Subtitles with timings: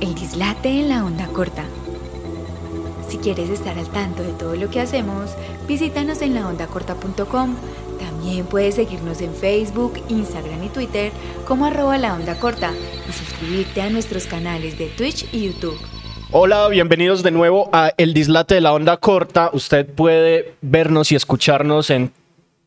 [0.00, 1.64] El dislate en la onda corta.
[3.08, 5.32] Si quieres estar al tanto de todo lo que hacemos,
[5.68, 7.54] visítanos en laondacorta.com.
[7.98, 11.12] También puedes seguirnos en Facebook, Instagram y Twitter
[11.46, 12.72] como arroba la onda corta
[13.08, 15.78] y suscribirte a nuestros canales de Twitch y YouTube.
[16.32, 19.50] Hola, bienvenidos de nuevo a El Dislate de la Onda Corta.
[19.52, 22.12] Usted puede vernos y escucharnos en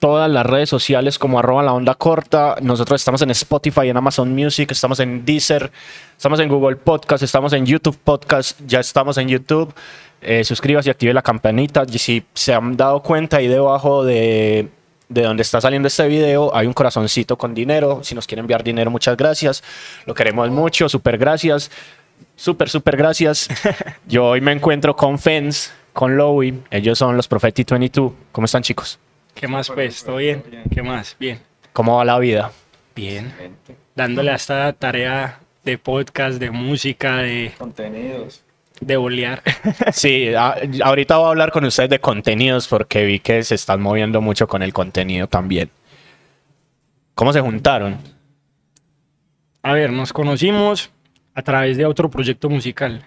[0.04, 2.58] todas las redes sociales como arroba la onda corta.
[2.62, 5.72] Nosotros estamos en Spotify, en Amazon Music, estamos en Deezer,
[6.18, 9.74] estamos en Google Podcast, estamos en YouTube Podcast, ya estamos en YouTube.
[10.22, 11.86] Eh, suscríbase y active la campanita.
[11.90, 14.68] Y si se han dado cuenta, ahí debajo de,
[15.08, 18.02] de donde está saliendo este video hay un corazoncito con dinero.
[18.04, 19.64] Si nos quieren enviar dinero, muchas gracias.
[20.06, 21.72] Lo queremos mucho, súper gracias.
[22.36, 23.48] Súper, súper gracias.
[24.06, 26.62] Yo hoy me encuentro con Fens, con Lowy.
[26.72, 28.12] Ellos son los Profeti 22.
[28.34, 29.00] ¿Cómo están, chicos?
[29.34, 30.04] ¿Qué más, pues?
[30.04, 30.44] ¿Todo bien?
[30.74, 31.16] ¿Qué más?
[31.20, 31.40] Bien.
[31.74, 32.52] ¿Cómo va la vida?
[32.96, 33.34] Bien.
[33.96, 38.44] Dándole a esta tarea de podcast, de música, de, contenidos.
[38.80, 39.42] de bolear.
[39.94, 43.82] Sí, a- ahorita voy a hablar con ustedes de contenidos porque vi que se están
[43.82, 45.70] moviendo mucho con el contenido también.
[47.16, 47.98] ¿Cómo se juntaron?
[49.62, 50.92] A ver, nos conocimos
[51.36, 53.06] a través de otro proyecto musical.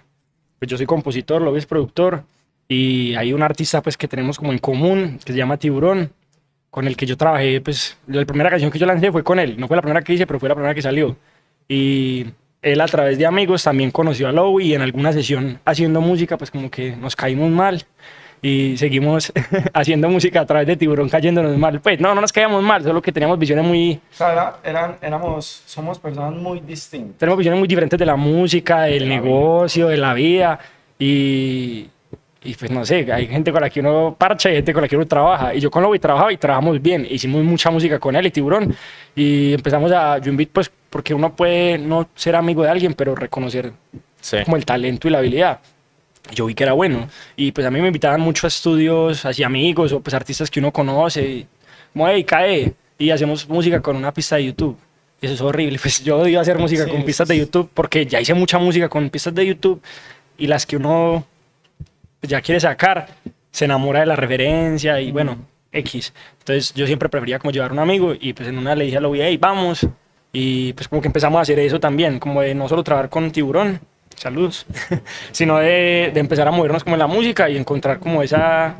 [0.59, 2.23] Pues yo soy compositor, lo ves productor,
[2.67, 6.11] y hay un artista pues que tenemos como en común, que se llama Tiburón,
[6.77, 9.55] con el que yo trabajé, pues la primera canción que yo lancé fue con él,
[9.57, 11.15] no fue la primera que hice, pero fue la primera que salió.
[11.67, 12.27] Y
[12.61, 16.37] él a través de amigos también conoció a Lowe y en alguna sesión haciendo música,
[16.37, 17.83] pues como que nos caímos mal
[18.43, 19.33] y seguimos
[19.73, 21.81] haciendo música a través de Tiburón cayéndonos mal.
[21.81, 24.97] Pues no, no nos caíamos mal, solo que teníamos visiones muy, O sea, era- eran,
[25.01, 27.17] éramos, somos personas muy distintas.
[27.17, 30.59] tenemos visiones muy diferentes de la música, del negocio, de la vida
[30.99, 31.87] y,
[32.47, 34.87] y pues no sé, hay gente con la que uno parcha y gente con la
[34.87, 35.53] que uno trabaja.
[35.53, 38.73] Y yo con Lobo trabajaba y trabajamos bien, hicimos mucha música con él y Tiburón.
[39.15, 43.15] Y empezamos a, yo invito pues porque uno puede no ser amigo de alguien pero
[43.15, 43.73] reconocer
[44.21, 44.37] Sí.
[44.45, 45.59] como el talento y la habilidad.
[46.33, 47.07] Yo vi que era bueno.
[47.35, 50.59] Y pues a mí me invitaban mucho a estudios, así amigos o pues artistas que
[50.59, 51.47] uno conoce, y,
[51.93, 54.77] como hey, cae y hacemos música con una pista de YouTube.
[55.21, 58.05] Eso es horrible, pues yo odio hacer música Sí, con pistas de es- YouTube porque
[58.05, 59.81] ya hice mucha música con pistas de YouTube
[60.37, 61.25] y las que uno
[62.27, 63.07] ya quiere sacar
[63.57, 65.37] se enamora de la referencia y bueno,
[65.71, 66.13] X.
[66.39, 69.01] Entonces yo siempre prefería como llevar un amigo y pues en una le dije a
[69.01, 69.87] Lobby, hey, vamos.
[70.31, 73.31] Y pues como que empezamos a hacer eso también, como de no solo trabajar con
[73.31, 73.79] tiburón,
[74.15, 74.67] saludos,
[75.31, 78.75] sino de, de empezar a movernos como en la música y encontrar como esa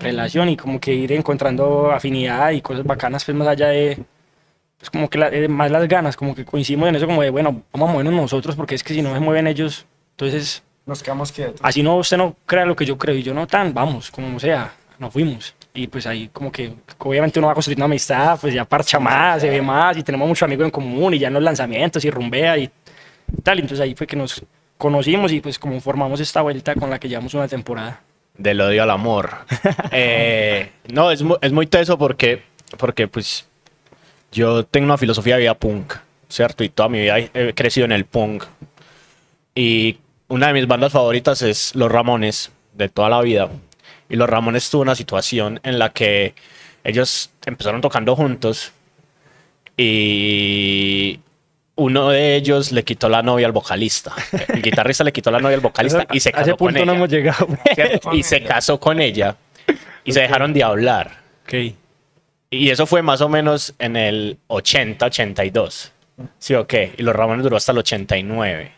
[0.00, 3.98] relación y como que ir encontrando afinidad y cosas bacanas pues más allá de
[4.78, 7.88] pues como que más las ganas, como que coincidimos en eso como de bueno, vamos
[7.88, 11.60] a movernos nosotros porque es que si no se mueven ellos, entonces Nos quedamos quietos.
[11.62, 14.38] así no usted no crea lo que yo creo y yo no tan, vamos, como
[14.40, 15.54] sea, nos fuimos.
[15.74, 19.40] Y pues ahí como que obviamente uno va construyendo una amistad, pues ya parcha más,
[19.40, 22.10] se ve más y tenemos muchos amigos en común y ya en los lanzamientos y
[22.10, 22.70] rumbea y
[23.42, 23.58] tal.
[23.60, 24.42] Entonces ahí fue que nos
[24.76, 28.00] conocimos y pues como formamos esta vuelta con la que llevamos una temporada.
[28.36, 29.30] Del odio al amor.
[29.92, 32.42] Eh, no, es, mu- es muy teso porque,
[32.78, 33.46] porque pues
[34.32, 35.94] yo tengo una filosofía de vida punk,
[36.28, 36.64] ¿cierto?
[36.64, 38.44] Y toda mi vida he- he crecido en el punk.
[39.54, 43.50] Y una de mis bandas favoritas es Los Ramones, de toda la vida.
[44.08, 46.34] Y Los Ramones tuvo una situación en la que
[46.84, 48.72] ellos empezaron tocando juntos
[49.76, 51.20] y
[51.76, 54.12] uno de ellos le quitó la novia al vocalista.
[54.48, 56.84] El guitarrista le quitó la novia al vocalista y se a ese casó con punto
[56.84, 56.98] no ella.
[56.98, 57.48] hemos llegado.
[57.74, 58.14] ¿cierto?
[58.14, 59.36] Y se casó con ella
[60.04, 61.18] y se dejaron de hablar.
[61.44, 61.54] ok.
[62.50, 65.92] Y eso fue más o menos en el 80, 82.
[66.38, 66.92] ¿Sí o qué?
[66.98, 68.72] Y los Ramones duró hasta el 89.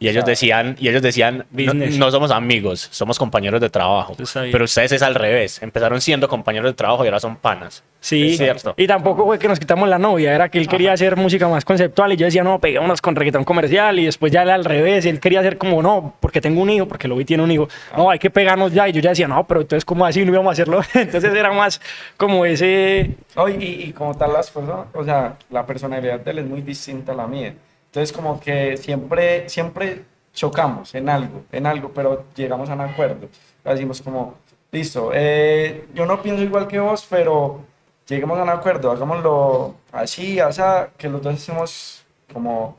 [0.00, 4.16] Y ellos decían, y ellos decían, no, somos amigos, somos compañeros de trabajo.
[4.50, 5.62] Pero ustedes es al revés.
[5.62, 7.84] Empezaron siendo compañeros de trabajo y ahora son panas.
[8.00, 8.72] Sí, Es cierto.
[8.78, 11.66] y tampoco fue que nos quitamos la novia, era que él quería hacer música más
[11.66, 15.04] conceptual y yo decía, no, peguémonos con reggaetón comercial y después ya era al revés,
[15.04, 17.68] él quería hacer como, no, porque tengo un hijo, porque lo vi tiene un hijo,
[17.94, 20.32] no, hay que pegarnos ya y yo ya decía, no, pero entonces ¿cómo así no
[20.32, 20.80] íbamos a hacerlo?
[20.94, 21.78] entonces era más
[22.16, 26.30] como ese, No, y, y, y como tal las personas, o sea, la personalidad de
[26.30, 27.52] él es muy distinta a la mía.
[27.90, 30.02] Entonces como que siempre, siempre
[30.32, 33.28] chocamos en algo, en algo, pero llegamos a un acuerdo.
[33.64, 34.36] Decimos como,
[34.70, 37.64] listo, eh, yo no pienso igual que vos, pero
[38.06, 40.62] lleguemos a un acuerdo, hagámoslo así, así,
[40.96, 42.78] que los dos estemos como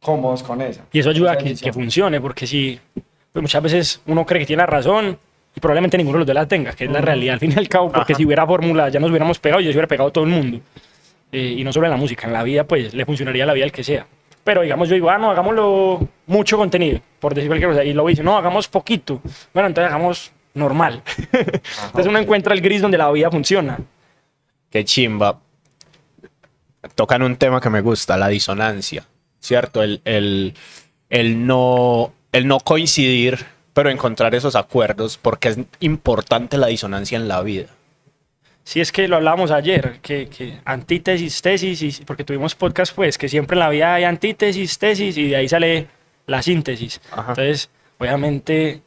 [0.00, 0.82] cómodos con esa.
[0.92, 2.78] y eso ayuda a que, que funcione, porque si
[3.32, 5.18] pues muchas veces uno cree que tiene la razón
[5.54, 7.58] y probablemente ninguno de los dos la tenga, que es la realidad al fin y
[7.58, 8.18] al cabo, porque Ajá.
[8.18, 10.60] si hubiera fórmula ya nos hubiéramos pegado y yo se hubiera pegado todo el mundo.
[11.30, 13.64] Eh, y no solo en la música, en la vida pues le funcionaría la vida
[13.64, 14.06] al que sea.
[14.44, 17.84] Pero digamos, yo digo, ah, no, hagámoslo mucho contenido, por decir cualquier cosa.
[17.84, 19.20] Y luego dice, no, hagamos poquito.
[19.54, 21.02] Bueno, entonces hagamos normal.
[21.32, 23.78] entonces uno encuentra el gris donde la vida funciona.
[24.70, 25.38] Qué chimba.
[26.94, 29.04] Tocan un tema que me gusta, la disonancia,
[29.38, 29.82] ¿cierto?
[29.82, 30.54] El, el,
[31.10, 37.28] el no, el no coincidir, pero encontrar esos acuerdos, porque es importante la disonancia en
[37.28, 37.68] la vida.
[38.64, 43.18] Sí, es que lo hablábamos ayer, que, que antítesis, tesis, y, porque tuvimos podcast, pues,
[43.18, 45.88] que siempre en la vida hay antítesis, tesis, y de ahí sale
[46.26, 47.00] la síntesis.
[47.10, 47.30] Ajá.
[47.30, 48.82] Entonces, obviamente,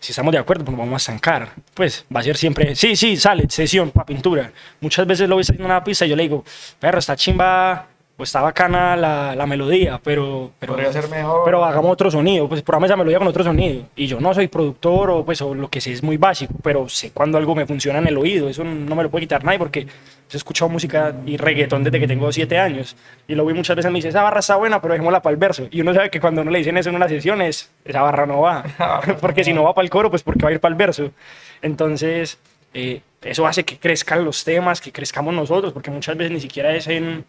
[0.00, 1.50] si estamos de acuerdo, pues nos vamos a estancar.
[1.74, 4.50] Pues va a ser siempre, sí, sí, sale, sesión para pintura.
[4.80, 6.44] Muchas veces lo haciendo en una pista y yo le digo,
[6.78, 7.86] perro, está chimba,
[8.20, 11.40] o está bacana la, la melodía, pero, pero, Podría ser mejor.
[11.42, 13.84] pero hagamos otro sonido, pues programa esa melodía con otro sonido.
[13.96, 16.86] Y yo no soy productor o pues o lo que sé es muy básico, pero
[16.88, 19.58] sé cuando algo me funciona en el oído, eso no me lo puede quitar nadie
[19.58, 19.86] porque
[20.32, 22.94] he escuchado música y reggaetón desde que tengo siete años.
[23.26, 25.38] Y lo vi muchas veces me dice, esa barra está buena, pero dejémosla para el
[25.38, 25.66] verso.
[25.70, 28.26] Y uno sabe que cuando uno le dicen eso en una sesión es, esa barra
[28.26, 28.64] no va.
[29.22, 31.10] porque si no va para el coro, pues porque va a ir para el verso.
[31.62, 32.38] Entonces,
[32.74, 36.74] eh, eso hace que crezcan los temas, que crezcamos nosotros, porque muchas veces ni siquiera
[36.74, 37.24] es en,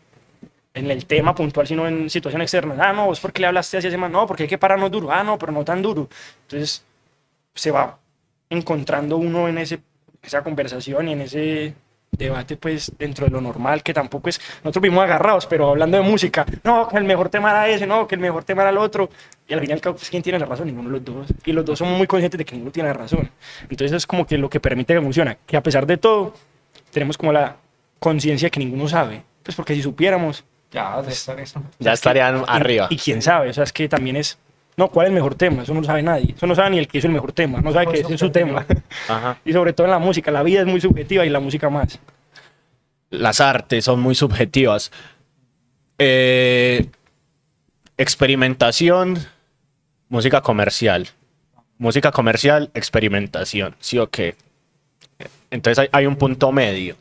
[0.74, 2.76] en el tema puntual, sino en situación externa.
[2.80, 4.12] Ah, no, es porque le hablaste así a ese man.
[4.12, 5.12] No, porque hay que pararnos duro.
[5.12, 6.08] Ah, no, pero no tan duro.
[6.44, 6.84] Entonces,
[7.54, 7.98] se va
[8.50, 9.82] encontrando uno en ese,
[10.22, 11.74] esa conversación y en ese
[12.12, 14.40] debate, pues, dentro de lo normal, que tampoco es...
[14.64, 16.46] Nosotros vimos agarrados, pero hablando de música.
[16.64, 19.10] No, que el mejor tema era ese, no, que el mejor tema era el otro.
[19.48, 20.68] Y al final, pues, ¿quién tiene la razón?
[20.68, 21.28] Ninguno de los dos.
[21.46, 23.30] Y los dos son muy conscientes de que ninguno tiene la razón.
[23.70, 25.38] Entonces, es como que lo que permite que funcione.
[25.46, 26.34] Que a pesar de todo,
[26.92, 27.58] tenemos como la
[28.00, 29.24] conciencia que ninguno sabe.
[29.44, 31.64] Pues porque si supiéramos, Ya, eso.
[31.80, 32.88] Ya estarían arriba.
[32.90, 34.38] y quién sabe, o sea, es que también es.
[34.78, 35.64] No, ¿cuál es el mejor tema?
[35.64, 36.34] Eso no lo sabe nadie.
[36.36, 37.60] Eso no sabe ni el que hizo el mejor tema.
[37.60, 38.66] No sabe Muy que ese es su tema.
[39.10, 39.38] Ajá.
[39.46, 40.32] Y sobre todo en la música.
[40.32, 42.00] La vida es muy subjetiva y la música más.
[43.10, 44.92] Las artes son muy subjetivas.
[46.00, 46.88] Eh,
[47.98, 49.20] experimentación,
[50.08, 51.10] música comercial.
[51.78, 53.76] Música comercial, experimentación.
[53.80, 54.36] ¿Sí o qué?
[55.52, 56.96] Entonces hay, hay un punto medio.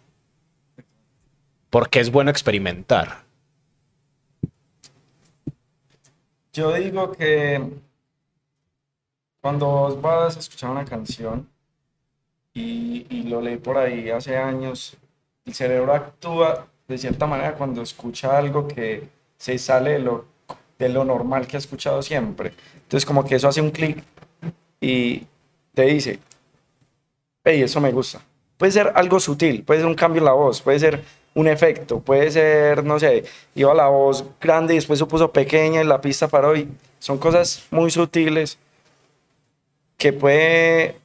[1.71, 3.30] Porque es bueno experimentar.
[6.53, 7.63] Yo digo que
[9.41, 11.49] cuando vos vas a escuchar una canción
[12.53, 14.97] y, y lo leí por ahí hace años,
[15.45, 19.09] el cerebro actúa de cierta manera cuando escucha algo que
[19.39, 20.25] se sale de lo,
[20.79, 22.53] de lo normal que ha escuchado siempre.
[22.75, 24.03] Entonces como que eso hace un clic
[24.81, 25.25] y
[25.73, 26.19] te dice,
[27.45, 28.21] hey, eso me gusta.
[28.57, 31.03] Puede ser algo sutil, puede ser un cambio en la voz, puede ser
[31.35, 33.25] un efecto, puede ser, no sé,
[33.55, 36.69] iba la voz grande y después se puso pequeña y la pista paró y
[36.99, 38.59] son cosas muy sutiles
[39.97, 40.97] que puede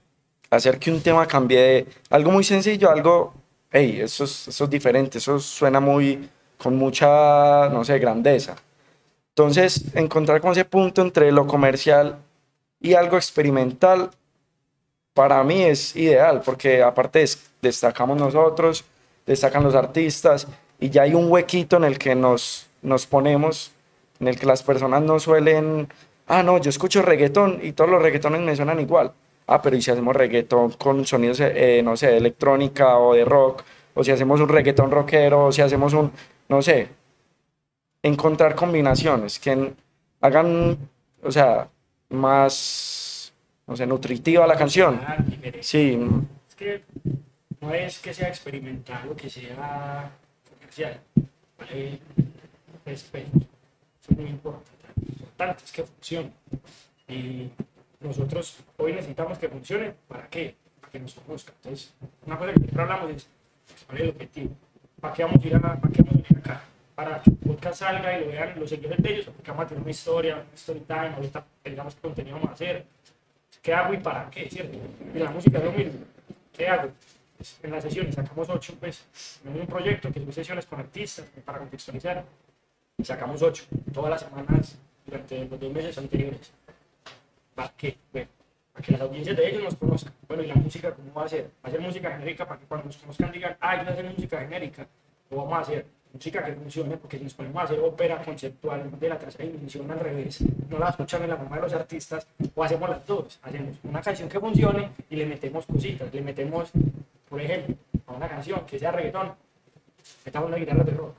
[0.49, 3.33] hacer que un tema cambie de algo muy sencillo algo,
[3.71, 8.55] hey, eso es, eso es diferente, eso suena muy, con mucha, no sé, grandeza.
[9.29, 12.17] Entonces, encontrar con ese punto entre lo comercial
[12.79, 14.11] y algo experimental,
[15.13, 18.83] para mí es ideal, porque aparte des- destacamos nosotros,
[19.25, 20.47] destacan los artistas,
[20.79, 23.71] y ya hay un huequito en el que nos, nos ponemos,
[24.19, 25.87] en el que las personas no suelen,
[26.27, 29.11] ah, no, yo escucho reggaetón y todos los reggaetones me suenan igual.
[29.47, 33.25] Ah, pero ¿y si hacemos reggaetón con sonidos, eh, no sé, de electrónica o de
[33.25, 33.63] rock?
[33.93, 36.11] O si hacemos un reggaetón rockero, o si hacemos un,
[36.49, 36.89] no sé,
[38.01, 39.73] encontrar combinaciones que
[40.21, 40.77] hagan,
[41.23, 41.67] o sea,
[42.09, 43.33] más,
[43.67, 44.99] no sé, nutritiva la canción.
[45.61, 45.99] Sí,
[46.49, 46.83] Es que
[47.65, 50.11] no es que sea experimental o que sea
[50.49, 50.99] comercial.
[51.57, 51.99] Vale
[52.85, 53.37] respeto.
[53.37, 54.71] Eso es muy importante.
[55.01, 56.31] Lo importante es que funcione.
[57.07, 57.49] Y
[57.99, 59.93] nosotros hoy necesitamos que funcione.
[60.07, 60.55] ¿Para qué?
[60.79, 61.55] Para que nos conozcan.
[61.63, 61.93] Entonces,
[62.25, 63.27] una cosa que siempre hablamos es
[63.87, 64.55] cuál es el objetivo.
[65.01, 66.61] ¿Para qué vamos a ir, a, para qué vamos a ir acá?
[66.93, 69.67] Para que el podcast salga y lo vean los seguidores de ellos, porque vamos a
[69.69, 72.85] tener una historia, un story time, ahorita digamos qué contenido vamos a hacer,
[73.61, 74.47] ¿Qué hago y para qué?
[74.47, 74.77] ¿Cierto?
[75.13, 75.99] Y la música es lo mismo.
[76.55, 76.91] ¿Qué hago?
[77.63, 79.05] En las sesiones sacamos ocho, pues,
[79.45, 82.23] en un proyecto que son sesiones con artistas, para contextualizar,
[83.03, 86.51] sacamos ocho, todas las semanas, durante los dos meses anteriores.
[87.53, 87.97] ¿Para qué?
[88.11, 88.29] Bueno,
[88.73, 90.13] para que las audiencias de ellos nos conozcan.
[90.27, 91.49] Bueno, ¿y la música cómo va a ser?
[91.63, 94.05] ¿Va a ser música genérica para que cuando nos conozcan digan, yo voy a hacer
[94.05, 94.87] música genérica?
[95.29, 96.97] ¿O vamos a hacer música que funcione?
[96.97, 100.79] Porque si nos ponemos a hacer ópera conceptual de la tercera dimensión al revés, no
[100.79, 103.39] la escuchan en la forma de los artistas, o hacemos las dos.
[103.43, 106.13] Hacemos una canción que funcione y le metemos cositas.
[106.13, 106.71] Le metemos,
[107.35, 107.75] por ejemplo,
[108.07, 109.33] a una canción que sea reggaetón,
[110.25, 111.15] metamos una guitarra de rock.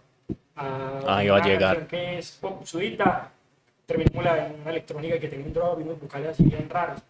[0.57, 1.87] A Ahí va a llegar.
[1.87, 3.31] que es pop sudita,
[3.85, 7.03] terminémosla en una electrónica que tiene un drop y unos vocales así bien raros.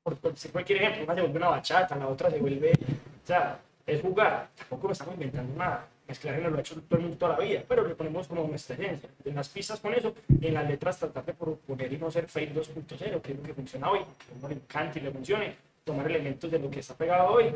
[0.00, 2.70] Por, por decir cualquier ejemplo, una se vuelve una bachata, la otra se vuelve.
[2.70, 4.46] O sea, es jugar.
[4.56, 5.84] Tampoco lo estamos inventando nada.
[6.06, 8.46] Mezclar género lo ha hecho todo el mundo toda la vida, pero le ponemos como
[8.46, 9.08] nuestra esencia.
[9.24, 12.54] En las pistas con eso, en las letras tratar de proponer y no ser fake
[12.54, 15.65] 2.0, que es lo que funciona hoy, que a uno le encanta y le funcione.
[15.86, 17.52] Tomar elementos de lo que está pegado hoy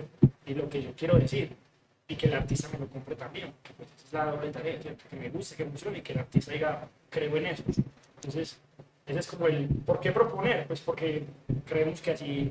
[0.46, 1.50] y lo que yo quiero decir.
[2.06, 4.78] Y que el artista me lo compre también, que pues es la doble tarea.
[4.78, 7.64] Que me guste, que funcione y que el artista diga, creo en eso.
[8.16, 8.56] Entonces,
[9.06, 11.24] ese es como el por qué proponer, pues porque
[11.66, 12.48] creemos que así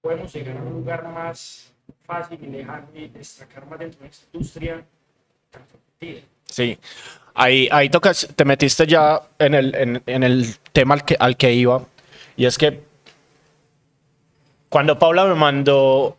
[0.00, 1.72] podemos llegar a un lugar más
[2.04, 4.84] fácil y lejano y destacar más dentro de esta industria
[5.50, 5.62] tan.
[6.46, 6.78] Sí.
[7.34, 11.36] Ahí, ahí tocas, te metiste ya en el, en, en el tema al que, al
[11.36, 11.84] que iba.
[12.36, 12.87] Y es que
[14.68, 16.16] cuando Paula me mandó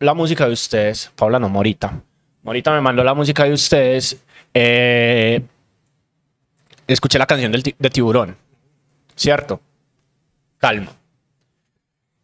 [0.00, 2.00] la música de ustedes, Paula no, Morita.
[2.42, 4.16] Morita me mandó la música de ustedes.
[4.52, 5.42] eh,
[6.86, 8.36] escuché la canción del de Tiburón.
[9.16, 9.60] ¿Cierto?
[10.58, 10.92] Calma.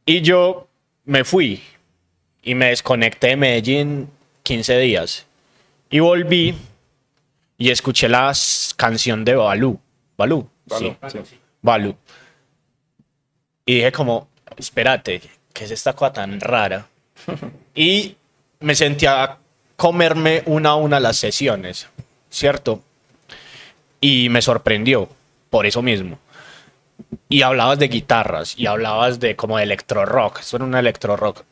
[0.04, 0.68] Y yo
[1.04, 1.62] me fui
[2.42, 4.08] y me desconecté de Medellín
[4.42, 5.26] 15 días.
[5.90, 6.54] Y volví
[7.58, 8.32] y escuché la
[8.76, 9.78] canción de Balú.
[10.16, 10.48] Balú.
[10.66, 11.18] Balú, Sí.
[11.24, 11.38] sí.
[11.62, 11.96] Balú.
[13.66, 14.28] Y dije como,
[14.60, 15.20] espérate,
[15.52, 16.86] ¿qué es esta cosa tan rara?
[17.74, 18.16] y
[18.60, 19.38] me sentía a
[19.76, 21.88] comerme una a una las sesiones,
[22.30, 22.82] ¿cierto?
[24.00, 25.08] Y me sorprendió,
[25.50, 26.18] por eso mismo.
[27.28, 31.16] Y hablabas de guitarras, y hablabas de como de electro rock, eso era un electro
[31.16, 31.42] rock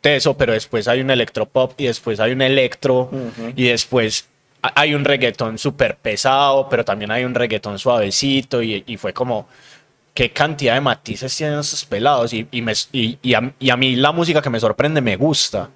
[0.00, 3.08] teso, pero después hay un electropop y después hay un electro
[3.56, 4.26] y después
[4.60, 9.14] ha- hay un reggaetón súper pesado, pero también hay un reggaetón suavecito y, y fue
[9.14, 9.48] como,
[10.14, 13.76] qué cantidad de matices tienen estos pelados y, y, me- y- y a, y a
[13.76, 15.68] mí la música que me sorprende me gusta.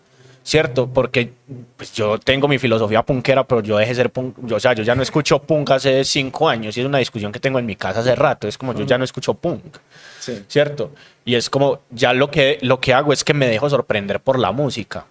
[0.44, 0.86] ¿Cierto?
[0.88, 1.30] Porque
[1.76, 4.34] pues, yo tengo mi filosofía punkera, pero yo dejé de ser punk.
[4.44, 7.30] Yo, o sea, yo ya no escucho punk hace cinco años y es una discusión
[7.32, 8.48] que tengo en mi casa hace rato.
[8.48, 9.76] Es como yo ya no escucho punk.
[10.20, 10.42] Sí.
[10.48, 10.92] ¿cierto?
[11.26, 14.38] Y es como, ya lo que, lo que hago es que me dejo sorprender por
[14.38, 15.04] la música.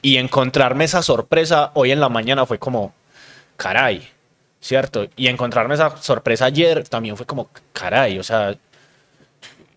[0.00, 2.94] Y encontrarme esa sorpresa hoy en la mañana fue como,
[3.56, 4.06] caray,
[4.60, 5.06] ¿cierto?
[5.16, 8.54] Y encontrarme esa sorpresa ayer también fue como, caray, o sea,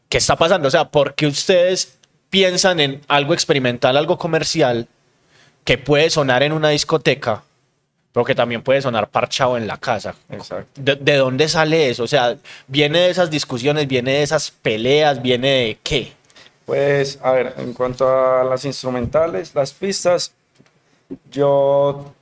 [0.10, 0.68] ¿qué está pasando?
[0.68, 1.98] O sea, ¿por qué ustedes
[2.30, 4.88] piensan en algo experimental, algo comercial,
[5.64, 7.44] que puede sonar en una discoteca,
[8.12, 10.16] pero que también puede sonar parchado en la casa?
[10.30, 10.70] Exacto.
[10.76, 12.04] ¿De, de dónde sale eso?
[12.04, 12.38] O sea,
[12.68, 16.14] ¿viene de esas discusiones, viene de esas peleas, viene de qué?
[16.66, 20.34] Pues, a ver, en cuanto a las instrumentales, las pistas,
[21.32, 22.14] yo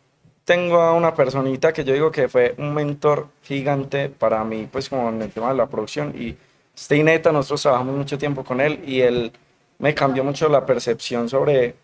[0.45, 4.87] tengo a una personita que yo digo que fue un mentor gigante para mí, pues
[4.87, 6.13] como en el tema de la producción.
[6.15, 6.37] Y
[6.75, 9.31] este neta, nosotros trabajamos mucho tiempo con él y él
[9.79, 11.75] me cambió mucho la percepción sobre...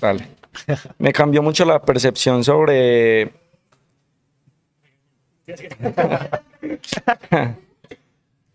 [0.00, 0.28] Dale.
[0.98, 3.32] Me cambió mucho la percepción sobre...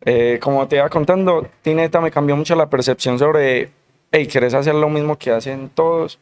[0.10, 3.72] Eh, como te iba contando, Tineta me cambió mucho la percepción sobre,
[4.10, 6.18] hey, ¿quieres hacer lo mismo que hacen todos?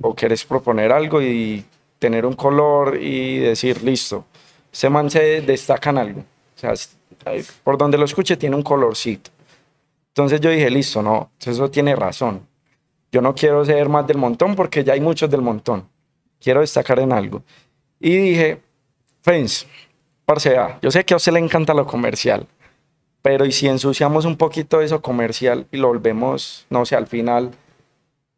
[0.00, 1.64] ¿O quieres proponer algo y
[2.00, 4.24] tener un color y decir, listo,
[4.72, 6.24] ese man se destaca en algo?
[6.68, 7.32] O sea,
[7.64, 9.30] por donde lo escuche tiene un colorcito.
[10.08, 12.46] Entonces yo dije, listo, no, eso tiene razón.
[13.12, 15.88] Yo no quiero ser más del montón porque ya hay muchos del montón.
[16.40, 17.42] Quiero destacar en algo.
[17.98, 18.60] Y dije,
[19.22, 19.66] Fens,
[20.24, 22.46] parce, yo sé que a usted le encanta lo comercial,
[23.20, 27.50] pero ¿y si ensuciamos un poquito eso comercial y lo volvemos, no sé, al final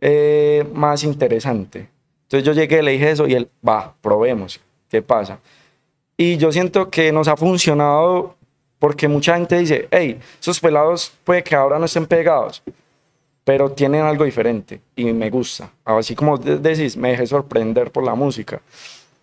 [0.00, 1.88] eh, más interesante?
[2.24, 5.38] Entonces yo llegué, le dije eso y él, va, probemos, ¿qué pasa?
[6.22, 8.36] Y yo siento que nos ha funcionado
[8.78, 12.62] porque mucha gente dice, hey, esos pelados puede que ahora no estén pegados,
[13.42, 15.68] pero tienen algo diferente y me gusta.
[15.84, 18.60] Así como de- decís, me dejé sorprender por la música.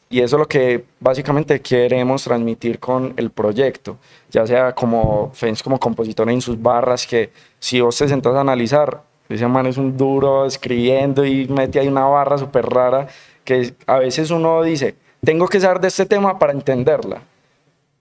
[0.09, 3.95] Y eso es lo que básicamente queremos transmitir con el proyecto,
[4.29, 7.29] ya sea como Fens como compositor en sus barras, que
[7.59, 11.87] si vos te sentás a analizar, ese man es un duro escribiendo y mete ahí
[11.87, 13.07] una barra súper rara,
[13.45, 17.21] que a veces uno dice, tengo que saber de este tema para entenderla.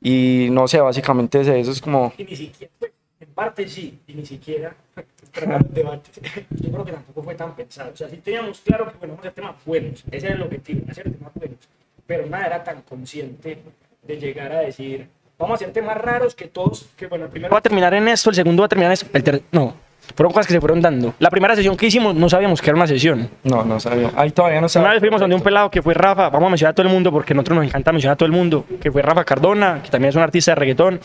[0.01, 2.13] Y no sé, básicamente es eso, es como...
[2.17, 4.75] Y ni siquiera, pues, en parte sí, y ni siquiera,
[5.35, 6.11] el debate,
[6.51, 7.91] yo creo que tampoco fue tan pensado.
[7.93, 10.43] O sea, sí teníamos claro que bueno, vamos a hacer temas buenos, ese era el
[10.43, 11.59] objetivo, hacer temas buenos,
[12.07, 13.59] pero nada era tan consciente
[14.03, 17.53] de llegar a decir, vamos a hacer temas raros que todos, que bueno, el primero
[17.53, 19.75] va a terminar en esto, el segundo va a terminar en esto, el ter no,
[20.15, 21.15] fueron cosas que se fueron dando.
[21.19, 23.29] La primera sesión que hicimos no sabíamos que era una sesión.
[23.45, 24.11] No, no sabía.
[24.17, 24.87] Ahí todavía no sabía.
[24.87, 26.93] Una vez fuimos donde un pelado que fue Rafa, vamos a mencionar a todo el
[26.93, 29.91] mundo porque nosotros nos encanta mencionar a todo el mundo, que fue Rafa Cardona, que
[29.91, 30.99] también es un artista de reggaetón,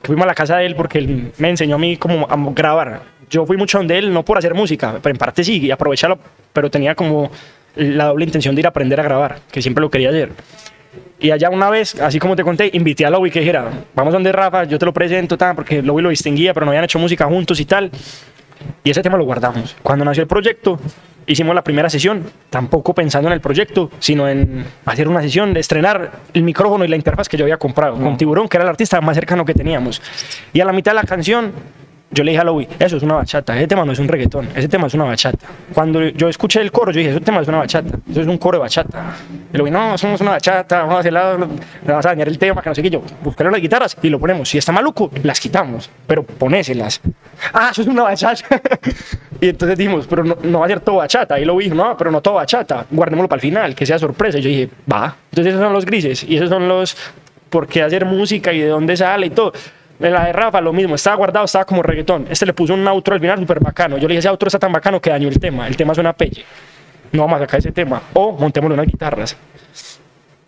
[0.00, 2.36] que fuimos a la casa de él porque él me enseñó a mí cómo a
[2.52, 3.02] grabar.
[3.28, 6.18] Yo fui mucho donde él, no por hacer música, pero en parte sí, y aprovecharlo,
[6.52, 7.30] pero tenía como
[7.74, 10.30] la doble intención de ir a aprender a grabar, que siempre lo quería hacer.
[11.18, 14.32] Y allá una vez, así como te conté, invité a Lobby que dijera, vamos donde
[14.32, 17.24] Rafa, yo te lo presento, tal, porque Lobby lo distinguía, pero no habían hecho música
[17.26, 17.90] juntos y tal.
[18.84, 19.76] Y ese tema lo guardamos.
[19.82, 20.78] Cuando nació el proyecto,
[21.26, 25.60] hicimos la primera sesión, tampoco pensando en el proyecto, sino en hacer una sesión, de
[25.60, 28.70] estrenar el micrófono y la interfaz que yo había comprado con Tiburón, que era el
[28.70, 30.00] artista más cercano que teníamos.
[30.52, 31.52] Y a la mitad de la canción,
[32.10, 34.48] yo le dije a Louis, eso es una bachata, ese tema no es un reggaetón,
[34.54, 35.46] ese tema es una bachata.
[35.74, 38.38] Cuando yo escuché el coro, yo dije, ese tema es una bachata, eso es un
[38.38, 39.16] coro de bachata.
[39.52, 42.38] Y Louis, no, somos una bachata, vamos a hacer la, le vas a dañar el
[42.38, 44.48] tema, que no sé qué, yo, buscaré las guitarras y lo ponemos.
[44.48, 47.00] Si está maluco, las quitamos, pero ponéselas.
[47.52, 48.44] Ah, eso es una bachata.
[49.40, 51.40] y entonces dijimos, pero no, no va a ser todo bachata.
[51.40, 54.38] Y lo dijo, no, pero no todo bachata, guardémoslo para el final, que sea sorpresa.
[54.38, 55.16] Y yo dije, va.
[55.30, 56.96] Entonces esos son los grises y esos son los
[57.50, 59.52] por qué hacer música y de dónde sale y todo.
[59.98, 62.26] En la de Rafa lo mismo, estaba guardado, estaba como reggaetón.
[62.28, 63.96] Este le puso un outro al final súper bacano.
[63.96, 65.66] Yo le dije, ese outro está tan bacano que dañó el tema.
[65.66, 66.44] El tema suena pelle.
[67.12, 68.02] No vamos a sacar ese tema.
[68.14, 69.36] O montémosle unas guitarras.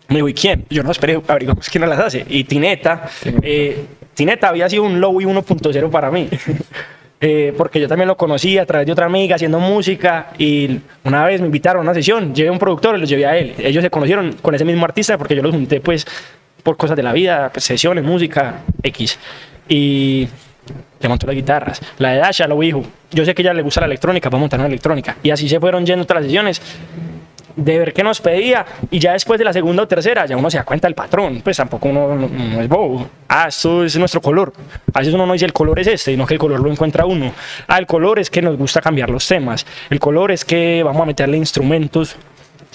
[0.07, 0.65] Me dijo, ¿y quién?
[0.69, 2.25] Yo no esperé, averiguamos quién las hace.
[2.27, 3.09] Y Tineta,
[3.41, 6.29] eh, Tineta había sido un Lowy 1.0 para mí.
[7.21, 11.25] Eh, porque yo también lo conocí a través de otra amiga haciendo música y una
[11.25, 13.55] vez me invitaron a una sesión, llevé a un productor y los llevé a él.
[13.57, 16.07] Ellos se conocieron con ese mismo artista porque yo los junté pues
[16.69, 19.17] por cosas de la vida, sesiones, música, X.
[19.67, 20.27] Y
[20.99, 21.81] le montó las guitarras.
[21.97, 24.43] La de Dasha lo dijo, yo sé que ella le gusta la electrónica, vamos a
[24.43, 25.15] montar una electrónica.
[25.23, 26.61] Y así se fueron yendo todas las sesiones
[27.55, 30.49] de ver qué nos pedía y ya después de la segunda o tercera ya uno
[30.51, 33.09] se da cuenta del patrón, pues tampoco uno no, no es bobo.
[33.27, 34.53] Ah, esto es nuestro color.
[34.93, 37.07] A veces uno no dice el color es este, sino que el color lo encuentra
[37.07, 37.33] uno.
[37.67, 39.65] Ah, el color es que nos gusta cambiar los temas.
[39.89, 42.15] El color es que vamos a meterle instrumentos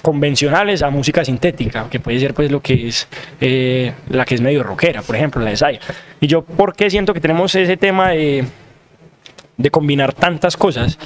[0.05, 3.09] convencionales a música sintética, que puede ser pues lo que es
[3.41, 5.81] eh, la que es medio rockera, por ejemplo, la de Saya.
[6.21, 8.45] Y yo, ¿por qué siento que tenemos ese tema de,
[9.57, 10.99] de combinar tantas cosas?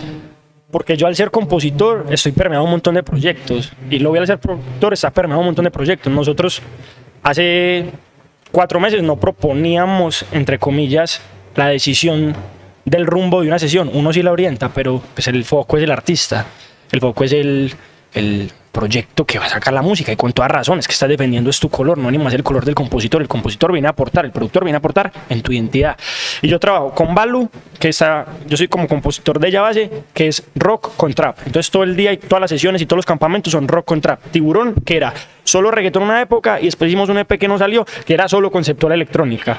[0.70, 4.26] porque yo al ser compositor estoy permeado un montón de proyectos y lo voy al
[4.26, 6.12] ser productor está permeado un montón de proyectos.
[6.12, 6.60] Nosotros
[7.22, 7.86] hace
[8.52, 11.22] cuatro meses no proponíamos, entre comillas,
[11.56, 12.36] la decisión
[12.84, 13.90] del rumbo de una sesión.
[13.94, 16.44] Uno sí la orienta, pero pues el foco es el artista,
[16.92, 20.86] el foco es el proyecto que va a sacar la música y con todas razones
[20.86, 23.20] que estás defendiendo es tu color, no ni más el color del compositor.
[23.20, 25.96] El compositor viene a aportar, el productor viene a aportar en tu identidad.
[26.42, 30.28] Y yo trabajo con Balu, que está, yo soy como compositor de ella base, que
[30.28, 31.38] es rock con trap.
[31.44, 34.00] Entonces todo el día y todas las sesiones y todos los campamentos son rock con
[34.00, 34.20] trap.
[34.30, 37.84] Tiburón, que era solo reggaetón una época y después hicimos un EP que no salió,
[38.06, 39.58] que era solo conceptual electrónica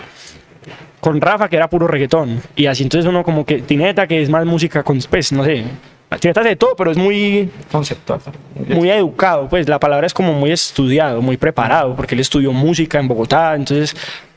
[1.01, 2.41] con Rafa, que era puro reggaetón.
[2.55, 5.65] Y así entonces uno como que Tineta, que es más música con, pues, no sé,
[6.09, 8.19] Hace de todo, pero es muy, Conceptual.
[8.67, 12.99] muy educado, pues la palabra es como muy estudiado, muy preparado, porque él estudió música
[12.99, 13.95] en Bogotá, entonces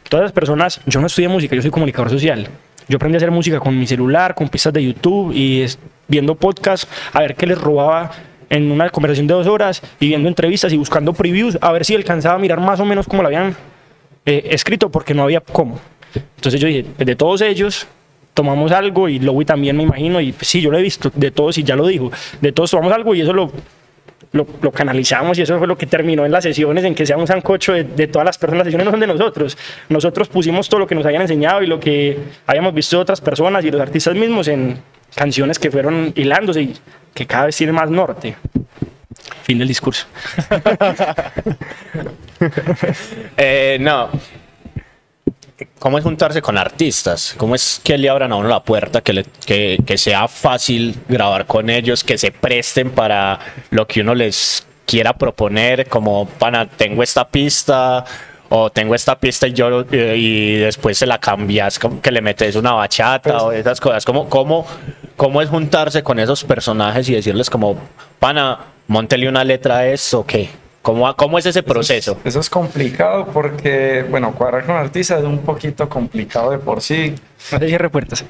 [0.08, 2.46] todas las personas, yo no estudié música, yo soy comunicador social.
[2.88, 6.34] Yo aprendí a hacer música con mi celular, con pistas de YouTube y es- viendo
[6.34, 8.10] podcasts, a ver qué les robaba
[8.50, 11.94] en una conversación de dos horas y viendo entrevistas y buscando previews, a ver si
[11.94, 13.56] alcanzaba a mirar más o menos cómo lo habían
[14.26, 15.78] eh, escrito, porque no había cómo.
[16.36, 17.86] Entonces yo dije, de todos ellos,
[18.34, 21.30] tomamos algo y Lowy también me imagino, y pues, sí, yo lo he visto, de
[21.30, 23.52] todos, y ya lo dijo, de todos tomamos algo y eso lo,
[24.32, 27.16] lo, lo canalizamos y eso fue lo que terminó en las sesiones, en que sea
[27.16, 30.68] un sancocho de, de todas las personas, las sesiones no son de nosotros, nosotros pusimos
[30.68, 33.70] todo lo que nos habían enseñado y lo que habíamos visto de otras personas y
[33.70, 34.78] los artistas mismos en
[35.14, 36.74] canciones que fueron hilándose y
[37.14, 38.36] que cada vez tienen más norte.
[39.42, 40.06] Fin del discurso.
[43.36, 44.08] Eh, no.
[45.78, 47.34] ¿Cómo es juntarse con artistas?
[47.36, 50.96] ¿Cómo es que le abran a uno la puerta, que, le- que, que sea fácil
[51.08, 53.38] grabar con ellos, que se presten para
[53.70, 55.88] lo que uno les quiera proponer?
[55.88, 58.04] Como, pana, tengo esta pista
[58.48, 62.54] o tengo esta pista y yo y después se la cambias, como que le metes
[62.56, 64.04] una bachata o esas cosas.
[64.04, 64.66] ¿Cómo, cómo,
[65.16, 67.76] ¿Cómo es juntarse con esos personajes y decirles como,
[68.18, 70.50] pana, montele una letra a eso o qué?
[70.82, 72.18] ¿Cómo, ¿Cómo es ese proceso?
[72.24, 77.14] Eso es complicado porque, bueno, cuadrar con artistas es un poquito complicado de por sí.
[77.52, 78.24] No se cierre puertas.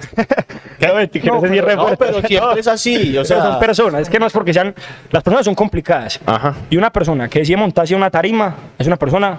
[0.81, 0.89] No
[1.25, 4.27] No, pero, no, pero siempre es así, o sea, sea, son personas, es que no
[4.27, 4.75] es porque sean.
[5.11, 6.21] Las personas son complicadas.
[6.27, 6.55] Ajá.
[6.69, 9.39] Y una persona que decide montarse una tarima es una persona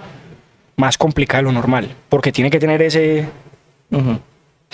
[0.76, 1.88] más complicada de lo normal.
[2.08, 3.28] Porque tiene que tener ese,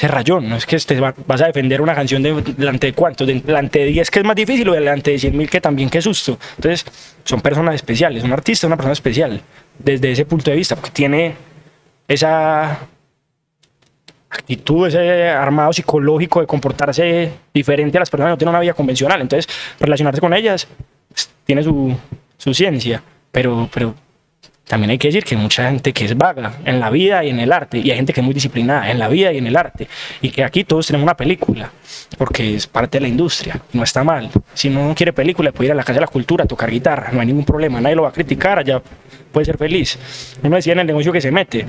[0.01, 0.49] ese rayón.
[0.49, 3.41] No es que te va- vas a defender una canción de, delante de cuántos, de-
[3.41, 6.01] delante de 10 que es más difícil o delante de 100 mil que también que
[6.01, 6.39] susto.
[6.57, 6.87] Entonces,
[7.25, 8.25] son personas especiales.
[8.25, 9.41] Un artista es una persona especial
[9.79, 11.35] desde ese punto de vista, porque tiene
[12.09, 12.79] esa
[14.31, 18.75] actitud, ese armado psicológico de comportarse diferente a las personas que no tienen una vida
[18.75, 19.21] convencional.
[19.21, 20.67] Entonces, relacionarse con ellas
[21.09, 21.95] pues, tiene su,
[22.39, 23.95] su ciencia, pero, pero
[24.71, 27.31] también hay que decir que hay mucha gente que es vaga en la vida y
[27.31, 29.49] en el arte, y hay gente que es muy disciplinada en la vida y en
[29.49, 29.89] el arte,
[30.23, 31.73] y que aquí todos tenemos una película,
[32.17, 34.31] porque es parte de la industria, no está mal.
[34.55, 37.11] Si no quiere película, puede ir a la Casa de la Cultura a tocar guitarra,
[37.11, 38.81] no hay ningún problema, nadie lo va a criticar, allá
[39.33, 39.99] puede ser feliz.
[40.41, 41.67] Uno decía en el negocio que se mete,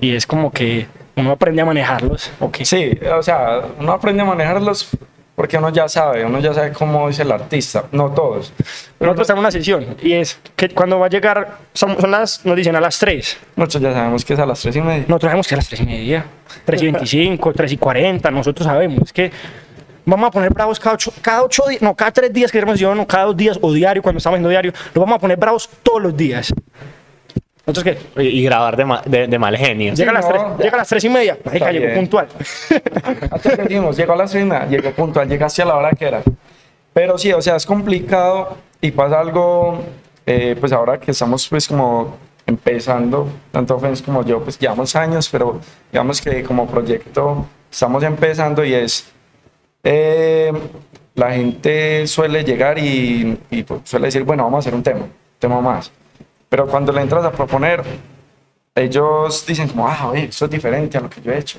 [0.00, 0.86] y es como que
[1.16, 2.58] uno aprende a manejarlos, ok.
[2.62, 4.90] Sí, o sea, uno aprende a manejarlos
[5.34, 8.52] porque uno ya sabe, uno ya sabe cómo es el artista, no todos.
[8.98, 12.10] Pero Nosotros estamos en una sesión y es que cuando va a llegar, son, son
[12.10, 13.38] las, nos dicen a las 3.
[13.56, 15.04] nosotros ya sabemos que es a las tres y media.
[15.08, 16.26] Nosotros sabemos que a las 3 y media,
[16.64, 19.02] 3 y 25, 3 y 40, nosotros sabemos.
[19.02, 19.32] Es que
[20.04, 22.78] vamos a poner bravos cada 8, cada ocho días, no, cada 3 días que tenemos
[22.78, 25.36] sesión, no, cada 2 días o diario, cuando estamos haciendo diario, lo vamos a poner
[25.36, 26.52] bravos todos los días.
[27.66, 29.94] Nosotros que Y, y grabar de, ma- de- de mal genio.
[29.94, 30.64] llega, a las no, 3, ya.
[30.64, 32.28] llega a las 3 y media, marica, llegó puntual.
[33.42, 36.04] Que dijimos, llegó a las seis y media, llegó puntual, llegaste a la hora que
[36.06, 36.22] era.
[36.92, 39.82] Pero sí, o sea, es complicado y pasa algo,
[40.26, 45.28] eh, pues ahora que estamos pues como empezando, tanto Fens como yo, pues llevamos años,
[45.30, 45.58] pero
[45.90, 49.10] digamos que como proyecto estamos empezando y es,
[49.82, 50.52] eh,
[51.14, 55.00] la gente suele llegar y, y, pues, suele decir, bueno, vamos a hacer un tema,
[55.00, 55.90] un tema más.
[56.54, 57.82] Pero cuando le entras a proponer,
[58.76, 61.58] ellos dicen como, ah, oye, eso es diferente a lo que yo he hecho.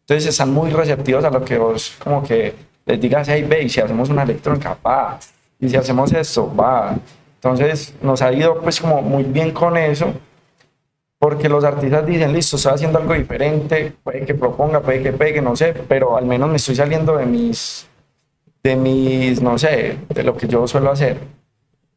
[0.00, 2.54] Entonces están muy receptivos a lo que vos como que
[2.84, 5.18] les digas, hey, ve, y si hacemos una electrónica, va.
[5.58, 6.94] Y si hacemos esto, va.
[7.36, 10.12] Entonces nos ha ido pues como muy bien con eso.
[11.18, 15.40] Porque los artistas dicen, listo, estoy haciendo algo diferente, puede que proponga, puede que pegue,
[15.40, 17.86] no sé, pero al menos me estoy saliendo de mis,
[18.62, 21.43] de mis, no sé, de lo que yo suelo hacer.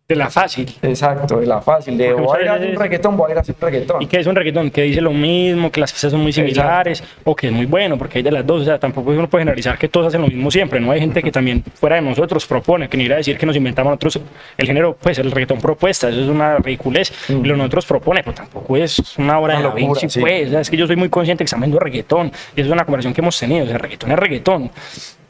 [0.09, 0.73] De la fácil.
[0.83, 3.31] Exacto, de la fácil, de Porque voy a ir a hacer un reggaetón, voy a
[3.33, 4.01] ir a hacer reggaetón.
[4.01, 7.03] Y que es un reggaetón que dice lo mismo, que las pistas son muy similares,
[7.25, 8.61] o que es muy bueno, porque hay de las dos.
[8.61, 10.79] O sea, tampoco uno puede generalizar que todos hacen lo mismo siempre.
[10.79, 13.45] No hay gente que también fuera de nosotros propone, que ni ir a decir que
[13.45, 14.21] nos inventamos nosotros
[14.57, 17.11] el género, pues el reggaetón propuesta, eso es una ridiculez.
[17.27, 20.21] Y lo que nosotros propone, pues tampoco es una obra Una de locura, Vinci, sí.
[20.21, 20.47] pues.
[20.47, 22.71] O sea, es que yo soy muy consciente que estamos viendo reggaetón, y eso es
[22.71, 23.65] una conversación que hemos tenido.
[23.65, 24.71] O sea, reggaetón es reggaetón.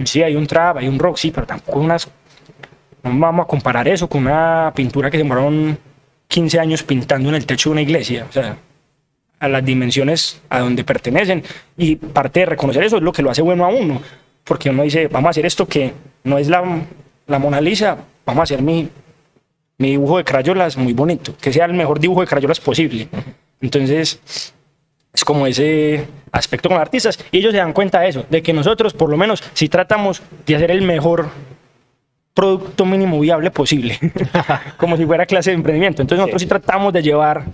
[0.03, 2.07] Sí, hay un trap, hay un rock, sí, pero tampoco unas
[3.11, 5.77] vamos a comparar eso con una pintura que demoraron
[6.27, 8.25] 15 años pintando en el techo de una iglesia.
[8.29, 8.57] O sea,
[9.39, 11.43] a las dimensiones a donde pertenecen.
[11.77, 14.01] Y parte de reconocer eso es lo que lo hace bueno a uno.
[14.43, 15.93] Porque uno dice, vamos a hacer esto que
[16.23, 16.63] no es la,
[17.27, 18.89] la Mona Lisa, vamos a hacer mi,
[19.77, 23.07] mi dibujo de crayolas muy bonito, que sea el mejor dibujo de crayolas posible.
[23.61, 24.21] Entonces,
[25.13, 27.19] es como ese aspecto con artistas.
[27.31, 30.21] Y ellos se dan cuenta de eso, de que nosotros, por lo menos, si tratamos
[30.45, 31.29] de hacer el mejor
[32.37, 33.97] producto mínimo viable posible,
[34.77, 36.03] como si fuera clase de emprendimiento.
[36.03, 36.47] Entonces nosotros sí.
[36.47, 37.45] tratamos de llevar,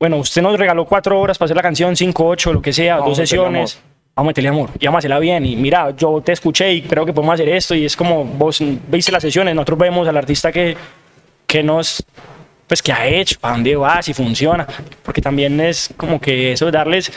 [0.00, 2.96] bueno, usted nos regaló cuatro horas para hacer la canción, cinco, ocho, lo que sea,
[2.96, 3.78] Vamos dos a sesiones.
[4.16, 5.46] Vamos a meterle amor y vamos a hacerla bien.
[5.46, 7.76] Y mira, yo te escuché y creo que podemos hacer esto.
[7.76, 10.76] Y es como vos viste las sesiones, nosotros vemos al artista que,
[11.46, 12.04] que nos,
[12.66, 14.66] pues que ha hecho, para dónde va, si funciona.
[15.04, 17.12] Porque también es como que eso, darles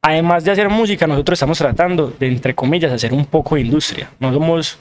[0.00, 4.08] además de hacer música, nosotros estamos tratando de, entre comillas, hacer un poco de industria.
[4.20, 4.78] No somos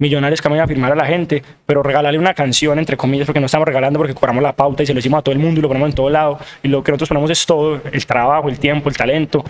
[0.00, 3.38] millonarios que vayan a firmar a la gente, pero regalarle una canción, entre comillas, porque
[3.38, 5.60] no estamos regalando porque cobramos la pauta y se lo hicimos a todo el mundo
[5.60, 6.38] y lo ponemos en todo lado.
[6.62, 9.44] Y lo que nosotros ponemos es todo, el trabajo, el tiempo, el talento.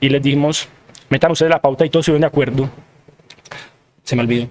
[0.00, 0.68] Y les dijimos,
[1.08, 2.68] metan ustedes la pauta y todos estuvieron de acuerdo.
[4.02, 4.48] Se me olvidó.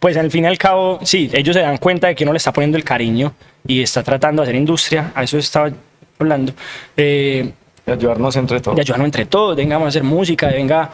[0.00, 2.38] Pues al fin y al cabo, sí, ellos se dan cuenta de que uno le
[2.38, 3.34] está poniendo el cariño
[3.66, 5.70] y está tratando de hacer industria, a eso estaba
[6.18, 6.52] hablando.
[6.96, 7.52] Eh,
[7.84, 8.76] de ayudarnos entre todos.
[8.76, 10.90] de ayudarnos entre todos, vengamos a hacer música, venga,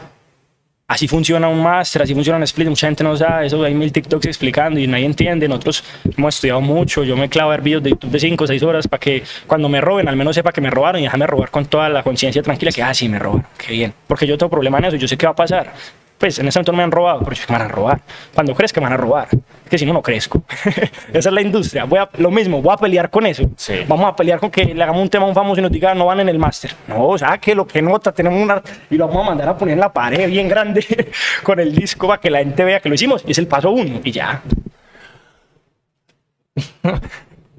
[0.93, 3.91] así funciona un máster, así funciona un split, mucha gente no sabe, eso hay mil
[3.91, 5.83] TikToks explicando y nadie entiende, nosotros
[6.15, 8.63] hemos estudiado mucho, yo me clavo a ver videos de YouTube de 5 o 6
[8.63, 11.49] horas para que cuando me roben, al menos sepa que me robaron y déjame robar
[11.49, 14.51] con toda la conciencia tranquila que, ah, sí, me robaron, qué bien, porque yo tengo
[14.51, 15.73] problema en eso, yo sé qué va a pasar.
[16.23, 17.69] Pues en ese momento no me han robado, pero yo sé que me van a
[17.73, 17.99] robar.
[18.33, 20.41] Cuando crees que me van a robar, es que si no, no crezco.
[21.13, 21.83] Esa es la industria.
[21.83, 23.43] Voy a, lo mismo, voy a pelear con eso.
[23.57, 23.81] Sí.
[23.89, 25.93] Vamos a pelear con que le hagamos un tema a un famoso y nos diga
[25.93, 26.73] no van en el máster.
[26.87, 28.63] No, o sea, que lo que nota, tenemos una.
[28.89, 31.11] Y lo vamos a mandar a poner en la pared bien grande
[31.43, 33.21] con el disco para que la gente vea que lo hicimos.
[33.27, 34.41] Y es el paso uno y ya.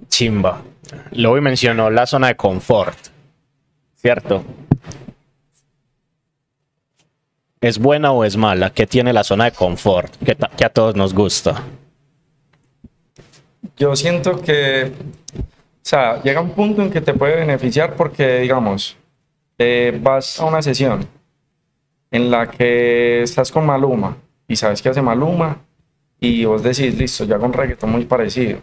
[0.09, 0.63] Chimba.
[1.13, 2.97] Luego mencionó la zona de confort.
[3.95, 4.43] ¿Cierto?
[7.65, 8.69] ¿Es buena o es mala?
[8.69, 10.15] ¿Qué tiene la zona de confort?
[10.23, 11.63] Que, a todos nos gusta.
[13.79, 14.93] Yo siento que,
[15.35, 18.99] o sea, llega un punto en que te puede beneficiar porque, digamos,
[19.57, 21.09] eh, vas a una sesión
[22.11, 24.15] en la que estás con Maluma
[24.47, 25.57] y sabes que hace Maluma
[26.21, 28.59] y vos decís, listo, yo hago un reggaetón muy parecido.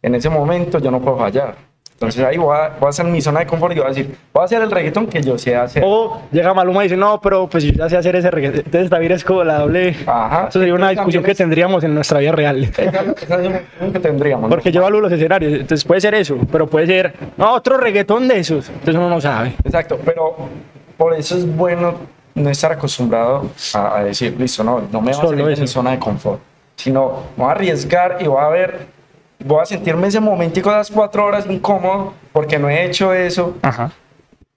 [0.00, 1.56] En ese momento yo no puedo fallar.
[2.00, 4.16] Entonces ahí voy a, voy a hacer mi zona de confort y voy a decir,
[4.32, 5.82] voy a hacer el reggaetón que yo sé hacer.
[5.84, 8.62] O llega Maluma y dice, no, pero pues yo ya sé hacer ese reggaetón.
[8.64, 9.94] Entonces también es como la doble.
[10.06, 10.46] Ajá.
[10.48, 12.64] Eso sería una discusión que también tendríamos en nuestra vida real.
[12.64, 14.42] es- esa- esa es una discusión que tendríamos.
[14.44, 14.48] ¿no?
[14.48, 15.52] Porque yo evalúo los escenarios.
[15.52, 18.70] Entonces puede ser eso, pero puede ser no, otro reggaetón de esos.
[18.70, 19.52] Entonces uno no sabe.
[19.62, 20.36] Exacto, pero
[20.96, 21.96] por eso es bueno
[22.34, 25.66] no estar acostumbrado a, a decir, listo, no, no me voy a salir de mi
[25.66, 26.40] zona de confort,
[26.76, 28.86] sino voy a arriesgar y voy a ver,
[29.44, 33.54] voy a sentirme ese momentico de las cuatro horas incómodo porque no he hecho eso
[33.62, 33.90] Ajá.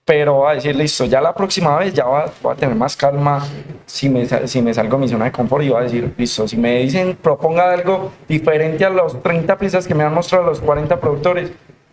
[0.05, 2.75] pero voy a decir, listo, ya la próxima vez ya voy a, voy a tener
[2.75, 3.45] más calma
[3.85, 6.47] si me, si me salgo de mi zona de confort y voy a decir, listo,
[6.47, 10.59] si me dicen proponga algo diferente a los 30 pistas que me han mostrado los
[10.59, 11.51] 40 productores,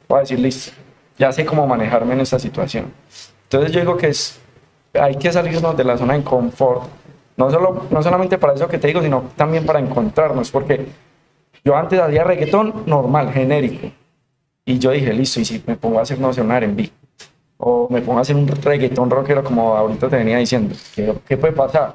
[0.09, 0.72] voy a decir, listo,
[1.18, 2.92] ya sé cómo manejarme en esta situación.
[3.44, 4.40] Entonces yo digo que es,
[4.94, 6.83] hay que salirnos de la zona de confort,
[7.37, 10.87] no, solo, no solamente para eso que te digo, sino también para encontrarnos, porque
[11.64, 13.90] yo antes hacía reggaetón normal, genérico,
[14.64, 16.90] y yo dije, listo, y si me pongo a hacer, no sé, un R&B,
[17.59, 21.37] o me pongo a hacer un reggaetón rockero como ahorita te venía diciendo, ¿qué, qué
[21.37, 21.94] puede pasar?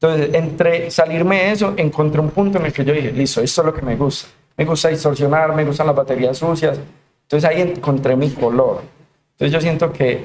[0.00, 3.62] Entonces, entre salirme de eso, encontré un punto en el que yo dije, listo, esto
[3.62, 4.28] es lo que me gusta.
[4.56, 6.78] Me gusta distorsionar, me gustan las baterías sucias.
[7.22, 8.82] Entonces ahí encontré mi color.
[9.32, 10.24] Entonces yo siento que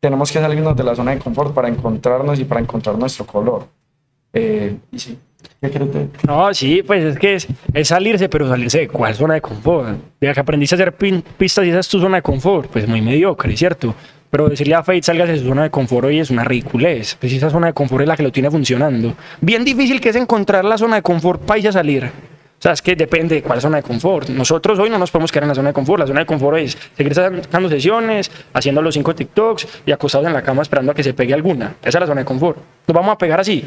[0.00, 3.66] tenemos que salirnos de la zona de confort para encontrarnos y para encontrar nuestro color.
[4.32, 5.18] Eh, y sí,
[5.60, 6.08] ¿qué quieres decir?
[6.26, 9.96] No, sí, pues es que es, es salirse, pero salirse de cuál zona de confort.
[10.20, 12.86] De que aprendiste a hacer pin- pistas y esa es tu zona de confort, pues
[12.88, 13.94] muy mediocre, ¿cierto?
[14.30, 17.16] Pero decirle a Fate salgas de su zona de confort hoy es una ridiculez.
[17.20, 19.14] Pues esa zona de confort es la que lo tiene funcionando.
[19.42, 22.04] Bien difícil que es encontrar la zona de confort para ir a salir.
[22.06, 24.28] O sea, es que depende de cuál zona de confort.
[24.30, 25.98] Nosotros hoy no nos podemos quedar en la zona de confort.
[26.00, 30.32] La zona de confort es seguir sacando sesiones, haciendo los cinco TikToks y acostados en
[30.32, 31.74] la cama esperando a que se pegue alguna.
[31.82, 32.56] Esa es la zona de confort.
[32.86, 33.64] ¿Nos vamos a pegar así?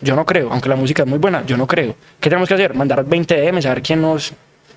[0.00, 1.96] Yo no creo, aunque la música es muy buena, yo no creo.
[2.20, 2.74] ¿Qué tenemos que hacer?
[2.74, 4.32] Mandar 20 DMs a ver quién nos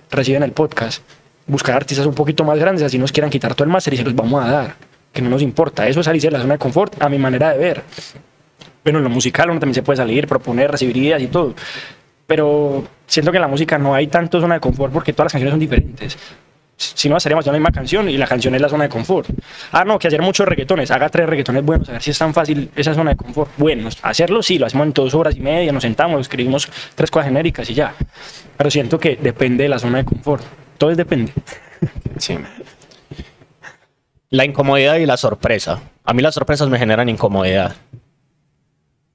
[0.10, 1.04] recibe en el podcast.
[1.46, 4.04] Buscar artistas un poquito más grandes, así nos quieran quitar todo el máster y se
[4.04, 4.76] los vamos a dar.
[5.12, 5.88] Que no nos importa.
[5.88, 7.84] Eso es salirse de la zona de confort, a mi manera de ver.
[8.84, 11.54] Bueno, en lo musical uno también se puede salir, proponer, recibir ideas y todo.
[12.26, 15.34] Pero siento que en la música no hay tanto zona de confort porque todas las
[15.34, 16.18] canciones son diferentes.
[16.80, 19.30] Si no, estaríamos la misma canción y la canción es la zona de confort.
[19.74, 20.90] Ah, no, que hacer muchos reggaetones.
[20.92, 23.52] Haga tres reggaetones buenos, a ver si es tan fácil esa zona de confort.
[23.58, 27.28] Bueno, hacerlo sí, lo hacemos en dos horas y media, nos sentamos, escribimos tres cosas
[27.28, 27.94] genéricas y ya.
[28.56, 30.42] Pero siento que depende de la zona de confort.
[30.78, 31.34] Todo es depende.
[34.30, 35.82] La incomodidad y la sorpresa.
[36.06, 37.76] A mí las sorpresas me generan incomodidad.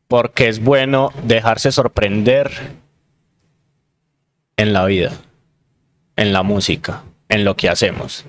[0.06, 2.50] Porque es bueno dejarse sorprender
[4.58, 5.12] en la vida,
[6.16, 7.02] en la música,
[7.34, 8.24] en lo que hacemos.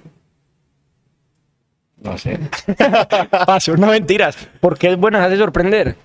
[2.02, 2.40] No sé.
[3.46, 4.38] Paso, no mentiras.
[4.60, 5.96] Porque es bueno dejarse sorprender.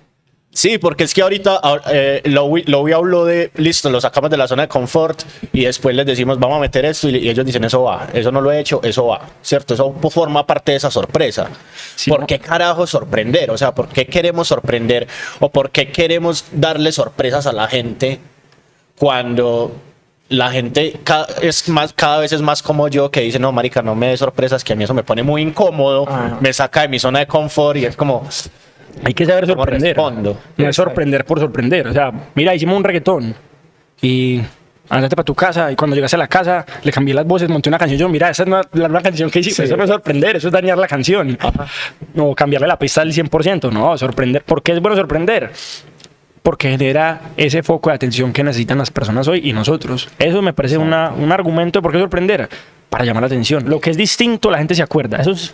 [0.53, 4.35] Sí, porque es que ahorita ahor- eh, lo, lo habló de, listo, lo sacamos de
[4.35, 5.21] la zona de confort
[5.53, 8.33] y después les decimos, vamos a meter esto y, y ellos dicen, eso va, eso
[8.33, 9.75] no lo he hecho, eso va, ¿cierto?
[9.75, 11.47] Eso forma parte de esa sorpresa.
[11.95, 12.27] Sí, ¿Por ¿no?
[12.27, 13.49] qué carajo sorprender?
[13.49, 15.07] O sea, ¿por qué queremos sorprender
[15.39, 18.19] o por qué queremos darle sorpresas a la gente
[18.97, 19.71] cuando
[20.31, 23.81] la gente ca- es más, cada vez es más como yo que dice, no, marica,
[23.81, 26.37] no me dé sorpresas, que a mí eso me pone muy incómodo, Ajá.
[26.41, 28.27] me saca de mi zona de confort y es como,
[29.05, 29.95] Hay que saber ¿Cómo sorprender.
[29.97, 31.87] No es sorprender por sorprender.
[31.87, 33.33] O sea, mira, hicimos un reggaetón
[34.01, 34.41] y
[34.89, 37.69] andate para tu casa y cuando llegaste a la casa le cambié las voces, monté
[37.69, 37.97] una canción.
[37.99, 39.55] Yo, mira, esa es una- la, la canción que hicimos.
[39.57, 39.63] Sí.
[39.63, 41.37] Eso no es sorprender, eso es dañar la canción.
[42.17, 43.71] O cambiarle la pista al 100%.
[43.71, 44.43] No, sorprender.
[44.43, 45.51] ¿Por qué es bueno sorprender?
[46.43, 50.09] Porque genera ese foco de atención que necesitan las personas hoy y nosotros.
[50.17, 52.49] Eso me parece una- un argumento de por qué sorprender.
[52.89, 53.69] Para llamar la atención.
[53.69, 55.17] Lo que es distinto, la gente se acuerda.
[55.17, 55.53] Eso es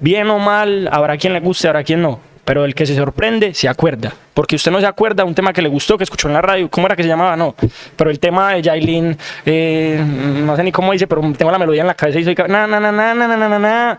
[0.00, 3.52] bien o mal, habrá quien le guste, habrá quien no pero el que se sorprende
[3.54, 4.14] se acuerda.
[4.32, 6.70] Porque usted no se acuerda un tema que le gustó, que escuchó en la radio,
[6.70, 7.36] ¿cómo era que se llamaba?
[7.36, 7.56] No.
[7.96, 10.00] Pero el tema de Jailin, eh,
[10.44, 12.36] no sé ni cómo dice, pero tengo la melodía en la cabeza y soy.
[12.48, 13.98] Na, na, na, na, na, na, na, na.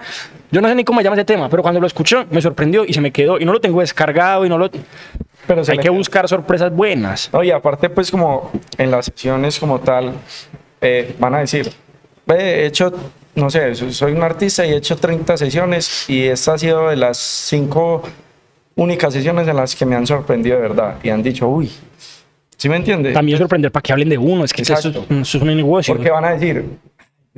[0.49, 2.86] Yo no sé ni cómo se llama ese tema, pero cuando lo escuché me sorprendió
[2.86, 3.38] y se me quedó.
[3.38, 4.71] Y no lo tengo descargado y no lo.
[5.45, 7.29] Pero Hay que buscar sorpresas buenas.
[7.33, 10.13] Oye, aparte, pues, como en las sesiones como tal,
[10.79, 11.69] eh, van a decir,
[12.29, 12.93] he hecho
[13.38, 16.95] no sé, soy un artista y he hecho 30 sesiones y esta ha sido de
[16.95, 18.01] las 5
[18.77, 21.69] únicas sesiones en las que me han sorprendido de verdad y han dicho, uy,
[22.55, 23.11] ¿sí me entiende?
[23.11, 24.45] También sorprender para que hablen de uno.
[24.45, 25.93] Es que eso, eso es un negocio.
[25.93, 26.63] Porque van a decir,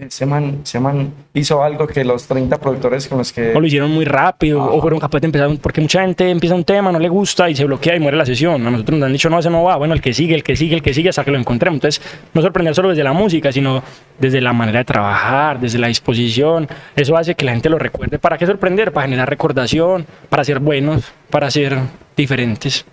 [0.03, 3.53] ese man, ese man hizo algo que los 30 productores con los que...
[3.55, 6.63] O lo hicieron muy rápido, o fueron capaces de empezar, porque mucha gente empieza un
[6.63, 8.65] tema, no le gusta y se bloquea y muere la sesión.
[8.65, 10.55] A nosotros nos han dicho, no, ese no va, bueno, el que sigue, el que
[10.55, 11.77] sigue, el que sigue, hasta que lo encontremos.
[11.77, 12.01] Entonces,
[12.33, 13.83] no sorprender solo desde la música, sino
[14.19, 16.67] desde la manera de trabajar, desde la disposición.
[16.95, 18.19] Eso hace que la gente lo recuerde.
[18.19, 18.91] ¿Para qué sorprender?
[18.91, 21.77] Para generar recordación, para ser buenos, para ser
[22.15, 22.85] diferentes.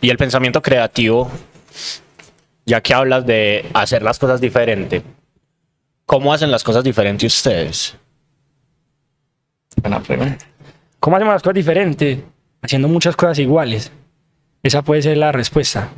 [0.00, 1.30] Y el pensamiento creativo,
[2.66, 5.02] ya que hablas de hacer las cosas diferente,
[6.12, 7.96] ¿cómo hacen las cosas diferentes ustedes?
[9.80, 10.44] Buena pregunta.
[11.00, 12.18] ¿Cómo hacemos las cosas diferentes?
[12.60, 13.90] Haciendo muchas cosas iguales.
[14.62, 15.88] Esa puede ser la respuesta.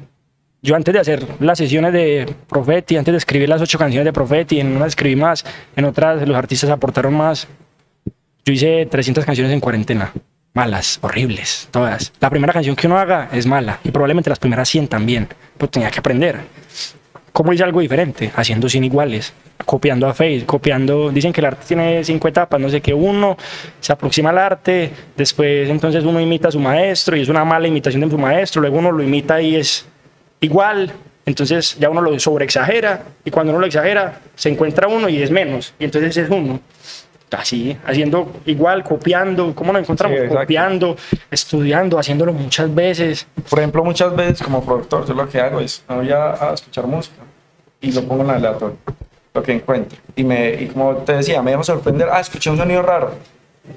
[0.62, 4.12] Yo antes de hacer las sesiones de Profeti, antes de escribir las ocho canciones de
[4.12, 7.48] Profeti, en unas escribí más, en otras los artistas aportaron más.
[8.44, 10.12] Yo hice 300 canciones en cuarentena.
[10.52, 12.12] Malas, horribles, todas.
[12.20, 15.28] La primera canción que uno haga es mala y probablemente las primeras 100 también.
[15.58, 16.38] Pero tenía que aprender.
[17.32, 18.30] ¿Cómo hice algo diferente?
[18.36, 19.34] Haciendo sin iguales.
[19.64, 23.36] Copiando a Face, copiando, dicen que el arte tiene cinco etapas, no sé qué, uno
[23.80, 27.66] se aproxima al arte, después entonces uno imita a su maestro y es una mala
[27.66, 29.86] imitación de su maestro, luego uno lo imita y es
[30.40, 30.92] igual,
[31.26, 35.30] entonces ya uno lo sobreexagera y cuando uno lo exagera se encuentra uno y es
[35.30, 36.60] menos y entonces es uno.
[37.30, 40.20] Así, haciendo igual, copiando, ¿cómo nos encontramos?
[40.20, 40.96] Sí, copiando,
[41.28, 43.26] estudiando, haciéndolo muchas veces.
[43.50, 46.54] Por ejemplo, muchas veces como productor, yo lo que hago es, me voy a, a
[46.54, 47.16] escuchar música
[47.80, 48.76] y lo pongo en la aleatorio,
[49.34, 49.98] lo que encuentro.
[50.16, 53.10] Y, me, y como te decía, me dejo sorprender, ah, escuché un sonido raro,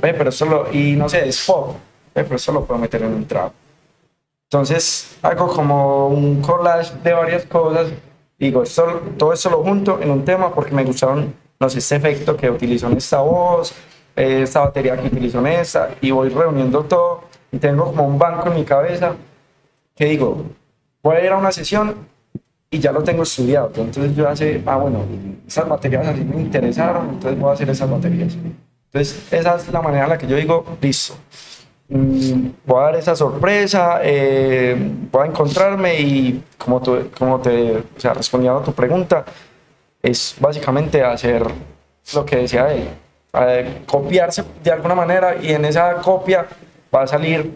[0.01, 1.75] ve, pero eso lo, y no sé, es pop,
[2.15, 3.51] ve, pero eso lo puedo meter en un trap.
[4.49, 7.87] Entonces hago como un collage de varias cosas,
[8.39, 11.95] digo, esto- todo eso lo junto en un tema porque me gustaron, no sé, este
[11.97, 13.73] efecto que utilizó en esta voz,
[14.15, 18.17] eh, esta batería que utilizó en esta, y voy reuniendo todo y tengo como un
[18.17, 19.15] banco en mi cabeza
[19.95, 20.43] que digo,
[21.03, 21.95] voy a ir a una sesión
[22.69, 23.71] y ya lo tengo estudiado.
[23.75, 25.05] Entonces yo hace, ah, bueno,
[25.47, 28.35] esas baterías así me interesaron, entonces voy a hacer esas baterías.
[28.91, 31.15] Entonces esa es la manera en la que yo digo, listo,
[31.89, 34.75] mm, voy a dar esa sorpresa, eh,
[35.11, 39.25] voy a encontrarme y como, tú, como te, o sea, respondiendo a tu pregunta,
[40.01, 41.45] es básicamente hacer
[42.13, 42.87] lo que decía él,
[43.33, 46.45] eh, copiarse de alguna manera y en esa copia
[46.93, 47.51] va a salir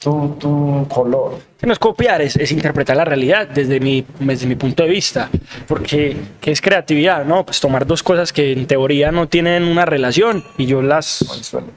[0.00, 1.38] tu, tu color.
[1.62, 5.28] No es copiar, es, es interpretar la realidad desde mi, desde mi punto de vista.
[5.68, 7.26] Porque, ¿qué es creatividad?
[7.26, 11.22] No, pues tomar dos cosas que en teoría no tienen una relación y yo las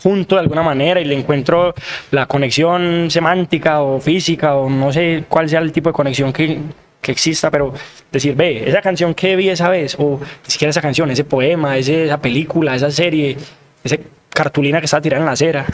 [0.02, 1.74] junto de alguna manera y le encuentro
[2.12, 6.60] la conexión semántica o física o no sé cuál sea el tipo de conexión que,
[7.02, 7.74] que exista, pero
[8.10, 11.78] decir, ve, esa canción que vi esa vez, o ni siquiera esa canción, ese poema,
[11.78, 13.36] ese- esa película, esa serie,
[13.84, 13.98] esa
[14.34, 15.65] cartulina que está tirada en la acera,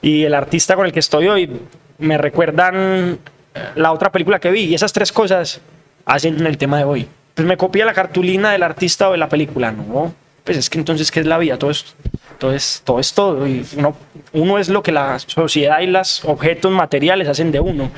[0.00, 1.50] y el artista con el que estoy hoy
[1.98, 3.18] me recuerdan
[3.54, 5.60] eh, la otra película que vi, y esas tres cosas
[6.04, 7.08] hacen el tema de hoy.
[7.34, 10.14] Pues me copia la cartulina del artista o de la película, no.
[10.44, 11.56] Pues es que entonces, ¿qué es la vida?
[11.58, 11.94] Todo es
[12.38, 12.52] todo.
[12.52, 13.46] Es, todo, es todo.
[13.46, 13.96] Y uno,
[14.32, 17.90] uno es lo que la sociedad y los objetos materiales hacen de uno.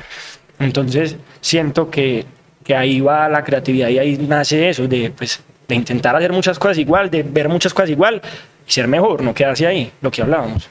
[0.59, 2.25] Entonces, siento que,
[2.63, 6.59] que ahí va la creatividad y ahí nace eso, de, pues, de intentar hacer muchas
[6.59, 8.21] cosas igual, de ver muchas cosas igual
[8.67, 10.67] y ser mejor, no quedarse ahí, lo que hablábamos.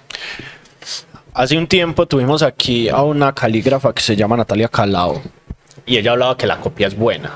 [1.32, 5.20] Hace un tiempo tuvimos aquí a una calígrafa que se llama Natalia Calao
[5.84, 7.32] y ella hablaba que la copia es buena,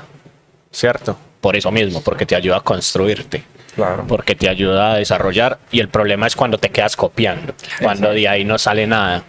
[0.71, 1.17] ¿cierto?
[1.41, 3.43] Por eso mismo, porque te ayuda a construirte,
[3.75, 4.05] Claro.
[4.07, 8.27] porque te ayuda a desarrollar y el problema es cuando te quedas copiando, cuando de
[8.27, 9.23] ahí no sale nada.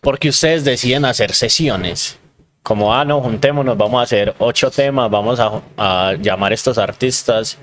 [0.00, 2.18] Porque ustedes deciden hacer sesiones.
[2.62, 6.78] Como, ah, no, juntémonos, vamos a hacer ocho temas, vamos a, a llamar a estos
[6.78, 7.58] artistas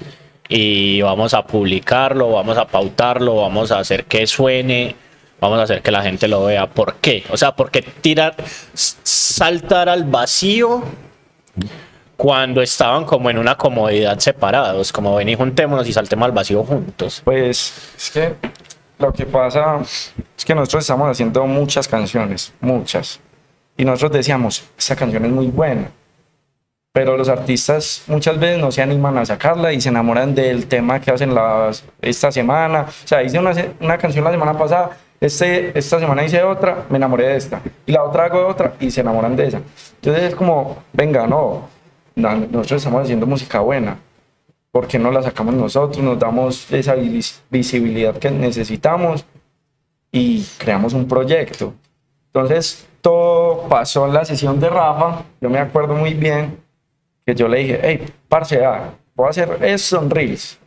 [0.49, 4.95] y vamos a publicarlo, vamos a pautarlo, vamos a hacer que suene,
[5.39, 6.67] vamos a hacer que la gente lo vea.
[6.67, 7.23] ¿Por qué?
[7.29, 8.35] O sea, porque tirar,
[8.73, 10.83] s- saltar al vacío
[12.15, 16.63] cuando estaban como en una comodidad separados, como ven y juntémonos y saltemos al vacío
[16.63, 17.21] juntos.
[17.23, 18.33] Pues es que
[18.99, 23.19] lo que pasa es que nosotros estamos haciendo muchas canciones, muchas.
[23.77, 25.91] Y nosotros decíamos, esta canción es muy buena.
[26.97, 30.99] Pero los artistas muchas veces no se animan a sacarla y se enamoran del tema
[30.99, 32.87] que hacen las, esta semana.
[32.87, 36.97] O sea, hice una, una canción la semana pasada, este, esta semana hice otra, me
[36.97, 37.61] enamoré de esta.
[37.85, 39.61] Y la otra hago otra y se enamoran de esa.
[40.01, 41.69] Entonces es como, venga, no,
[42.15, 43.99] no, nosotros estamos haciendo música buena.
[44.71, 46.03] ¿Por qué no la sacamos nosotros?
[46.03, 49.23] Nos damos esa vis- visibilidad que necesitamos
[50.11, 51.75] y creamos un proyecto.
[52.33, 55.21] Entonces, todo pasó en la sesión de Rafa.
[55.39, 56.65] Yo me acuerdo muy bien
[57.27, 60.57] que yo le dije, hey, parce, ah, voy a hacer esto en Reels.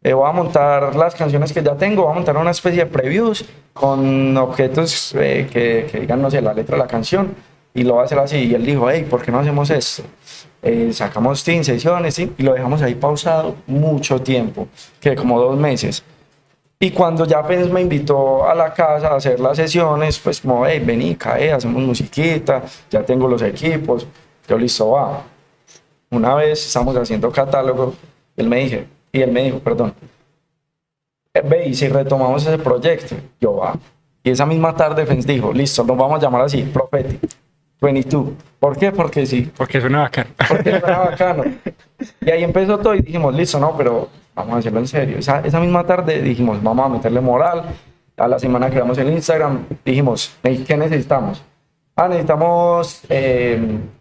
[0.00, 2.86] Eh, voy a montar las canciones que ya tengo, voy a montar una especie de
[2.86, 7.34] previews con objetos eh, que, que digan, no sé, la letra de la canción.
[7.74, 8.36] Y lo voy a hacer así.
[8.36, 10.04] Y él dijo, hey, ¿por qué no hacemos esto?
[10.62, 12.32] Eh, sacamos Team sesiones ¿sí?
[12.38, 14.68] y lo dejamos ahí pausado mucho tiempo,
[15.00, 16.04] que como dos meses.
[16.78, 20.64] Y cuando ya apenas me invitó a la casa a hacer las sesiones, pues como,
[20.64, 24.06] hey, vení, cae, hacemos musiquita, ya tengo los equipos,
[24.46, 25.33] yo listo, va.
[26.14, 27.94] Una vez estamos haciendo catálogo,
[28.36, 29.94] él me dije, y él me dijo, perdón,
[31.34, 33.76] "Eh, ve, y si retomamos ese proyecto, yo va.
[34.22, 37.20] Y esa misma tarde Fens dijo, listo, nos vamos a llamar así, Prophetic
[37.80, 38.28] 22.
[38.58, 38.92] ¿Por qué?
[38.92, 40.28] Porque sí, Porque suena bacán.
[40.48, 41.44] porque era bacano.
[42.24, 45.18] Y ahí empezó todo y dijimos, listo, no, pero vamos a hacerlo en serio.
[45.18, 47.64] Esa, esa misma tarde dijimos, vamos a meterle moral.
[48.16, 51.42] A la semana creamos el Instagram, dijimos, "Ey, ¿qué necesitamos?
[51.96, 53.56] Ah, necesitamos eh,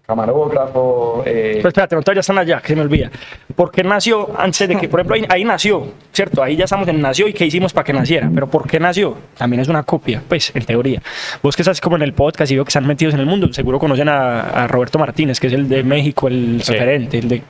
[0.06, 1.22] camarógrafo.
[1.28, 3.12] eh, Pero espérate, no, todavía están allá, que se me olvida.
[3.56, 6.42] ¿Por qué nació antes de que, por ejemplo, ahí, ahí nació, ¿cierto?
[6.42, 8.28] Ahí ya estamos en nació y qué hicimos para que naciera.
[8.34, 9.16] Pero ¿por qué nació?
[9.38, 11.04] También es una copia, pues, en teoría.
[11.44, 13.54] Vos que estás como en el podcast y veo que están metidos en el mundo,
[13.54, 16.72] seguro conocen a, a Roberto Martínez, que es el de México, el Sí.
[16.74, 17.44] referente, el de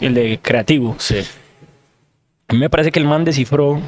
[0.00, 0.94] el de creativo.
[0.98, 1.18] Sí.
[2.48, 3.78] A mí me parece que el man descifró,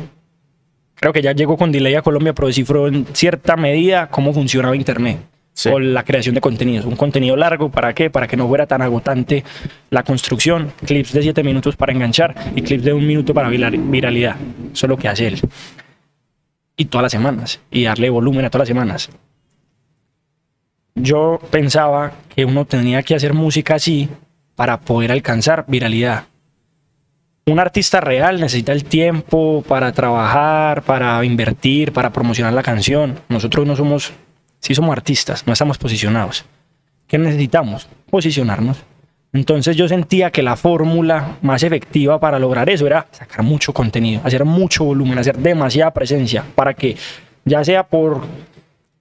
[0.97, 4.77] creo que ya llegó con delay a Colombia, pero descifró en cierta medida cómo funcionaba
[4.77, 5.19] Internet.
[5.55, 5.69] Sí.
[5.69, 6.87] O la creación de contenidos.
[6.87, 8.09] Un contenido largo, ¿para qué?
[8.09, 9.45] Para que no fuera tan agotante
[9.91, 10.73] la construcción.
[10.87, 14.37] Clips de 7 minutos para enganchar y clips de un minuto para viral- viralidad.
[14.73, 15.41] Eso es lo que hace él.
[16.77, 17.61] Y todas las semanas.
[17.71, 19.11] Y darle volumen a todas las semanas.
[20.95, 24.09] Yo pensaba que uno tenía que hacer música así
[24.55, 26.25] para poder alcanzar viralidad
[27.45, 33.19] un artista real necesita el tiempo para trabajar, para invertir, para promocionar la canción.
[33.29, 34.13] Nosotros no somos,
[34.63, 36.45] sí somos artistas, no estamos posicionados.
[37.07, 37.89] ¿Qué necesitamos?
[38.09, 38.79] Posicionarnos.
[39.35, 44.21] Entonces yo sentía que la fórmula más efectiva para lograr eso era sacar mucho contenido,
[44.25, 46.97] hacer mucho volumen, hacer demasiada presencia, para que
[47.45, 48.23] ya sea por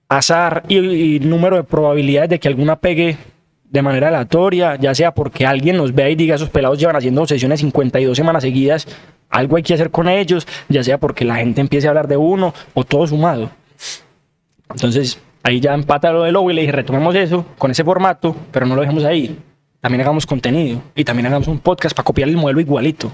[0.10, 3.18] azar y número de probabilidades de que alguna pegue
[3.66, 7.26] de manera aleatoria, ya sea porque alguien nos vea y diga esos pelados llevan haciendo
[7.28, 8.88] sesiones 52 semanas seguidas,
[9.30, 12.18] algo hay que hacer con ellos, ya sea porque la gente empiece a hablar de
[12.18, 13.52] uno o todo sumado.
[14.70, 18.76] Entonces ahí ya empata lo de Lobo y retomemos eso con ese formato, pero no
[18.76, 19.38] lo dejemos ahí.
[19.80, 23.12] También hagamos contenido y también hagamos un podcast para copiar el modelo igualito.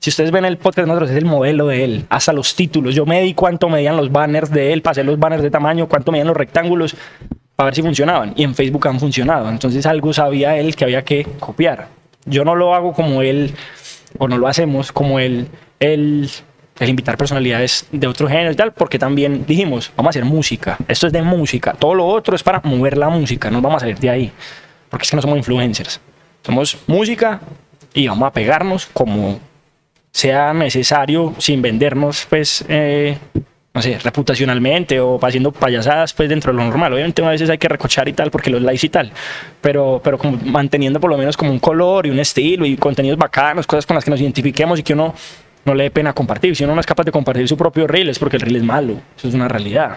[0.00, 2.94] Si ustedes ven el podcast de nosotros, es el modelo de él, hasta los títulos.
[2.94, 6.28] Yo medí cuánto medían los banners de él, pasé los banners de tamaño, cuánto medían
[6.28, 6.96] los rectángulos,
[7.56, 8.32] para ver si funcionaban.
[8.36, 9.48] Y en Facebook han funcionado.
[9.48, 11.88] Entonces algo sabía él que había que copiar.
[12.24, 13.54] Yo no lo hago como él,
[14.18, 15.48] o no lo hacemos como él,
[16.78, 20.76] el invitar personalidades de otro género y tal, porque también dijimos, vamos a hacer música.
[20.86, 21.72] Esto es de música.
[21.72, 23.50] Todo lo otro es para mover la música.
[23.50, 24.32] No vamos a salir de ahí.
[24.88, 26.00] Porque es que no somos influencers.
[26.42, 27.40] Somos música
[27.94, 29.40] y vamos a pegarnos como
[30.12, 33.18] sea necesario sin vendernos, pues, eh,
[33.74, 36.92] no sé, reputacionalmente o haciendo payasadas, pues, dentro de lo normal.
[36.92, 39.12] Obviamente a veces hay que recochar y tal, porque los likes y tal,
[39.60, 43.18] pero, pero como manteniendo por lo menos como un color y un estilo y contenidos
[43.18, 45.14] bacanos, cosas con las que nos identifiquemos y que uno
[45.68, 46.56] no le dé pena compartir.
[46.56, 48.62] Si uno no es capaz de compartir su propio reel es porque el reel es
[48.64, 49.96] malo, eso es una realidad.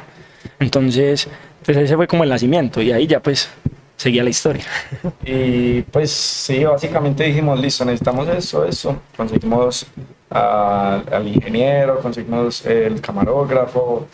[0.59, 1.28] Entonces,
[1.65, 3.49] pues ese fue como el nacimiento y ahí ya pues
[3.97, 4.65] seguía la historia.
[5.26, 9.01] Y pues sí, básicamente dijimos, listo, necesitamos eso, eso.
[9.15, 9.86] Conseguimos
[10.30, 14.07] al ingeniero, conseguimos el camarógrafo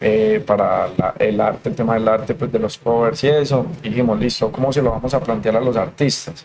[0.00, 3.66] eh, para la- el arte, el tema del arte, pues de los covers y eso.
[3.82, 6.44] Dijimos, listo, ¿cómo se lo vamos a plantear a los artistas?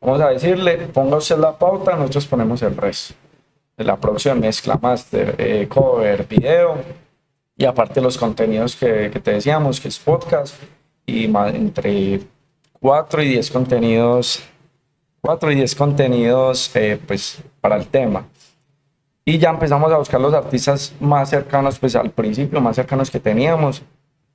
[0.00, 3.14] Vamos a decirle, ponga usted la pauta, nosotros ponemos el resto.
[3.84, 6.76] La producción, mezcla, master, eh, cover, video.
[7.56, 10.54] Y aparte los contenidos que, que te decíamos, que es podcast,
[11.06, 12.20] y ma- entre
[12.78, 14.42] 4 y 10 contenidos,
[15.22, 18.26] 4 y 10 contenidos eh, pues para el tema.
[19.24, 23.18] Y ya empezamos a buscar los artistas más cercanos, pues al principio, más cercanos que
[23.20, 23.82] teníamos.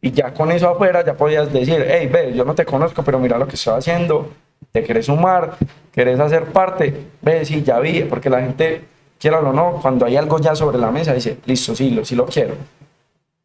[0.01, 3.19] Y ya con eso afuera ya podías decir, hey, ve, yo no te conozco, pero
[3.19, 4.31] mira lo que estoy haciendo,
[4.71, 5.55] te querés sumar,
[5.91, 8.81] querés hacer parte, ve, sí, ya vi, porque la gente,
[9.19, 12.15] quiera o no, cuando hay algo ya sobre la mesa, dice, listo, sí, lo, sí
[12.15, 12.55] lo quiero.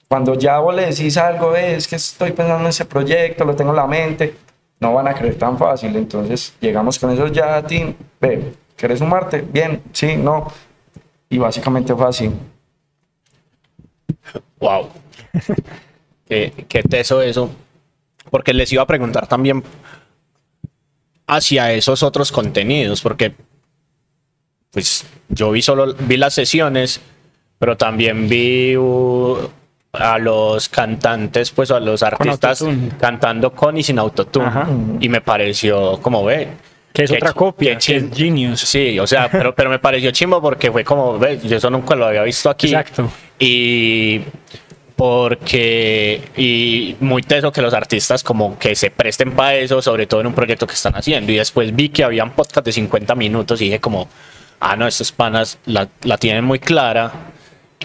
[0.09, 3.55] Cuando ya vos le decís algo, "Ve, es que estoy pensando en ese proyecto, lo
[3.55, 4.35] tengo en la mente,
[4.81, 5.95] no van a creer tan fácil.
[5.95, 9.43] Entonces llegamos con esos ya a ti, ve, ¿querés sumarte?
[9.43, 10.49] Bien, sí, no.
[11.29, 12.31] Y básicamente fue así.
[14.59, 14.89] Wow.
[16.29, 17.51] qué teso eso.
[18.31, 19.63] Porque les iba a preguntar también
[21.27, 23.35] hacia esos otros contenidos, porque
[24.71, 27.01] pues yo vi solo vi las sesiones,
[27.59, 29.37] pero también vi uh,
[29.93, 32.65] a los cantantes, pues a los artistas
[32.99, 34.47] cantando con y sin autotune.
[34.47, 34.69] Ajá.
[35.01, 36.49] Y me pareció como ve.
[36.93, 38.61] Que es otra copia, que es Genius.
[38.61, 41.95] Sí, o sea, pero, pero me pareció chimbo porque fue como, ve, yo eso nunca
[41.95, 42.67] lo había visto aquí.
[42.67, 43.09] Exacto.
[43.39, 44.23] Y
[44.97, 50.21] porque, y muy teso que los artistas como que se presten para eso, sobre todo
[50.21, 51.31] en un proyecto que están haciendo.
[51.33, 54.09] Y después vi que habían podcast de 50 minutos y dije como,
[54.61, 57.11] ah, no, estos panas la, la tienen muy clara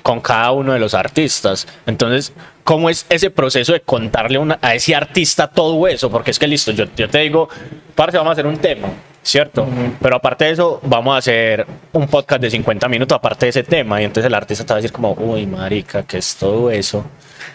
[0.04, 1.68] con cada uno de los artistas.
[1.88, 2.32] Entonces,
[2.64, 6.12] ¿cómo es ese proceso de contarle una- a ese artista todo eso?
[6.12, 7.50] Porque es que listo, yo, yo te digo,
[7.96, 8.88] parce, vamos a hacer un tema,
[9.24, 9.66] ¿cierto?
[10.00, 13.64] Pero aparte de eso, vamos a hacer un podcast de 50 minutos aparte de ese
[13.64, 14.00] tema.
[14.02, 17.04] Y entonces el artista te va a decir como, uy, marica, ¿qué es todo eso?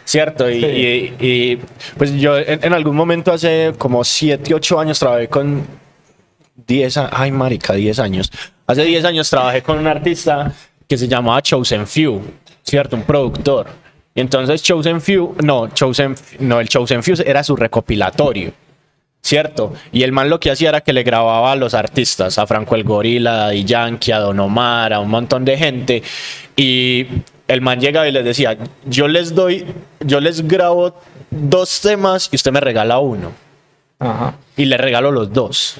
[0.04, 0.50] ¿Cierto?
[0.50, 0.66] Y, Sí.
[0.66, 1.60] y- y,
[1.98, 5.64] pues yo en, en algún momento hace como 7, 8 años trabajé con
[6.66, 8.30] 10, a- ay marica, 10 años.
[8.66, 10.52] Hace 10 años trabajé con un artista
[10.88, 12.20] que se llamaba Chosen Few,
[12.62, 12.96] ¿cierto?
[12.96, 13.66] Un productor.
[14.14, 18.52] Y entonces Chosen Few, no, Chosen, no, el Chosen Few era su recopilatorio,
[19.22, 19.72] ¿cierto?
[19.92, 22.74] Y el man lo que hacía era que le grababa a los artistas, a Franco
[22.74, 26.02] el Gorila, a Daddy Yankee, a Don Omar, a un montón de gente.
[26.56, 27.06] Y
[27.46, 29.64] el man llegaba y les decía, yo les doy,
[30.00, 30.94] yo les grabo
[31.30, 33.30] dos temas y usted me regala uno
[34.00, 34.34] Ajá.
[34.56, 35.76] y le regalo los dos.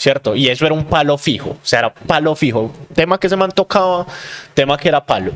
[0.00, 0.34] ¿Cierto?
[0.34, 2.72] Y eso era un palo fijo, o sea, era palo fijo.
[2.94, 4.06] Tema que ese man tocaba,
[4.54, 5.32] tema que era palo.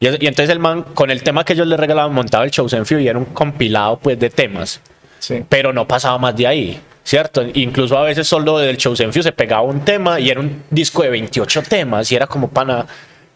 [0.00, 2.66] Y, y entonces el man, con el tema que ellos le regalaban, montaba el show
[2.98, 4.80] y era un compilado pues de temas,
[5.18, 5.44] Sí.
[5.46, 6.80] pero no pasaba más de ahí.
[7.04, 7.42] ¿Cierto?
[7.54, 11.10] Incluso a veces solo del show se pegaba un tema y era un disco de
[11.10, 12.86] 28 temas y era como para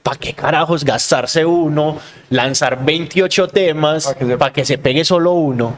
[0.04, 1.98] ¿para qué carajos gastarse uno,
[2.30, 5.74] lanzar 28 temas Pa' que se- para que se pegue solo uno?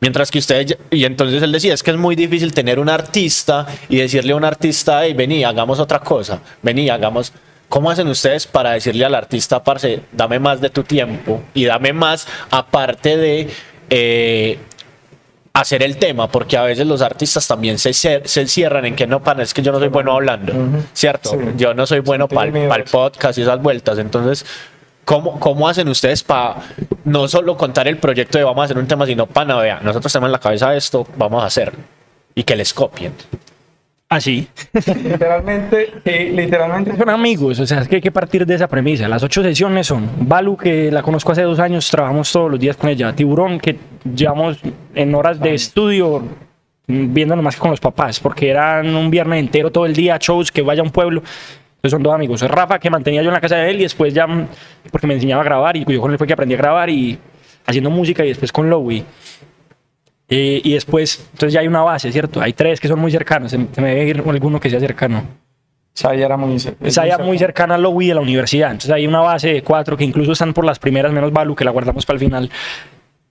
[0.00, 3.66] Mientras que ustedes, y entonces él decía, es que es muy difícil tener un artista
[3.88, 7.32] y decirle a un artista, hey, vení, hagamos otra cosa, vení, hagamos...
[7.68, 11.92] ¿Cómo hacen ustedes para decirle al artista, parce, dame más de tu tiempo y dame
[11.92, 13.48] más aparte de
[13.90, 14.58] eh,
[15.52, 16.30] hacer el tema?
[16.30, 19.62] Porque a veces los artistas también se, se cierran en que no, pana, es que
[19.62, 20.52] yo no soy bueno hablando,
[20.92, 21.30] ¿cierto?
[21.30, 21.38] Sí.
[21.56, 23.98] Yo no soy bueno para el podcast y esas vueltas.
[23.98, 24.46] Entonces,
[25.06, 26.56] ¿cómo, cómo hacen ustedes para
[27.04, 30.12] no solo contar el proyecto de vamos a hacer un tema, sino pana, vea, nosotros
[30.12, 31.78] tenemos en la cabeza esto, vamos a hacerlo?
[32.34, 33.12] Y que les copien.
[34.08, 34.46] Así.
[35.04, 36.96] Literalmente, sí, literalmente.
[36.96, 39.08] Son amigos, o sea, es que hay que partir de esa premisa.
[39.08, 42.76] Las ocho sesiones son Balu, que la conozco hace dos años, trabajamos todos los días
[42.76, 43.12] con ella.
[43.14, 43.76] Tiburón, que
[44.14, 44.58] llevamos
[44.94, 46.22] en horas de estudio
[46.86, 50.18] mm, viéndonos más que con los papás, porque eran un viernes entero todo el día,
[50.20, 51.22] shows, que vaya a un pueblo.
[51.76, 52.42] Entonces son dos amigos.
[52.42, 54.26] Rafa, que mantenía yo en la casa de él y después ya,
[54.90, 57.18] porque me enseñaba a grabar y yo con él fue que aprendí a grabar y
[57.66, 59.04] haciendo música y después con Lowy.
[60.28, 62.40] Eh, y después, entonces ya hay una base, ¿cierto?
[62.40, 63.50] Hay tres que son muy cercanos.
[63.50, 65.24] Se, se me debe ir alguno que sea cercano.
[65.96, 66.56] Saya era muy.
[66.56, 68.70] es Esa ya muy cercana a Lowy de la universidad.
[68.70, 71.64] Entonces hay una base de cuatro que incluso están por las primeras, menos Balu, que
[71.64, 72.50] la guardamos para el final.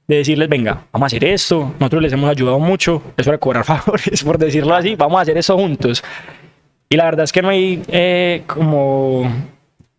[0.07, 1.73] De decirles, venga, vamos a hacer esto.
[1.79, 3.03] Nosotros les hemos ayudado mucho.
[3.17, 4.95] Eso de cobrar favores, por decirlo así.
[4.95, 6.03] Vamos a hacer eso juntos.
[6.89, 9.29] Y la verdad es que no hay eh, como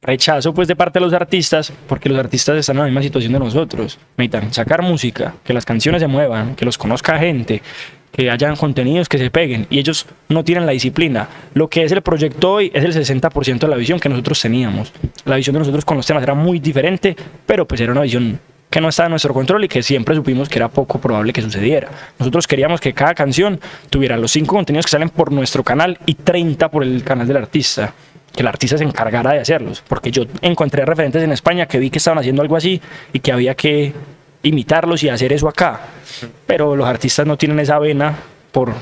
[0.03, 3.33] rechazo pues de parte de los artistas, porque los artistas están en la misma situación
[3.33, 3.99] de nosotros.
[4.17, 7.61] Necesitan sacar música, que las canciones se muevan, que los conozca gente,
[8.13, 9.67] que hayan contenidos que se peguen.
[9.69, 11.29] Y ellos no tienen la disciplina.
[11.55, 14.93] Lo que es el proyecto hoy es el 60% de la visión que nosotros teníamos.
[15.25, 18.39] La visión de nosotros con los temas era muy diferente, pero pues era una visión
[18.77, 21.41] que no estaba en nuestro control y que siempre supimos que era poco probable que
[21.41, 21.89] sucediera.
[22.19, 23.59] Nosotros queríamos que cada canción
[23.89, 27.39] tuviera los cinco contenidos que salen por nuestro canal y 30 por el canal del
[27.39, 27.95] artista.
[28.35, 29.83] Que el artista se encargara de hacerlos.
[29.89, 32.79] Porque yo encontré referentes en España que vi que estaban haciendo algo así
[33.15, 33.95] y que había que
[34.43, 35.81] imitarlos y hacer eso acá.
[36.47, 38.15] Pero los artistas no tienen esa vena
[38.53, 38.75] por,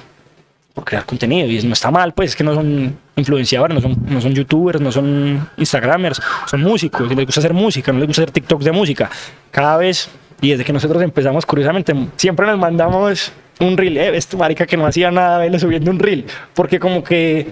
[0.75, 3.97] por crear contenido y no está mal, pues es que no son influenciadores, no son,
[4.09, 8.09] no son youtubers, no son instagramers, son músicos y les gusta hacer música, no les
[8.09, 9.11] gusta hacer TikToks de música.
[9.51, 10.09] Cada vez,
[10.41, 14.67] y desde que nosotros empezamos, curiosamente, siempre nos mandamos un reel, eh, ves tu marica
[14.67, 17.47] que no hacía nada, vele subiendo un reel, porque como que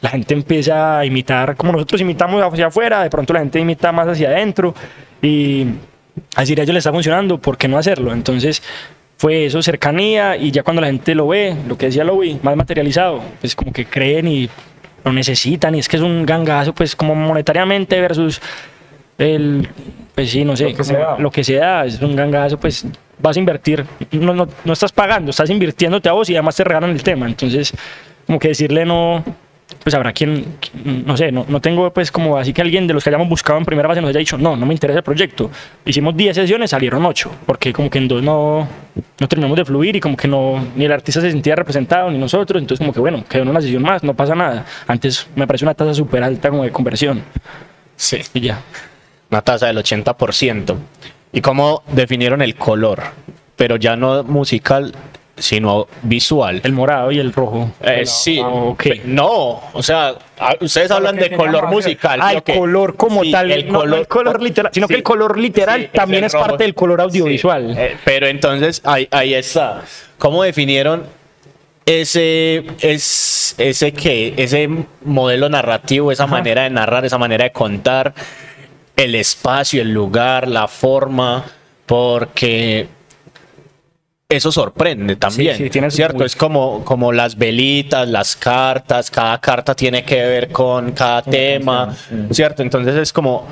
[0.00, 3.92] la gente empieza a imitar, como nosotros imitamos hacia afuera, de pronto la gente imita
[3.92, 4.74] más hacia adentro
[5.20, 5.66] y
[6.34, 8.12] a decir a ellos les está funcionando, ¿por qué no hacerlo?
[8.12, 8.62] Entonces
[9.18, 12.56] fue eso, cercanía y ya cuando la gente lo ve, lo que decía Lowy, más
[12.56, 14.48] materializado, pues como que creen y
[15.04, 18.40] lo necesitan y es que es un gangazo, pues como monetariamente versus
[19.18, 19.68] el,
[20.14, 21.18] pues sí, no sé, Lo que como se da.
[21.18, 22.86] lo que se da, es un gangazo, pues
[23.18, 26.64] vas a invertir, no, no, no estás pagando, estás invirtiéndote a vos y además te
[26.64, 27.72] regalan el tema, entonces
[28.26, 29.22] como que decirle no,
[29.82, 32.94] pues habrá quien, quien- no sé, no, no tengo pues como así que alguien de
[32.94, 35.04] los que hayamos buscado en primera base nos haya dicho, no, no me interesa el
[35.04, 35.50] proyecto.
[35.84, 38.68] Hicimos 10 sesiones, salieron 8, porque como que en dos no,
[39.18, 42.18] no terminamos de fluir y como que no, ni el artista se sentía representado, ni
[42.18, 44.64] nosotros, entonces como que bueno, quedó en una sesión más, no pasa nada.
[44.86, 47.22] Antes me parece una tasa súper alta como de conversión
[47.96, 48.18] Sí.
[48.34, 48.60] y ya.
[49.30, 50.74] Una tasa del 80%.
[51.32, 53.02] ¿Y cómo definieron el color?
[53.56, 54.92] Pero ya no musical,
[55.40, 56.60] sino visual.
[56.62, 57.72] El morado y el rojo.
[57.82, 58.74] Eh, sí, ah,
[59.04, 60.14] no, o sea,
[60.60, 62.20] ustedes hablan de color musical.
[62.22, 64.94] Ah, el color como sí, tal, el no, no color, el color literal, sino que
[64.94, 66.46] el color literal sí, también es rojo.
[66.46, 67.76] parte del color audiovisual.
[67.76, 69.82] eh, pero entonces ahí, ahí está.
[70.18, 71.04] ¿Cómo definieron
[71.86, 74.68] ese, es, ese que, ese
[75.04, 78.14] modelo narrativo, esa manera de narrar, esa manera de contar,
[78.96, 81.44] el espacio, el lugar, la forma?
[81.86, 82.86] Porque
[84.30, 86.24] eso sorprende también, sí, tiene su ¿cierto?
[86.24, 91.94] Es como, como las velitas, las cartas, cada carta tiene que ver con cada tema,
[92.30, 92.62] ¿cierto?
[92.62, 93.46] Entonces es como,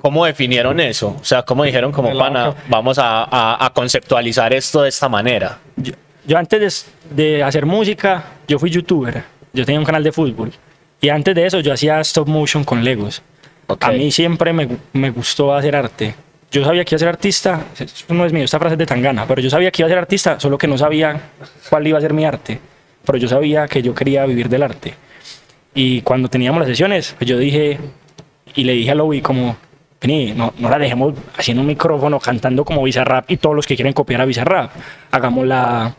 [0.00, 1.16] ¿cómo definieron eso?
[1.20, 5.58] O sea, ¿cómo dijeron como pana, vamos a, a- a conceptualizar esto de esta manera?
[5.76, 5.94] Yo,
[6.26, 9.24] yo antes de, de hacer música, yo fui youtuber.
[9.52, 10.52] Yo tenía un canal de fútbol.
[11.00, 13.22] Y antes de eso, yo hacía stop motion con Legos.
[13.80, 16.14] A mí siempre me, me gustó hacer arte.
[16.50, 18.86] Yo sabía que iba a ser artista, eso no es mío, esta frase es de
[18.86, 21.30] Tangana, pero yo sabía que iba a ser artista, solo que no sabía
[21.68, 22.58] cuál iba a ser mi arte.
[23.04, 24.94] Pero yo sabía que yo quería vivir del arte.
[25.74, 27.78] Y cuando teníamos las sesiones, pues yo dije,
[28.54, 29.56] y le dije a Lowy como,
[30.02, 33.76] vení, no, no la dejemos haciendo un micrófono cantando como Bizarrap y todos los que
[33.76, 34.72] quieren copiar a Bizarrap.
[35.12, 35.94] Hagámosla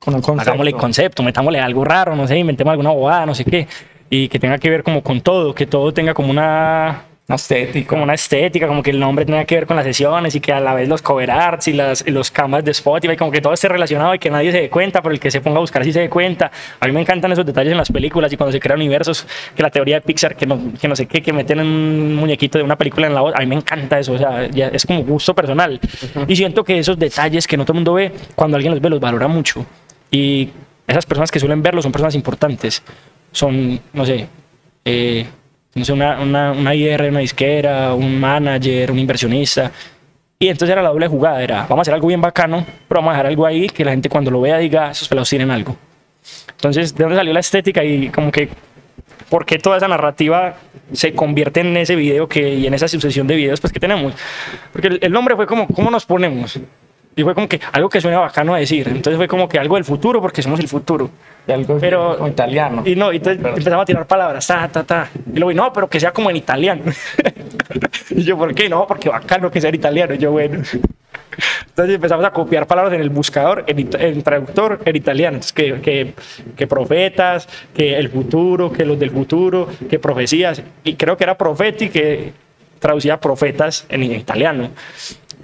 [0.00, 0.50] Con un concepto.
[0.50, 3.68] hagámosle concepto, metámosle algo raro, no sé, inventemos alguna bobada, no sé qué,
[4.10, 7.88] y que tenga que ver como con todo, que todo tenga como una, Una estética.
[7.88, 10.52] como una estética, como que el nombre tenga que ver con las sesiones y que
[10.52, 13.40] a la vez los cover arts y, las, y los canvas de Spotify, como que
[13.40, 15.60] todo esté relacionado y que nadie se dé cuenta, pero el que se ponga a
[15.60, 16.52] buscar sí se dé cuenta.
[16.78, 19.62] A mí me encantan esos detalles en las películas y cuando se crean universos, que
[19.62, 22.64] la teoría de Pixar, que no, que no sé qué, que meten un muñequito de
[22.64, 25.02] una película en la otra, a mí me encanta eso, o sea, ya es como
[25.02, 25.80] gusto personal.
[26.28, 28.88] Y siento que esos detalles que no todo el mundo ve, cuando alguien los ve,
[28.88, 29.66] los valora mucho.
[30.12, 30.50] Y
[30.86, 32.84] esas personas que suelen verlos son personas importantes.
[33.32, 34.28] Son, no sé,
[34.84, 35.26] eh,
[35.76, 39.70] no sé, una, una, una IR, una disquera, un manager, un inversionista.
[40.38, 43.10] Y entonces era la doble jugada, era, vamos a hacer algo bien bacano, pero vamos
[43.10, 45.76] a dejar algo ahí que la gente cuando lo vea diga, esos pelados tienen algo.
[46.50, 48.48] Entonces, ¿de dónde salió la estética y como que,
[49.28, 50.56] por qué toda esa narrativa
[50.92, 54.14] se convierte en ese video que, y en esa sucesión de videos pues, que tenemos?
[54.72, 56.58] Porque el, el nombre fue como, ¿cómo nos ponemos?
[57.18, 58.86] Y fue como que algo que suena bacano a decir.
[58.88, 61.08] Entonces fue como que algo del futuro, porque somos el futuro.
[61.48, 62.82] Y algo Pero- como italiano.
[62.84, 65.08] Y no, y entonces Pero- empezamos a tirar palabras, ta, ta, ta.
[65.34, 66.82] Y luego, no, pero que sea como en italiano.
[68.10, 68.68] y yo, ¿por qué?
[68.68, 70.14] No, porque bacano que sea en italiano.
[70.14, 70.62] Y yo, bueno.
[71.68, 75.36] Entonces empezamos a copiar palabras en el buscador, en, it- en traductor, en italiano.
[75.36, 76.14] Entonces, que, que,
[76.54, 80.62] que profetas, que el futuro, que los del futuro, que profecías.
[80.84, 82.32] Y creo que era profeti que
[82.78, 84.68] traducía profetas en italiano.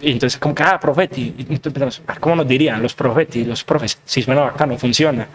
[0.02, 1.34] Y entonces, como que, ah, profeti.
[1.38, 2.82] Y entonces ah, ¿cómo nos dirían?
[2.82, 3.98] Los profeti, los profes.
[4.04, 5.26] Si suena bacano, funciona.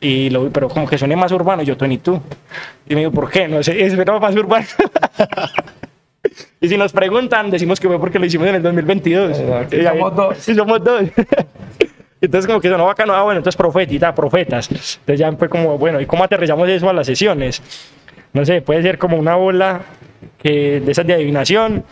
[0.00, 2.20] Y lo, pero como que suene más urbano, yo, tú ni tú.
[2.88, 3.48] Y me digo, ¿por qué?
[3.48, 4.66] No sé, es más urbano.
[6.60, 9.38] y si nos preguntan, decimos que fue porque lo hicimos en el 2022.
[9.38, 9.76] Exacto.
[9.76, 10.38] Y ahí- Somos dos.
[10.56, 11.02] Somos dos.
[12.20, 14.70] Entonces como que sonó bacano, ah, bueno, entonces profetita, profetas.
[14.70, 17.60] Entonces ya fue como, bueno, ¿y cómo aterrizamos eso a las sesiones?
[18.32, 19.82] No sé, puede ser como una bola
[20.38, 21.84] que, de esas de adivinación,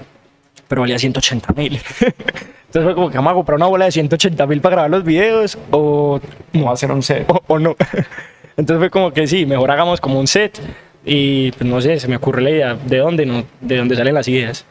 [0.72, 1.74] pero valía 180 mil.
[1.74, 5.04] Entonces fue como que vamos a comprar una bola de 180 mil para grabar los
[5.04, 6.18] videos o
[6.54, 7.28] No ser un set.
[7.28, 7.76] o, o no.
[8.56, 10.58] Entonces fue como que sí, mejor hagamos como un set
[11.04, 14.14] y pues no sé, se me ocurre la idea de dónde, no, de dónde salen
[14.14, 14.64] las ideas.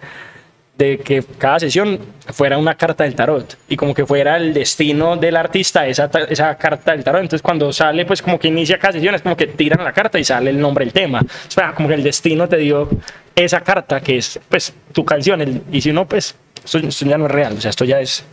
[0.78, 1.99] De que cada sesión
[2.34, 6.57] fuera una carta del tarot y como que fuera el destino del artista esa, esa
[6.57, 7.22] carta del tarot.
[7.22, 10.17] Entonces cuando sale, pues como que inicia cada sesión, es como que tiran la carta
[10.17, 11.19] y sale el nombre del tema.
[11.22, 12.89] O sea, como que el destino te dio
[13.36, 15.41] esa carta que es pues tu canción.
[15.41, 17.53] el- y si no, pues esto, esto ya no es real.
[17.57, 18.24] O sea, esto ya es,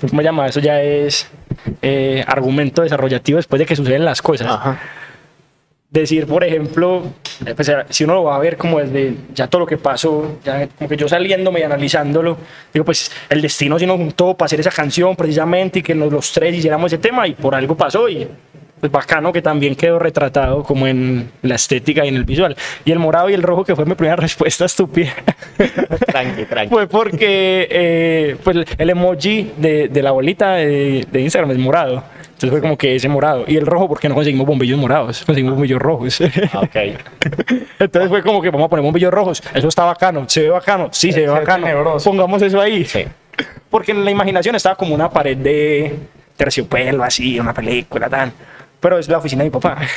[0.00, 0.46] ¿cómo se llama?
[0.46, 1.26] Eso ya es
[1.80, 4.78] eh, argumento desarrollativo después de que suceden las cosas Ajá.
[6.00, 7.02] Decir, por ejemplo,
[7.56, 10.38] pues, eh, si uno lo va a ver como desde ya todo lo que pasó,
[10.44, 12.36] ya como que yo saliéndome y analizándolo,
[12.72, 16.12] digo, pues el destino sí nos juntó para hacer esa canción precisamente y que nos,
[16.12, 18.26] los tres hiciéramos ese tema y por algo pasó y
[18.80, 22.54] pues bacano que también quedó retratado como en la estética y en el visual.
[22.84, 25.14] Y el morado y el rojo, que fue mi primera respuesta estúpida,
[26.06, 26.68] Tranqui, tranqui.
[26.68, 32.04] fue porque eh, pues el emoji de, de la bolita de, de Instagram es morado.
[32.34, 33.44] Entonces fue como que ese morado.
[33.46, 36.20] Y el rojo porque no conseguimos bombillos morados, conseguimos bombillos rojos.
[36.52, 36.76] Ah, Ok.
[37.78, 39.42] Entonces fue como que vamos a poner bombillos rojos.
[39.54, 40.24] Eso está bacano.
[40.28, 40.88] ¿Se ve bacano?
[40.92, 41.64] Sí, se ve bacano.
[41.66, 42.10] tenebroso.
[42.10, 42.84] Pongamos eso ahí.
[42.84, 43.04] Sí.
[43.70, 45.94] Porque en la imaginación estaba como una pared de
[46.36, 48.32] terciopelo, así, una película, tan.
[48.80, 49.78] Pero es la oficina de mi papá.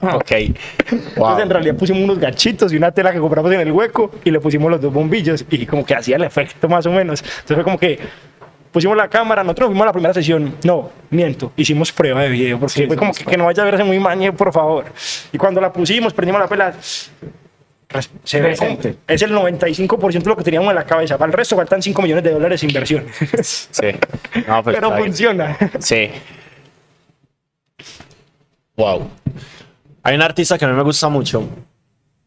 [0.00, 0.30] Ah, ok.
[0.32, 1.38] Entonces Wow.
[1.40, 4.40] en realidad pusimos unos ganchitos y una tela que compramos en el hueco y le
[4.40, 7.22] pusimos los dos bombillos y como que hacía el efecto más o menos.
[7.22, 7.98] Entonces fue como que
[8.74, 12.58] pusimos la cámara, nosotros fuimos a la primera sesión, no, miento, hicimos prueba de video
[12.58, 14.86] porque Sí, fue como que, que no vaya a verse muy mañe, por favor.
[15.32, 16.74] Y cuando la pusimos, prendimos la pela,
[18.24, 18.96] se ve Decente.
[19.06, 21.16] es el 95% de lo que teníamos en la cabeza.
[21.16, 23.06] Para el resto faltan 5 millones de dólares de inversión.
[23.42, 23.86] Sí.
[24.48, 25.04] No, pues Pero está bien.
[25.06, 25.56] funciona.
[25.78, 26.10] Sí.
[28.76, 29.08] Wow.
[30.02, 31.48] Hay un artista que a mí me gusta mucho.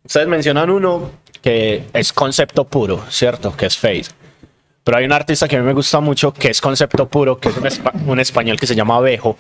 [0.05, 3.55] Ustedes mencionan uno que es concepto puro, ¿cierto?
[3.55, 4.11] Que es Face.
[4.87, 7.49] Pero hay un artista que a mí me gusta mucho que es concepto puro, que
[7.49, 9.35] es un, espa- un español que se llama Abejo.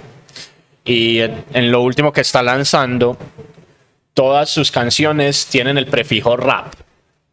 [0.83, 3.15] Y en, lo último que está lanzando,
[4.13, 6.73] todas sus canciones tienen el prefijo rap.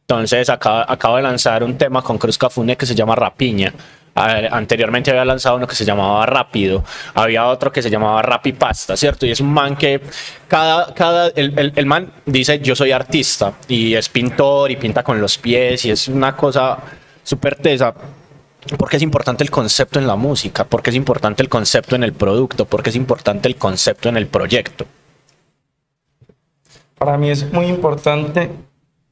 [0.03, 3.73] Entonces acaba, de lanzar un tema con Cruz Cafune que se llama Rapiña.
[4.15, 6.85] Anteriormente había lanzado uno que se llamaba Rápido.
[7.15, 9.27] Había otro que se llamaba Rapipasta, ¿cierto?
[9.27, 10.01] Y es un man que
[10.47, 15.21] cada, cada, el- el man dice yo soy artista y es pintor y pinta con
[15.21, 16.79] los pies y es una cosa
[17.25, 17.95] súper tesa.
[18.79, 22.14] Porque es importante el concepto en la música, porque es importante el concepto en el
[22.14, 24.87] producto, porque es importante el concepto en el proyecto.
[26.97, 28.51] Para mí es muy importante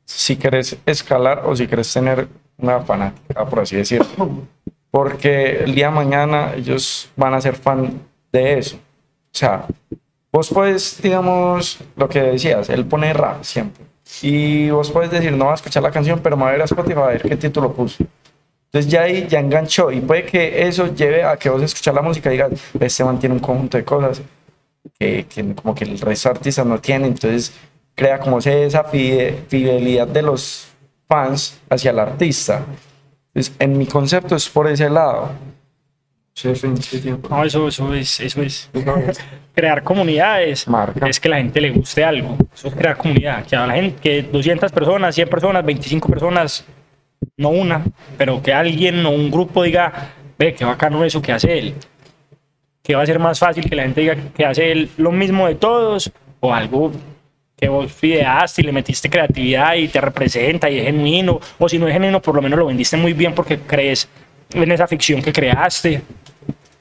[0.07, 4.31] si querés escalar o si querés tener una fanática, por así decirlo.
[4.91, 8.01] Porque el día de mañana ellos van a ser fan
[8.33, 8.77] de eso.
[8.77, 9.67] O sea,
[10.31, 13.92] vos puedes, digamos, lo que decías, él pone rap siempre.
[14.21, 16.63] Y vos puedes decir, no va a escuchar la canción, pero me va a ver
[16.63, 18.05] a Spotify a ver qué título puso.
[18.67, 22.03] Entonces ya ahí ya enganchó y puede que eso lleve a que vos escuchar la
[22.03, 24.23] música y digas, este man tiene un conjunto de cosas.
[24.99, 27.53] que, que como que el resto de artistas no tienen, entonces
[27.95, 30.67] crea como esa fide- fidelidad de los
[31.09, 32.65] fans hacia el artista.
[33.35, 35.31] Entonces, en mi concepto es por ese lado.
[37.31, 38.71] No, eso, eso es, eso es.
[39.55, 41.07] Crear comunidades Marca.
[41.07, 42.37] es que la gente le guste algo.
[42.55, 43.45] Eso es crear comunidad.
[43.45, 46.65] Que a la gente, que 200 personas, 100 personas, 25 personas,
[47.37, 47.85] no una,
[48.17, 51.75] pero que alguien o un grupo diga, ve, qué bacano eso que hace él.
[52.83, 55.47] Que va a ser más fácil que la gente diga que hace él lo mismo
[55.47, 56.11] de todos
[56.41, 56.93] o algo
[57.57, 61.39] que vos ideaste y le metiste creatividad y te representa y es genuino.
[61.59, 64.09] O si no es genuino, por lo menos lo vendiste muy bien porque crees
[64.55, 66.03] en esa ficción que creaste.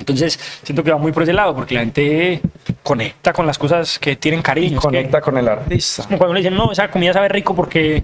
[0.02, 2.42] Entonces, siento que va muy por ese lado, porque la gente
[2.84, 4.80] conecta con las cosas que tienen cariño.
[4.80, 6.04] Que- Conecta con el artista.
[6.04, 8.04] como cuando le dicen, no, esa comida sabe rico porque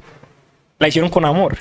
[0.80, 1.58] la hicieron con amor.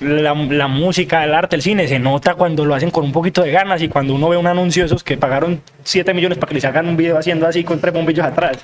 [0.00, 3.42] La, la música, el arte, el cine se nota cuando lo hacen con un poquito
[3.42, 6.48] de ganas y cuando uno ve un anuncio de esos que pagaron 7 millones para
[6.48, 8.58] que les hagan un video haciendo así con tres bombillos atrás.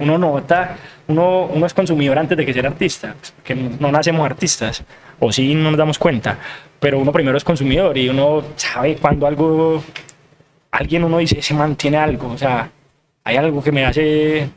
[0.00, 3.92] Uno nota, uno, uno es consumidor antes de que ser artista, pues, que no, no
[3.92, 4.82] nacemos artistas,
[5.20, 6.38] o sí no nos damos cuenta,
[6.80, 9.84] pero uno primero es consumidor y uno sabe cuando algo,
[10.70, 12.70] alguien uno dice, ese man tiene algo, o sea,
[13.24, 14.48] hay algo que me hace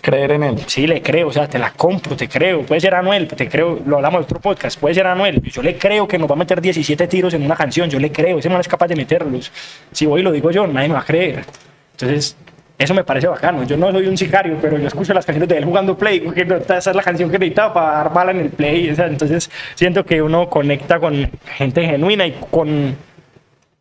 [0.00, 0.58] Creer en él.
[0.66, 2.62] Sí, le creo, o sea, te la compro, te creo.
[2.62, 5.42] Puede ser Anuel, te creo, lo hablamos en otro podcast, puede ser Anuel.
[5.42, 8.10] Yo le creo que nos va a meter 17 tiros en una canción, yo le
[8.10, 9.52] creo, ese man es capaz de meterlos.
[9.92, 11.44] Si voy y lo digo yo, nadie me va a creer.
[11.92, 12.34] Entonces,
[12.78, 13.64] eso me parece bacano.
[13.64, 16.46] Yo no soy un sicario, pero yo escucho las canciones de él jugando play, porque
[16.46, 18.88] no- esa es la canción que necesitaba para dar bala en el play.
[18.88, 22.96] o sea, entonces, siento que uno conecta con gente genuina y con,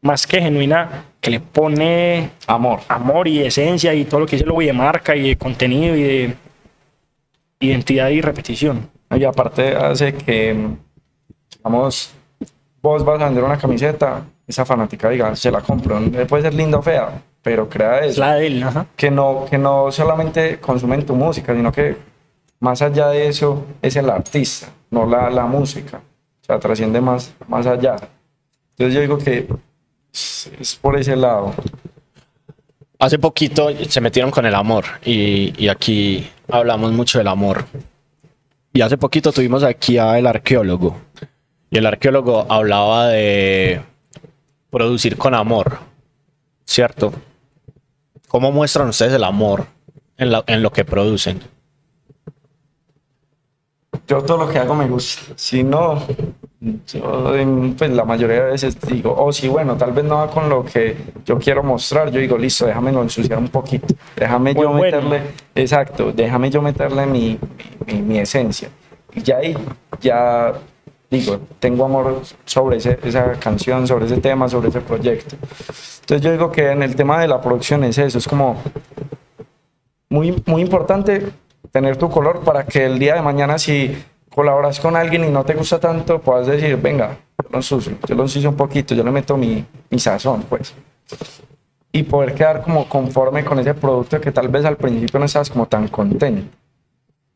[0.01, 2.79] más que genuina, que le pone Amor.
[2.87, 6.03] amor y esencia y todo lo que luego y de marca y de contenido y
[6.03, 6.35] de
[7.59, 8.89] identidad y repetición.
[9.11, 10.55] Y aparte hace que,
[11.57, 12.11] digamos,
[12.81, 15.99] vos vas a vender una camiseta, esa fanática diga, se la compro.
[16.27, 18.21] Puede ser linda o fea, pero crea Es eso.
[18.21, 18.85] la de él, ajá.
[18.95, 21.97] Que no, que no solamente consumen tu música, sino que
[22.59, 25.97] más allá de eso es el artista, no la, la música.
[26.41, 27.95] O sea, trasciende más, más allá.
[28.71, 29.47] Entonces yo digo que
[30.13, 31.53] es, por ese lado.
[32.99, 37.65] Hace poquito se metieron con el amor y, y aquí hablamos mucho del amor.
[38.73, 40.97] Y hace poquito tuvimos aquí al arqueólogo.
[41.71, 43.81] Y el arqueólogo hablaba de
[44.69, 45.79] producir con amor,
[46.65, 47.13] ¿cierto?
[48.27, 49.65] ¿Cómo muestran ustedes el amor
[50.17, 51.39] en, la- en lo que producen?
[54.07, 55.33] Yo todo lo que hago me gusta.
[55.35, 56.05] Si no,
[56.61, 60.29] yo en, pues la mayoría de veces digo, oh sí, bueno, tal vez no va
[60.29, 60.95] con lo que
[61.25, 62.11] yo quiero mostrar.
[62.11, 63.93] Yo digo, listo, déjame lo ensuciar un poquito.
[64.15, 64.81] Déjame yo bueno.
[64.81, 65.21] meterle,
[65.55, 67.39] exacto, déjame yo meterle mi,
[67.87, 68.69] mi, mi esencia.
[69.15, 69.55] Y ya ahí,
[70.01, 70.53] ya
[71.09, 75.37] digo, tengo amor sobre ese- esa canción, sobre ese tema, sobre ese proyecto.
[76.01, 78.57] Entonces yo digo que en el tema de la producción es eso, es como
[80.09, 81.27] muy, muy importante
[81.71, 83.95] tener tu color para que el día de mañana si
[84.33, 88.15] colaboras con alguien y no te gusta tanto, puedas decir, venga, yo lo ensucio, yo
[88.15, 90.73] lo ensucio un poquito, yo le meto mi, mi sazón, pues.
[91.91, 95.49] Y poder quedar como conforme con ese producto que tal vez al principio no estabas
[95.49, 96.55] como tan contento.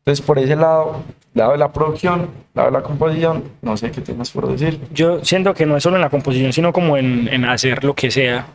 [0.06, 1.02] Entonces, por ese lado,
[1.34, 4.80] lado de la producción, lado de la composición, no sé qué tienes por decir.
[4.94, 7.96] Yo siento que no es solo en la composición, sino como en, en hacer lo
[7.96, 8.48] que sea.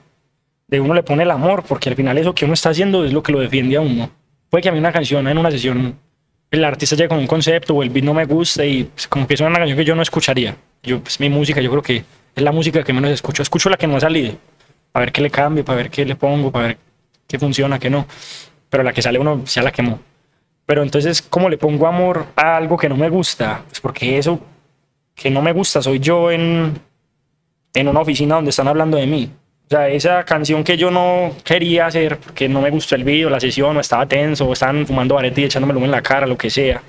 [0.66, 3.14] De uno le pone el amor, porque al final eso que uno está haciendo es
[3.14, 4.10] lo que lo defiende a uno.
[4.50, 5.94] Puede que a mí una canción en una sesión,
[6.50, 9.26] el artista llegue con un concepto o el beat no me gusta y pues, como
[9.26, 10.56] que una canción que yo no escucharía.
[10.82, 13.42] Yo, pues mi música, yo creo que es la música que menos escucho.
[13.42, 14.34] Escucho la que no ha salido,
[14.92, 16.78] para ver qué le cambio, para ver qué le pongo, para ver
[17.26, 18.06] qué funciona, qué no.
[18.70, 20.00] Pero la que sale uno ya la quemó.
[20.64, 23.62] Pero entonces, ¿cómo le pongo amor a algo que no me gusta?
[23.68, 24.40] Pues porque eso
[25.14, 26.78] que no me gusta soy yo en,
[27.74, 29.30] en una oficina donde están hablando de mí.
[29.68, 33.28] O sea, esa canción que yo no quería hacer porque no me gustó el video,
[33.28, 36.26] la sesión, o estaba tenso, o estaban fumando vareta y echándome humo en la cara,
[36.26, 36.80] lo que sea.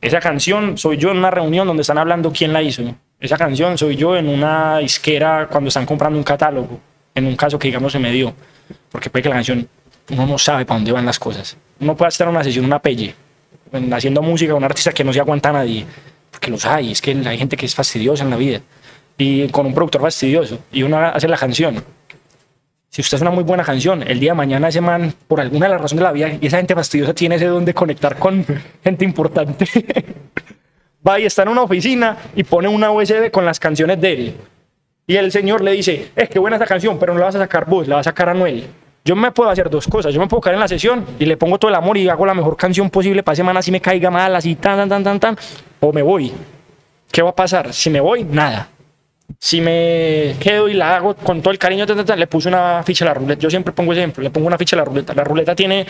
[0.00, 2.82] Esa canción soy yo en una reunión donde están hablando quién la hizo.
[3.18, 6.78] Esa canción soy yo en una disquera cuando están comprando un catálogo,
[7.14, 8.34] en un caso que digamos se me dio.
[8.90, 9.66] Porque puede que la canción,
[10.10, 11.56] uno no sabe para dónde van las cosas.
[11.80, 13.14] Uno puede estar en una sesión, una pelle,
[13.72, 15.86] en- haciendo música, un artista que no se aguanta nadie.
[16.30, 18.60] Porque los hay, es que hay gente que es fastidiosa en la vida.
[19.16, 20.58] Y con un productor fastidioso.
[20.72, 21.82] Y uno hace la canción.
[22.88, 25.66] Si usted hace una muy buena canción, el día de mañana ese man, por alguna
[25.66, 28.16] de las razones de la vida, y esa gente fastidiosa tiene ese don de conectar
[28.18, 28.46] con
[28.84, 29.66] gente importante.
[31.06, 34.36] Va y está en una oficina y pone una USB con las canciones de él.
[35.06, 37.40] Y el señor le dice, es que buena esta canción, pero no la vas a
[37.40, 38.64] sacar vos, la va a sacar Anuel.
[39.04, 40.14] Yo me puedo hacer dos cosas.
[40.14, 42.24] Yo me puedo quedar en la sesión y le pongo todo el amor y hago
[42.24, 45.04] la mejor canción posible para ese man así me caiga mal, así tan, tan, tan,
[45.04, 45.38] tan, tan.
[45.80, 46.32] O me voy.
[47.12, 47.74] ¿Qué va a pasar?
[47.74, 48.70] Si me voy, nada.
[49.38, 52.48] Si me quedo y la hago con todo el cariño, ta, ta, ta, le puse
[52.48, 53.40] una ficha a la ruleta.
[53.40, 55.14] Yo siempre pongo ejemplo, le pongo una ficha a la ruleta.
[55.14, 55.86] La ruleta tiene,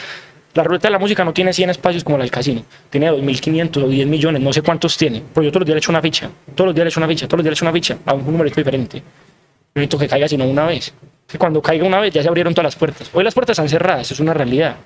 [0.54, 2.64] la ruleta de la música no tiene 100 espacios como la del casino.
[2.90, 5.22] Tiene 2.500 o 10 millones, no sé cuántos tiene.
[5.32, 7.08] Pero yo todos los días le echo una ficha, todos los días le echo una
[7.08, 8.98] ficha, todos los días le echo una ficha a un numerito diferente.
[8.98, 10.94] No necesito que caiga sino una vez.
[11.26, 13.10] Que cuando caiga una vez ya se abrieron todas las puertas.
[13.12, 14.76] Hoy las puertas están cerradas, eso es una realidad.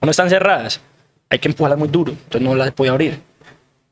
[0.00, 0.80] No están cerradas,
[1.28, 3.18] hay que empujarlas muy duro, entonces no las puede abrir.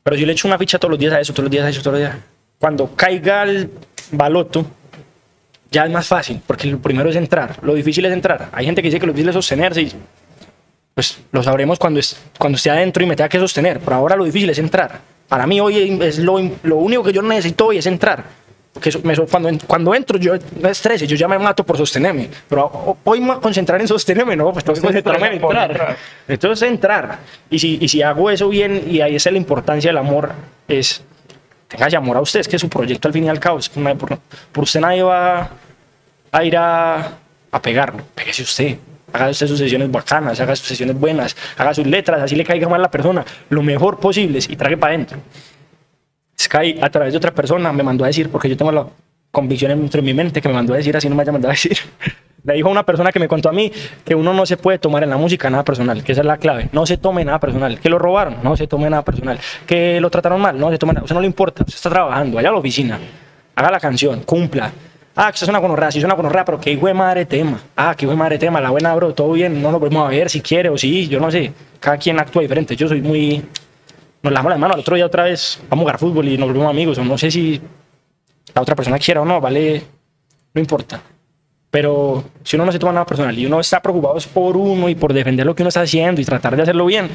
[0.03, 1.69] Pero yo le echo una ficha todos los días a eso, todos los días a
[1.69, 2.17] eso, todos los días.
[2.57, 3.69] Cuando caiga el
[4.11, 4.65] baloto,
[5.71, 7.57] ya es más fácil, porque lo primero es entrar.
[7.61, 8.49] Lo difícil es entrar.
[8.51, 9.91] Hay gente que dice que lo difícil es sostenerse y
[10.93, 13.79] pues lo sabremos cuando, es, cuando esté adentro y me tenga que sostener.
[13.79, 14.99] Por ahora lo difícil es entrar.
[15.29, 18.41] Para mí hoy es lo, lo único que yo necesito hoy es entrar.
[18.73, 22.29] Porque me, cuando, cuando entro yo no estrés, yo ya me mato por sostenerme.
[22.47, 25.97] Pero hoy me voy a concentrar en sostenerme, no, pues tengo que concentrarme en entrar.
[26.27, 27.19] Entonces entrar.
[27.49, 30.31] Y si, y si hago eso bien, y ahí es la importancia del amor,
[30.67, 31.03] es
[31.71, 34.19] tenga amor a usted, es que su proyecto al fin y al cabo, es por,
[34.63, 35.49] usted nadie va
[36.31, 37.17] a ir a,
[37.51, 38.77] a pegarlo, pégese usted,
[39.13, 42.67] haga usted sus sesiones bacanas, haga sus sesiones buenas, haga sus letras, así le caiga
[42.67, 45.19] mal a la persona, lo mejor posible y trague para adentro.
[46.39, 48.87] Sky a través de otra persona me mandó a decir, porque yo tengo la
[49.31, 51.51] convicción dentro de mi mente que me mandó a decir, así no me haya mandado
[51.51, 51.77] a decir.
[52.43, 53.71] Le dijo una persona que me contó a mí
[54.03, 56.37] que uno no se puede tomar en la música nada personal, que esa es la
[56.37, 56.69] clave.
[56.71, 57.79] No se tome nada personal.
[57.79, 59.39] Que lo robaron, no se tome nada personal.
[59.67, 61.05] Que lo trataron mal, no se tome nada.
[61.05, 61.63] O sea, no le importa.
[61.63, 62.99] Usted está trabajando, allá a la oficina.
[63.55, 64.71] Haga la canción, cumpla.
[65.15, 67.25] Ah, que usted es una conorrea, sí es una conorrea, pero qué hijo de madre
[67.25, 67.59] tema.
[67.75, 70.09] Ah, qué hijo de madre tema, la buena, bro, todo bien, no nos volvemos a
[70.09, 71.53] ver si quiere o sí, yo no sé.
[71.79, 72.75] Cada quien actúa diferente.
[72.75, 73.43] Yo soy muy.
[74.23, 76.47] Nos lavamos las manos, al otro día otra vez vamos a jugar fútbol y nos
[76.47, 76.97] volvemos amigos.
[76.97, 77.61] O no sé si
[78.55, 79.83] la otra persona quiera o no, vale,
[80.53, 81.01] no importa.
[81.71, 84.95] Pero si uno no se toma nada personal y uno está preocupado por uno y
[84.95, 87.09] por defender lo que uno está haciendo y tratar de hacerlo bien,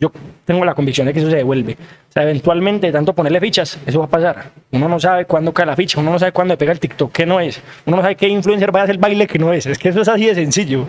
[0.00, 0.10] yo
[0.46, 1.74] tengo la convicción de que eso se devuelve.
[1.74, 4.52] O sea, eventualmente, tanto ponerle fichas, eso va a pasar.
[4.72, 7.12] Uno no sabe cuándo cae la ficha, uno no sabe cuándo le pega el TikTok
[7.12, 9.52] que no es, uno no sabe qué influencer va a hacer el baile que no
[9.52, 9.66] es.
[9.66, 10.86] Es que eso es así de sencillo.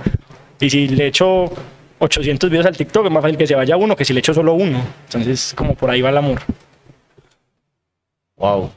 [0.62, 1.51] Y si le echo
[1.99, 4.34] 800 videos al TikTok, es más fácil que se vaya uno que si le echo
[4.34, 4.82] solo uno.
[5.05, 6.39] Entonces, como por ahí va el amor.
[8.38, 8.72] Wow.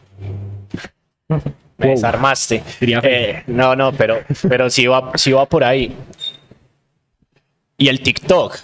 [1.79, 2.63] Me desarmaste.
[2.81, 4.19] Eh, no, no, pero,
[4.49, 5.95] pero sí, va, sí va por ahí.
[7.77, 8.57] Y el TikTok.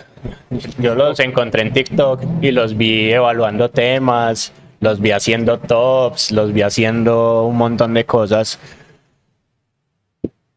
[0.78, 6.52] Yo los encontré en TikTok y los vi evaluando temas, los vi haciendo tops, los
[6.52, 8.58] vi haciendo un montón de cosas.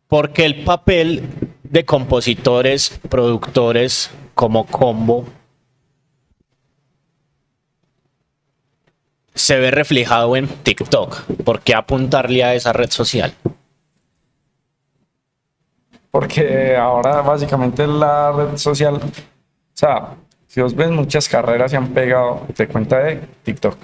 [0.08, 1.24] Porque el papel
[1.64, 5.26] de compositores, productores como combo
[9.34, 11.22] se ve reflejado en TikTok.
[11.44, 13.34] ¿Por qué apuntarle a esa red social?
[16.12, 19.02] Porque ahora básicamente la red social, o
[19.74, 20.16] sea,
[20.48, 23.76] si vos ves muchas carreras se han pegado de cuenta de TikTok.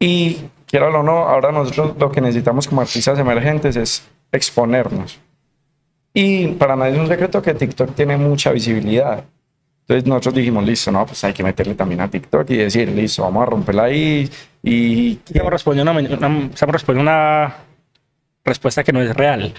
[0.00, 4.02] Y quiero o no, ahora nosotros lo que necesitamos como artistas emergentes es
[4.32, 5.20] exponernos.
[6.14, 9.24] Y para nadie es un secreto que TikTok tiene mucha visibilidad.
[9.82, 13.22] Entonces nosotros dijimos, listo, no, pues hay que meterle también a TikTok y decir, listo,
[13.22, 14.28] vamos a romperla ahí.
[14.62, 16.50] Y estamos respondiendo una, una,
[17.00, 17.56] una
[18.44, 19.52] respuesta que no es real.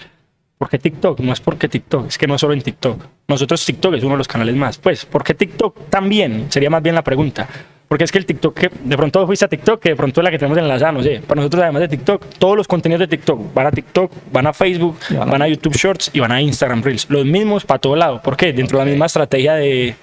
[0.57, 1.19] porque TikTok?
[1.19, 3.03] No es porque TikTok, es que no solo en TikTok.
[3.27, 4.77] Nosotros TikTok es uno de los canales más.
[4.77, 6.45] Pues, ¿por qué TikTok también?
[6.49, 7.47] Sería más bien la pregunta.
[7.89, 10.23] Porque es que el TikTok, que de pronto fuiste a TikTok, que de pronto es
[10.23, 11.21] la que tenemos enlazada, no sé.
[11.27, 14.53] Para nosotros, además de TikTok, todos los contenidos de TikTok van a TikTok, van a
[14.53, 14.97] Facebook,
[15.27, 17.07] van a YouTube Shorts y van a Instagram Reels.
[17.09, 18.21] Los mismos para todo lado.
[18.21, 18.51] ¿Por qué?
[18.53, 19.95] Dentro de la misma estrategia de,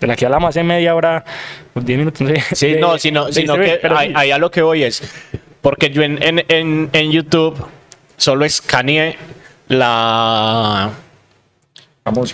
[0.00, 1.24] de la que hablamos hace media hora,
[1.74, 2.42] 10 minutos, no sé.
[2.54, 3.80] Sí, no, sino, sino que
[4.14, 5.02] ahí, a lo que voy es,
[5.60, 7.56] porque yo en, en, en, en YouTube
[8.16, 9.16] solo escaneé
[9.68, 10.90] la...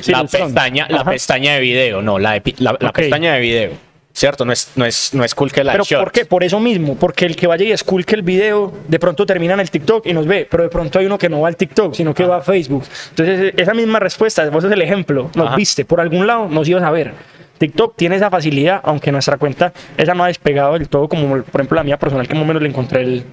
[0.06, 3.72] La, pestaña, la pestaña de video, no, la, la, la pestaña de video.
[4.14, 4.44] ¿Cierto?
[4.44, 6.24] No es, no es, no es cool que la Pero ¿por qué?
[6.24, 6.94] Por eso mismo.
[6.94, 9.70] Porque el que vaya y es cool que el video, de pronto termina en el
[9.72, 10.46] TikTok y nos ve.
[10.48, 12.84] Pero de pronto hay uno que no va al TikTok, sino que va a Facebook.
[13.10, 15.32] Entonces, esa misma respuesta, vos es el ejemplo.
[15.34, 17.12] Nos viste por algún lado, nos ibas a ver.
[17.58, 21.60] TikTok tiene esa facilidad, aunque nuestra cuenta, esa no ha despegado del todo, como por
[21.60, 23.24] ejemplo la mía personal, que más o menos le encontré el,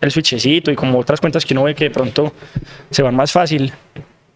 [0.00, 2.32] el switchecito y como otras cuentas que uno ve que de pronto
[2.90, 3.72] se van más fácil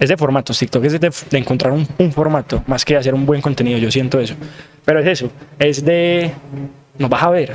[0.01, 0.59] es de formatos.
[0.59, 3.79] TikTok es de, encontrar un, un, formato más que hacer un buen contenido.
[3.79, 4.35] Yo siento eso.
[4.85, 5.31] Pero es eso.
[5.59, 6.33] Es de.
[6.99, 7.53] Nos vas a ver.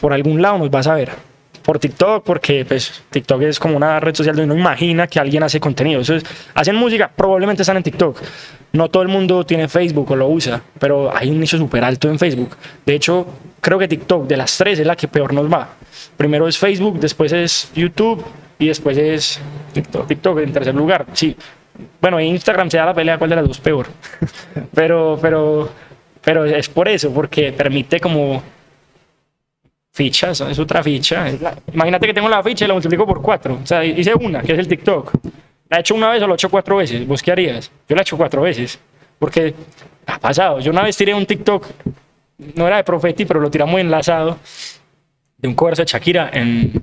[0.00, 1.10] Por algún lado nos vas a ver.
[1.62, 5.42] Por TikTok, porque pues, TikTok es como una red social donde uno imagina que alguien
[5.42, 6.00] hace contenido.
[6.00, 8.18] Eso es, hacen música, probablemente están en TikTok.
[8.72, 12.08] No todo el mundo tiene Facebook o lo usa, pero hay un nicho súper alto
[12.08, 12.56] en Facebook.
[12.86, 13.26] De hecho,
[13.60, 15.68] creo que TikTok de las tres es la que peor nos va.
[16.16, 18.24] Primero es Facebook, después es YouTube
[18.58, 19.40] y después es
[19.74, 21.06] TikTok, TikTok en tercer lugar.
[21.12, 21.36] Sí,
[22.00, 23.88] bueno, en Instagram se da la pelea cuál de las dos peor.
[24.74, 25.68] pero, pero,
[26.22, 28.42] pero es por eso, porque permite como
[29.94, 31.26] Fichas, es otra ficha.
[31.72, 33.58] Imagínate que tengo la ficha y la multiplico por cuatro.
[33.62, 35.12] O sea, hice una, que es el TikTok.
[35.72, 37.06] ¿La he hecho una vez o la he hecho cuatro veces?
[37.06, 37.70] ¿Vos qué harías?
[37.88, 38.78] Yo la he hecho cuatro veces.
[39.18, 39.54] Porque
[40.04, 40.60] ha pasado.
[40.60, 41.66] Yo una vez tiré un TikTok,
[42.56, 44.38] no era de Profeti, pero lo tiramos enlazado,
[45.38, 46.74] de un cover de Shakira en,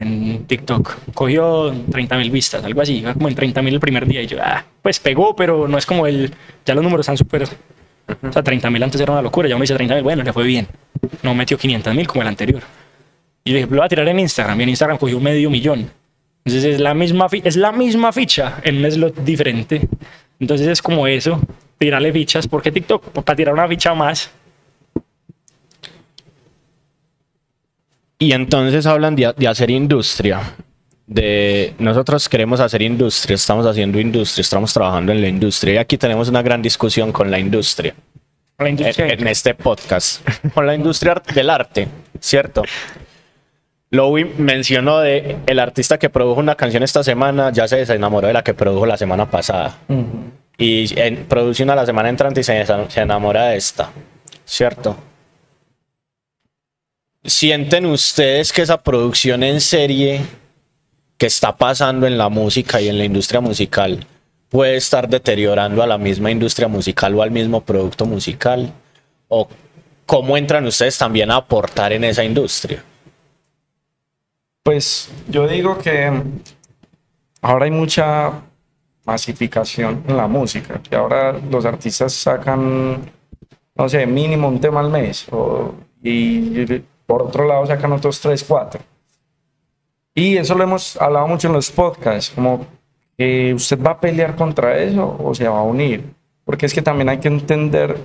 [0.00, 1.12] en TikTok.
[1.14, 2.98] Cogió 30 mil vistas, algo así.
[2.98, 4.20] Iba como en 30 mil el primer día.
[4.20, 6.34] Y yo, ah, pues pegó, pero no es como el.
[6.66, 7.44] Ya los números están súper.
[7.44, 9.48] O sea, 30 mil antes era una locura.
[9.48, 10.66] Ya uno dice 30 mil, bueno, le fue bien.
[11.22, 12.62] No metió 500 mil como el anterior.
[13.44, 14.58] Y dije, lo voy a tirar en Instagram.
[14.58, 16.01] Y en Instagram cogió medio millón.
[16.44, 19.88] Entonces es la misma, es la misma ficha en un slot diferente.
[20.40, 21.40] Entonces es como eso,
[21.78, 22.48] tirarle fichas.
[22.48, 23.22] ¿Por qué TikTok?
[23.22, 24.30] Para tirar una ficha más.
[28.18, 30.40] Y entonces hablan de, de hacer industria.
[31.06, 35.74] De nosotros queremos hacer industria, estamos haciendo industria, estamos trabajando en la industria.
[35.74, 37.94] Y aquí tenemos una gran discusión con la industria.
[38.58, 39.08] La industria.
[39.08, 40.26] en este podcast.
[40.54, 41.88] Con la industria del arte,
[42.20, 42.62] ¿cierto?
[43.92, 48.32] Louis mencionó de el artista que produjo una canción esta semana, ya se desenamoró de
[48.32, 49.76] la que produjo la semana pasada.
[50.56, 53.90] Y en- produce una la semana entrante y se, se enamora de esta,
[54.46, 54.96] ¿cierto?
[57.24, 60.22] ¿Sienten ustedes que esa producción en serie
[61.18, 64.06] que está pasando en la música y en la industria musical
[64.48, 68.72] puede estar deteriorando a la misma industria musical o al mismo producto musical?
[69.28, 69.48] ¿O
[70.06, 72.82] cómo entran ustedes también a aportar en esa industria?
[74.62, 76.10] Pues yo digo que
[77.40, 78.32] ahora hay mucha
[79.04, 83.10] masificación en la música, que ahora los artistas sacan,
[83.74, 85.26] no sé, mínimo un tema al mes,
[86.00, 86.64] y
[87.06, 88.80] por otro lado sacan otros tres, cuatro.
[90.14, 92.64] Y eso lo hemos hablado mucho en los podcasts, como
[93.18, 96.04] que usted va a pelear contra eso o se va a unir,
[96.44, 97.98] porque es que también hay que entender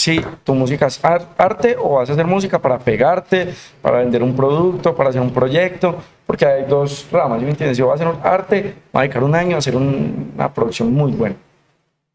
[0.00, 3.48] si tu música es ar- arte o vas a hacer música para pegarte,
[3.82, 5.96] para vender un producto, para hacer un proyecto,
[6.26, 7.76] porque hay dos ramas, ¿sí me entiendes?
[7.76, 10.92] Yo voy a hacer arte, voy a dedicar un año a hacer un- una producción
[10.92, 11.36] muy buena.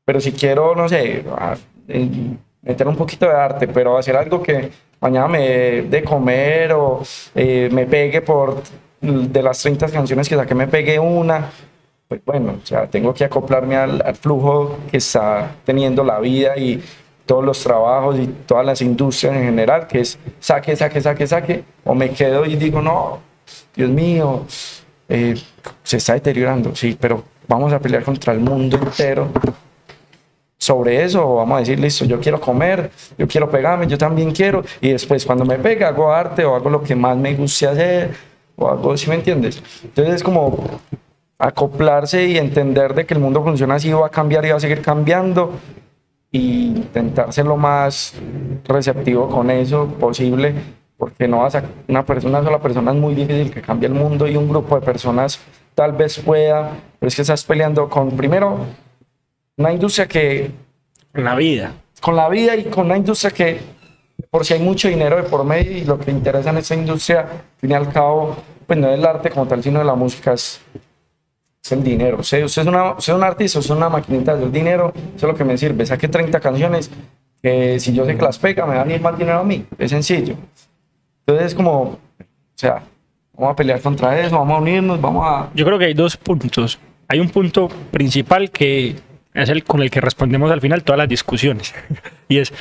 [0.06, 1.24] Pero si quiero, no sé,
[1.88, 7.02] en- meter un poquito de arte, pero hacer algo que mañana me de comer o
[7.36, 8.64] eh, me pegue por
[9.02, 11.52] de las 30 canciones que saqué, me pegue una,
[12.08, 16.58] pues bueno, o sea, tengo que acoplarme al, al flujo que está teniendo la vida
[16.58, 16.84] y
[17.26, 21.64] todos los trabajos y todas las industrias en general, que es saque, saque, saque, saque,
[21.84, 23.20] o me quedo y digo, no,
[23.76, 24.46] Dios mío,
[25.10, 25.36] eh,
[25.84, 29.30] se está deteriorando, sí, pero vamos a pelear contra el mundo entero
[30.58, 34.64] sobre eso, vamos a decir, listo, yo quiero comer, yo quiero pegarme, yo también quiero,
[34.82, 38.16] y después cuando me pega hago arte o hago lo que más me guste hacer,
[38.56, 39.62] o algo, ¿sí me entiendes?
[39.84, 40.80] Entonces es como
[41.38, 44.60] acoplarse y entender de que el mundo funciona así, va a cambiar y va a
[44.60, 45.52] seguir cambiando,
[46.36, 48.14] y intentar ser lo más
[48.66, 50.54] receptivo con eso posible,
[50.98, 53.94] porque no vas a, una persona, una sola persona es muy difícil que cambie el
[53.94, 55.40] mundo y un grupo de personas
[55.74, 58.58] tal vez pueda, pero es que estás peleando con, primero,
[59.56, 60.52] una industria que
[61.14, 61.72] La vida.
[62.02, 63.60] con la vida y con una industria que
[64.30, 67.22] por si hay mucho dinero de por medio y lo que interesa en esta industria,
[67.22, 68.36] al fin y al cabo,
[68.68, 70.60] pues no es el arte como tal, sino de la música, es,
[71.66, 72.20] es el dinero.
[72.20, 75.26] Usted, usted, es una, usted es un artista, usted es una maquinita de dinero, eso
[75.26, 75.86] es lo que me sirve.
[75.86, 76.92] Saque 30 canciones
[77.42, 79.66] que si yo sé que las pega, me van a ir más dinero a mí.
[79.78, 80.36] Es sencillo.
[81.26, 81.98] Entonces es como, o
[82.54, 82.84] sea,
[83.34, 85.50] vamos a pelear contra eso, vamos a unirnos, vamos a...
[85.56, 86.78] Yo creo que hay dos puntos.
[87.08, 88.96] Hay un punto principal que
[89.34, 91.74] es el con el que respondemos al final todas las discusiones.
[92.30, 92.54] y es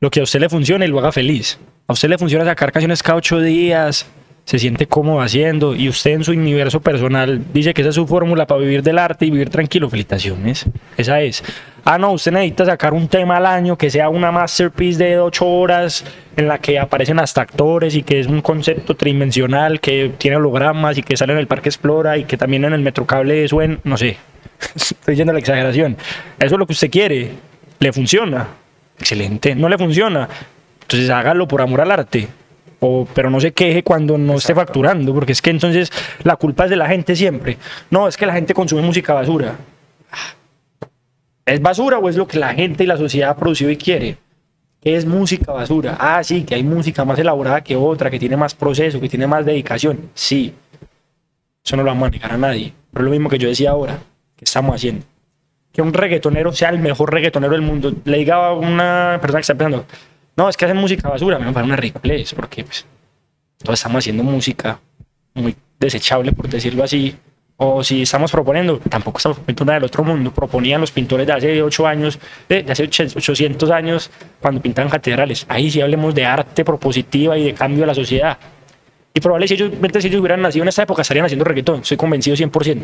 [0.00, 1.58] lo que a usted le funcione y lo haga feliz.
[1.86, 4.06] A usted le funciona sacar canciones cada ocho días,
[4.46, 8.06] se siente cómodo haciendo y usted en su universo personal dice que esa es su
[8.06, 9.90] fórmula para vivir del arte y vivir tranquilo.
[9.90, 10.66] Felicitaciones.
[10.96, 11.42] Esa es.
[11.84, 15.48] Ah, no, usted necesita sacar un tema al año que sea una masterpiece de ocho
[15.48, 16.04] horas
[16.36, 20.96] en la que aparecen hasta actores y que es un concepto tridimensional que tiene hologramas
[20.96, 23.96] y que sale en el Parque Explora y que también en el Metrocable suena, no
[23.96, 24.16] sé,
[24.76, 25.96] estoy diciendo la exageración.
[26.38, 27.30] Eso es lo que usted quiere,
[27.80, 28.46] le funciona,
[28.96, 30.28] excelente, no le funciona,
[30.82, 32.28] entonces hágalo por amor al arte.
[32.80, 35.90] O, pero no se queje cuando no esté facturando, porque es que entonces
[36.22, 37.56] la culpa es de la gente siempre.
[37.90, 39.56] No, es que la gente consume música basura.
[41.46, 44.18] ¿Es basura o es lo que la gente y la sociedad ha producido y quiere?
[44.80, 45.96] ¿Qué es música basura?
[45.98, 49.26] Ah, sí, que hay música más elaborada que otra, que tiene más proceso, que tiene
[49.26, 50.10] más dedicación.
[50.14, 50.52] Sí,
[51.64, 52.72] eso no lo vamos a negar a nadie.
[52.92, 53.98] Pero es lo mismo que yo decía ahora,
[54.36, 55.04] que estamos haciendo.
[55.72, 57.92] Que un reggaetonero sea el mejor reggaetonero del mundo.
[58.04, 59.84] Le diga a una persona que está pensando,
[60.36, 62.84] no, es que hacen música basura, me parece una ridiculez, porque pues
[63.58, 64.78] todos estamos haciendo música
[65.34, 67.16] muy desechable, por decirlo así,
[67.58, 70.30] o si estamos proponiendo, tampoco estamos proponiendo nada del otro mundo.
[70.30, 72.18] Proponían los pintores de hace 8 años,
[72.48, 74.10] de, de hace 800 años,
[74.40, 75.46] cuando pintaban catedrales.
[75.48, 78.36] Ahí sí hablemos de arte propositiva y de cambio de la sociedad.
[79.14, 81.80] Y probablemente si ellos, si ellos hubieran nacido en esta época, estarían haciendo reggaetón.
[81.80, 82.82] Estoy convencido 100%.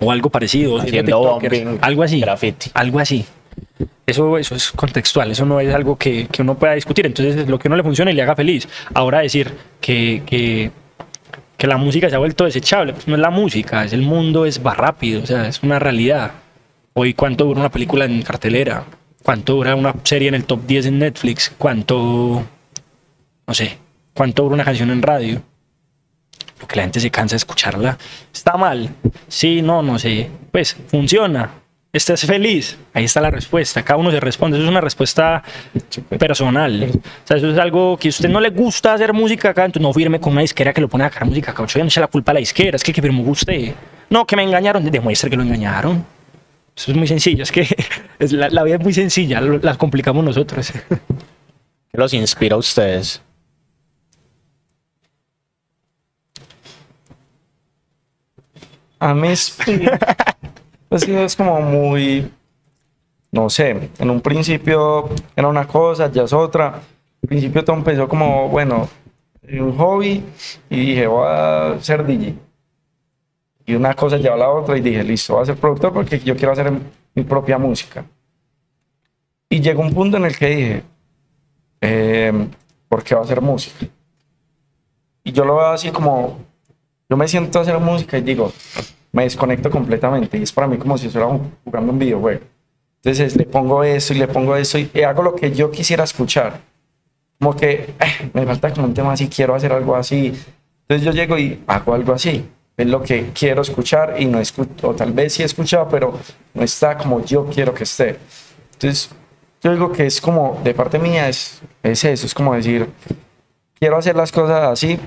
[0.00, 0.80] O algo parecido.
[0.80, 2.20] Haciendo bombing, algo así.
[2.20, 2.70] graffiti.
[2.72, 3.26] Algo así.
[4.06, 7.06] Eso, eso es contextual, eso no es algo que, que uno pueda discutir.
[7.06, 8.68] Entonces, lo que no le funciona y le haga feliz.
[8.94, 10.70] Ahora decir que, que,
[11.56, 14.44] que la música se ha vuelto desechable, pues no es la música, es el mundo,
[14.44, 16.32] es va rápido, o sea, es una realidad.
[16.94, 18.84] Hoy, ¿cuánto dura una película en cartelera?
[19.22, 21.52] ¿Cuánto dura una serie en el top 10 en Netflix?
[21.56, 22.44] ¿Cuánto,
[23.46, 23.78] no sé,
[24.12, 25.40] cuánto dura una canción en radio?
[26.60, 27.96] Lo que la gente se cansa de escucharla.
[28.32, 28.90] ¿Está mal?
[29.28, 30.30] Sí, no, no sé.
[30.50, 31.61] Pues funciona.
[31.92, 32.78] ¿Estás feliz?
[32.94, 33.82] Ahí está la respuesta.
[33.82, 34.56] Cada uno se responde.
[34.56, 35.42] Eso es una respuesta
[36.18, 36.90] personal.
[36.90, 39.82] O sea, eso es algo que a usted no le gusta hacer música acá, entonces
[39.86, 41.66] no firme con una disquera que lo pone a sacar música acá.
[41.66, 43.74] Yo no eche la culpa a la disquera, es que el que firmó usted.
[44.08, 46.02] No, que me engañaron, demuestre que lo engañaron.
[46.74, 47.68] Eso es muy sencillo, es que
[48.18, 50.72] es la, la vida es muy sencilla, lo- la complicamos nosotros.
[50.72, 53.20] ¿Qué los inspira a ustedes?
[59.00, 59.28] A mí
[60.92, 62.30] pues, es como muy,
[63.30, 66.82] no sé, en un principio era una cosa, ya es otra.
[67.22, 68.86] Al principio todo empezó como, bueno,
[69.50, 70.22] un hobby
[70.68, 72.34] y dije, voy a ser DJ.
[73.64, 76.18] Y una cosa llevó a la otra y dije, listo, voy a ser productor porque
[76.18, 76.70] yo quiero hacer
[77.14, 78.04] mi propia música.
[79.48, 80.82] Y llegó un punto en el que dije,
[81.80, 82.48] eh,
[82.86, 83.86] ¿por qué voy a hacer música?
[85.24, 86.38] Y yo lo veo así como,
[87.08, 88.52] yo me siento a hacer música y digo,
[89.12, 92.40] me desconecto completamente y es para mí como si estuviera jugando un videojuego.
[92.96, 96.60] Entonces le pongo eso y le pongo eso y hago lo que yo quisiera escuchar.
[97.38, 100.32] Como que eh, me falta como un tema así, quiero hacer algo así.
[100.82, 102.48] Entonces yo llego y hago algo así.
[102.76, 106.18] Es lo que quiero escuchar y no escucho, o tal vez sí he escuchado, pero
[106.54, 108.16] no está como yo quiero que esté.
[108.72, 109.10] Entonces
[109.62, 112.88] yo digo que es como, de parte mía, es, es eso, es como decir,
[113.78, 114.98] quiero hacer las cosas así,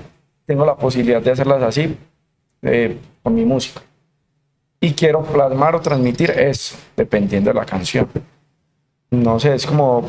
[0.46, 1.96] tengo la posibilidad de hacerlas así
[2.62, 3.82] eh, con mi música.
[4.80, 8.08] Y quiero plasmar o transmitir eso, dependiendo de la canción.
[9.10, 10.06] No sé, es como,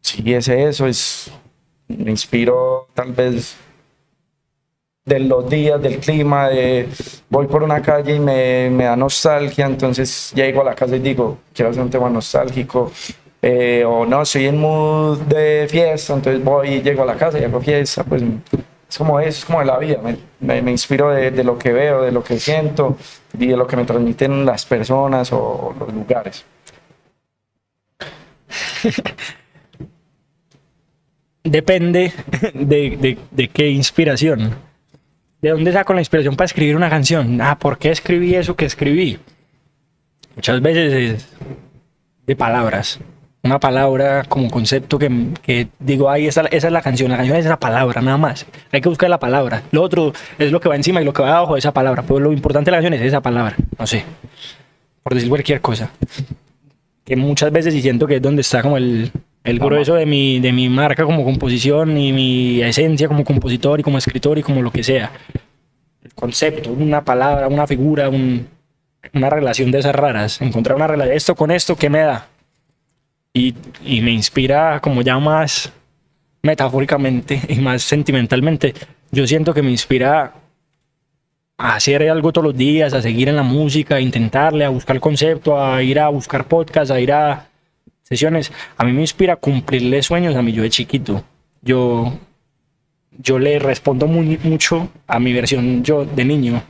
[0.00, 1.30] si es eso, es,
[1.88, 3.56] me inspiro tal vez
[5.04, 6.88] de los días, del clima, de
[7.30, 10.98] voy por una calle y me, me da nostalgia, entonces llego a la casa y
[10.98, 12.90] digo, quiero hacer un tema nostálgico,
[13.40, 17.38] eh, o no, estoy en mood de fiesta, entonces voy y llego a la casa
[17.38, 18.22] y hago fiesta, pues
[18.88, 21.72] es como eso, es como la vida, me, me, me inspiro de, de, lo que
[21.72, 22.96] veo, de lo que siento
[23.38, 26.44] y de lo que me transmiten las personas o los lugares.
[31.42, 32.12] Depende
[32.54, 34.54] de, de, de qué inspiración.
[35.40, 37.40] ¿De dónde saco la inspiración para escribir una canción?
[37.40, 39.18] Ah, ¿por qué escribí eso que escribí?
[40.34, 41.28] Muchas veces es
[42.26, 42.98] de palabras.
[43.46, 45.08] Una palabra como concepto que,
[45.40, 47.12] que digo, ay, esa, esa, es la canción.
[47.12, 48.44] La canción es esa palabra, nada más.
[48.72, 49.62] Hay que buscar la palabra.
[49.70, 52.02] Lo otro es lo que va encima y lo que va abajo de esa palabra.
[52.02, 53.54] Pero lo importante de la canción es esa palabra.
[53.78, 54.02] No sé.
[55.04, 55.90] Por decir cualquier cosa.
[57.04, 59.12] Que muchas veces y siento que es donde está como el,
[59.44, 63.84] el grueso de mi, de mi marca como composición y mi esencia como compositor y
[63.84, 65.12] como escritor y como lo que sea.
[66.02, 68.48] El concepto, una palabra, una figura, un,
[69.14, 70.40] una relación de esas raras.
[70.42, 72.26] Encontrar una relación, esto con esto, ¿qué me da?
[73.36, 75.70] Y, me inspira como ya más
[76.42, 78.72] metafóricamente y más sentimentalmente.
[79.12, 80.32] Yo siento que me inspira
[81.58, 85.00] a hacer algo todos los días, a seguir en la música, a intentarle, a buscar
[85.00, 87.48] concepto, a ir a buscar podcasts, a ir a
[88.02, 88.50] sesiones.
[88.78, 91.22] A mí me inspira cumplirle sueños a mí yo de chiquito.
[91.60, 92.18] Yo,
[93.18, 96.62] yo le respondo mucho a mi versión yo de niño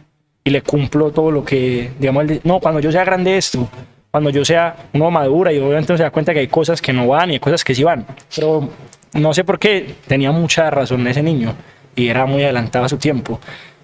[0.42, 3.68] y le cumplo todo lo que, digamos, no, cuando yo sea grande esto,
[4.16, 6.90] cuando yo sea uno madura y obviamente uno se da cuenta que hay cosas que
[6.90, 8.06] no van y hay cosas que sí van.
[8.34, 8.66] Pero
[9.12, 11.54] no sé por qué tenía mucha razón ese niño
[11.94, 13.38] y era muy adelantado a su tiempo.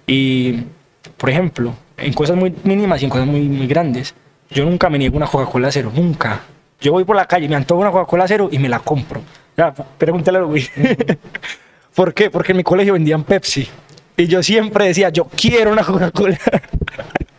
[0.06, 0.60] Y,
[1.18, 4.14] por ejemplo, en cosas muy mínimas y en cosas muy, muy grandes,
[4.48, 6.40] yo nunca me niego una Coca-Cola cero, nunca.
[6.80, 9.20] Yo voy por la calle, me antojo una Coca-Cola cero y me la compro.
[9.54, 10.66] Ya, pregúntale a güey.
[11.94, 12.30] ¿Por qué?
[12.30, 13.68] Porque en mi colegio vendían Pepsi.
[14.16, 16.38] Y yo siempre decía, yo quiero una Coca-Cola.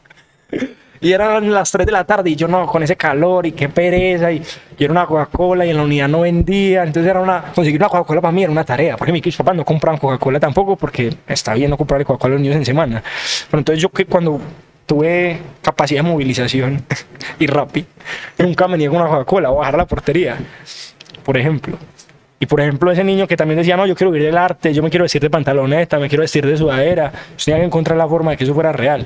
[1.03, 3.67] y eran las 3 de la tarde y yo no, con ese calor y qué
[3.67, 4.41] pereza y
[4.77, 6.84] quiero una Coca-Cola y en la unidad no vendía.
[6.84, 9.65] Entonces era una, conseguir una Coca-Cola para mí era una tarea, porque mis papás no
[9.65, 13.03] compraban Coca-Cola tampoco porque está bien no comprarle Coca-Cola los niños en semana.
[13.51, 14.39] Pero entonces yo que cuando
[14.85, 16.85] tuve capacidad de movilización
[17.39, 17.88] y rápido,
[18.38, 20.38] nunca me niego una Coca-Cola o bajar la portería,
[21.25, 21.77] por ejemplo.
[22.44, 24.84] Y por ejemplo, ese niño que también decía, no, yo quiero vivir del arte, yo
[24.84, 28.06] me quiero vestir de pantaloneta, me quiero vestir de sudadera, yo tenía que encontrar la
[28.06, 29.06] forma de que eso fuera real.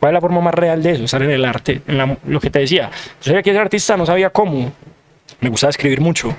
[0.00, 1.04] ¿Cuál es la forma más real de eso?
[1.04, 2.90] Estar en el arte, en la- lo que te decía.
[3.22, 4.72] Yo sabía que era artista, no sabía cómo.
[5.40, 6.34] Me gustaba escribir mucho.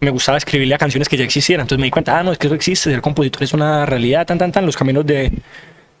[0.00, 1.62] Me gustaba escribirle a canciones que ya existieran.
[1.62, 4.26] Entonces me di cuenta, ah, no, es que eso existe, ser compositor es una realidad,
[4.26, 4.66] tan, tan, tan.
[4.66, 5.30] Los caminos de,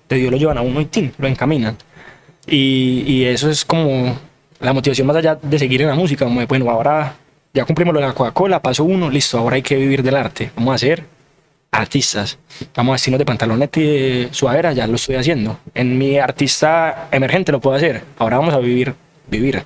[0.08, 1.76] de Dios lo llevan a uno y tin, lo encaminan.
[2.48, 4.18] Y, y eso es como
[4.58, 6.24] la motivación más allá de seguir en la música.
[6.24, 7.14] Como de, bueno, ahora
[7.54, 10.50] ya cumplimos lo de la Coca-Cola, paso uno, listo, ahora hay que vivir del arte.
[10.56, 11.04] Vamos a ser
[11.70, 12.38] artistas.
[12.74, 14.28] Vamos a vestirnos de pantaloneta y de
[14.74, 15.58] ya lo estoy haciendo.
[15.72, 18.02] En mi artista emergente lo puedo hacer.
[18.18, 18.94] Ahora vamos a vivir,
[19.28, 19.62] vivir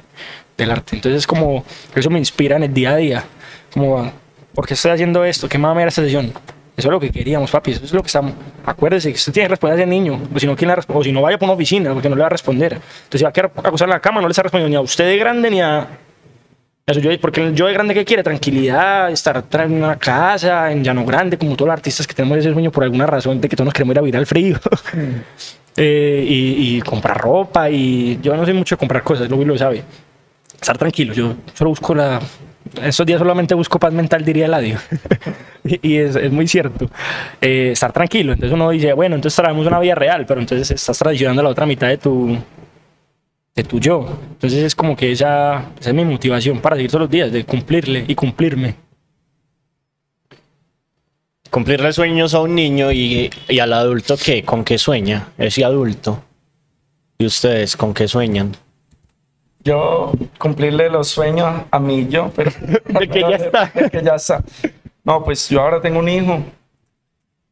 [0.57, 0.97] del arte.
[0.97, 3.25] Entonces, como eso me inspira en el día a día.
[3.73, 4.13] Como,
[4.55, 5.49] ¿por qué estoy haciendo esto?
[5.49, 6.33] ¿Qué mame era esta sesión?
[6.77, 7.73] Eso es lo que queríamos, papi.
[7.73, 8.33] Eso es lo que estamos.
[8.65, 10.21] Acuérdese que usted tiene que responder a ese niño.
[10.35, 11.01] O si no, ¿quién responde?
[11.01, 12.75] O si no, vaya por una oficina, porque no le va a responder.
[12.75, 14.81] Entonces, si va a quedar acusar en la cama, no le está respondiendo ni a
[14.81, 15.87] usted de grande ni a.
[16.95, 18.23] su yo, porque yo de grande, ¿qué quiere?
[18.23, 22.53] Tranquilidad, estar en una casa, en llano grande, como todos los artistas que tenemos ese
[22.53, 24.59] sueño por alguna razón de que todos nos queremos ir a vivir al frío.
[25.81, 27.71] Eh, y, comprar ropa.
[27.71, 29.85] Y yo no sé mucho de comprar cosas, Luis lo sabe.
[30.61, 31.15] Estar tranquilo.
[31.15, 32.21] Yo solo busco la.
[32.83, 34.77] Estos días solamente busco paz mental, diría Eladio.
[35.65, 36.91] y y es, es muy cierto.
[37.41, 38.33] Eh, estar tranquilo.
[38.33, 41.65] Entonces uno dice, bueno, entonces traemos una vida real, pero entonces estás traicionando la otra
[41.65, 42.37] mitad de tu,
[43.59, 44.07] de tu yo.
[44.31, 47.45] Entonces es como que esa, esa es mi motivación para seguir todos los días, de
[47.45, 48.77] cumplirle y cumplirme.
[51.51, 54.45] Cumplirle sueños a un niño y, y al adulto, ¿qué?
[54.45, 56.23] ¿Con qué sueña ese adulto?
[57.19, 58.55] ¿Y ustedes con qué sueñan?
[59.65, 62.53] Yo cumplirle los sueños a mí yo, pero
[63.01, 63.73] De que ya está.
[63.75, 64.45] de que ya está.
[65.03, 66.45] No, pues yo ahora tengo un hijo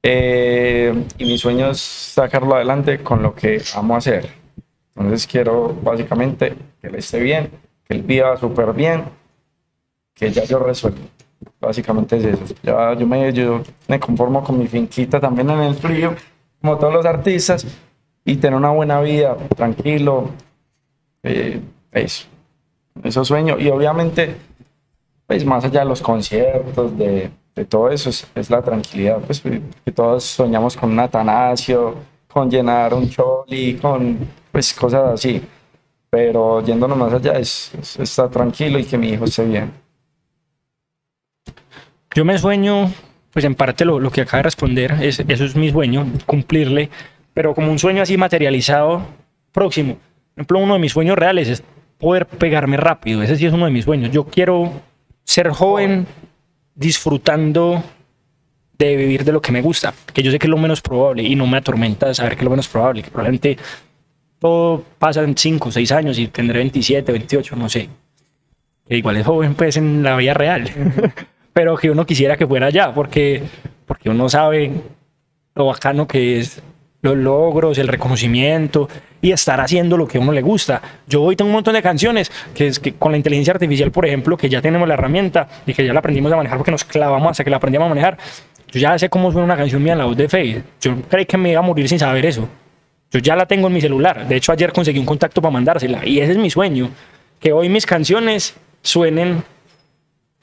[0.04, 4.45] eh, y mi sueño es sacarlo adelante con lo que amo hacer.
[4.97, 7.51] Entonces quiero básicamente que él esté bien,
[7.85, 9.05] que él viva súper bien,
[10.14, 10.98] que ya yo resuelvo.
[11.60, 12.55] Básicamente es eso.
[12.62, 16.14] Ya yo me, yo me conformo con mi finquita también en el frío,
[16.60, 17.66] como todos los artistas,
[18.24, 20.31] y tener una buena vida, tranquilo,
[21.23, 21.60] eh,
[21.93, 22.27] eso,
[23.05, 23.59] eso sueño.
[23.59, 24.35] Y obviamente,
[25.27, 29.18] pues más allá de los conciertos, de, de todo eso, es, es la tranquilidad.
[29.20, 31.94] Pues que todos soñamos con un Atanasio,
[32.27, 34.18] con llenar un choli, con
[34.56, 35.42] pues cosas así.
[36.08, 39.70] Pero yéndonos más allá, es, es estar tranquilo y que mi hijo esté bien.
[42.14, 42.90] Yo me sueño,
[43.34, 46.88] pues en parte lo, lo que acaba de responder, es, eso es mi sueño, cumplirle,
[47.34, 49.02] pero como un sueño así materializado
[49.52, 49.98] próximo.
[50.32, 51.62] Por ejemplo, uno de mis sueños reales es
[51.98, 54.10] poder pegarme rápido, ese sí es uno de mis sueños.
[54.10, 54.72] Yo quiero
[55.22, 56.06] ser joven
[56.74, 57.84] disfrutando
[58.78, 61.24] de vivir de lo que me gusta, que yo sé que es lo menos probable
[61.24, 63.58] y no me atormenta saber que es lo menos probable, que probablemente
[64.38, 67.88] todo pasa en 5 o 6 años y tendré 27, 28, no sé.
[68.88, 70.70] Que igual es joven pues en la vida real.
[71.52, 73.42] pero que uno quisiera que fuera ya, porque,
[73.86, 74.72] porque uno sabe
[75.54, 76.62] lo bacano que es
[77.00, 78.88] los logros, el reconocimiento
[79.22, 80.82] y estar haciendo lo que a uno le gusta.
[81.06, 84.04] Yo hoy tengo un montón de canciones que es que con la inteligencia artificial, por
[84.04, 86.84] ejemplo, que ya tenemos la herramienta y que ya la aprendimos a manejar porque nos
[86.84, 88.18] clavamos hasta que la aprendimos a manejar.
[88.70, 90.62] Yo ya sé cómo suena una canción mía en la voz de Faye.
[90.80, 92.46] Yo creí que me iba a morir sin saber eso.
[93.16, 94.28] Yo ya la tengo en mi celular.
[94.28, 96.90] De hecho, ayer conseguí un contacto para mandársela y ese es mi sueño.
[97.40, 99.43] Que hoy mis canciones suenen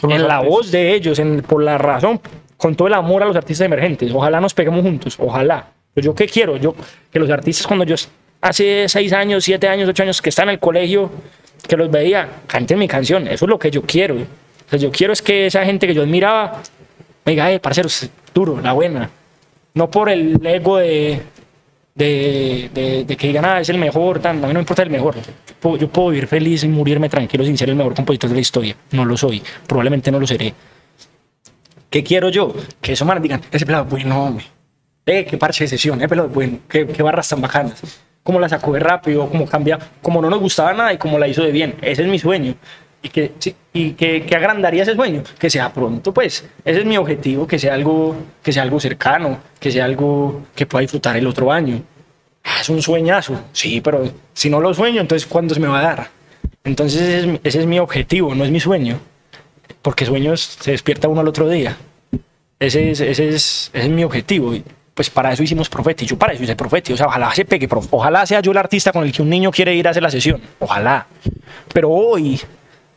[0.02, 2.20] en la voz de ellos, en, por la razón,
[2.58, 4.12] con todo el amor a los artistas emergentes.
[4.12, 5.68] Ojalá nos peguemos juntos, ojalá.
[5.94, 6.76] Pero yo qué quiero, yo
[7.12, 7.94] que los artistas cuando yo
[8.42, 11.12] hace seis años, siete años, ocho años que están en el colegio,
[11.68, 13.28] que los veía, canten mi canción.
[13.28, 14.16] Eso es lo que yo quiero.
[14.16, 16.64] O sea, yo quiero es que esa gente que yo admiraba
[17.24, 19.12] me diga, eh, parcero, es duro, la buena.
[19.76, 21.22] No por el ego de,
[21.96, 24.84] de, de, de que digan, ah, es el mejor, tan, a mí no me importa
[24.84, 25.16] el mejor.
[25.80, 28.76] Yo puedo, vivir feliz y morirme tranquilo sin ser el mejor compositor de la historia.
[28.92, 30.54] No lo soy, probablemente no lo seré.
[31.90, 32.54] ¿Qué quiero yo?
[32.82, 34.46] Que esos manes digan, ese pelado, bueno, hombre.
[35.06, 37.82] Eh, qué parche de sesión, eh, pelado, bueno, qué, qué barras tan bacanas.
[38.24, 41.28] Cómo la sacó de rápido, cómo cambia, como no nos gustaba nada y cómo la
[41.28, 41.76] hizo de bien.
[41.82, 42.56] Ese es mi sueño.
[43.04, 43.34] Y que,
[43.74, 46.46] y que, que agrandaría ese sueño, que sea pronto, pues.
[46.64, 50.66] Ese es mi objetivo, que sea algo, que sea algo cercano, que sea algo que
[50.66, 51.82] pueda disfrutar el otro año.
[52.46, 55.80] Ah, es un sueñazo, sí, pero si no lo sueño, entonces ¿cuándo se me va
[55.80, 56.10] a dar?
[56.64, 59.00] Entonces ese es, ese es mi objetivo, no es mi sueño.
[59.82, 61.76] Porque sueños se despierta uno al otro día.
[62.60, 64.56] Ese es, ese es, ese es mi objetivo.
[64.56, 64.64] Y
[64.94, 66.06] pues para eso hicimos Profeti.
[66.06, 66.94] Yo para eso hice Profeti.
[66.94, 67.68] O sea, ojalá se pegue.
[67.92, 70.10] Ojalá sea yo el artista con el que un niño quiere ir a hacer la
[70.10, 70.40] sesión.
[70.60, 71.06] Ojalá.
[71.74, 72.40] Pero hoy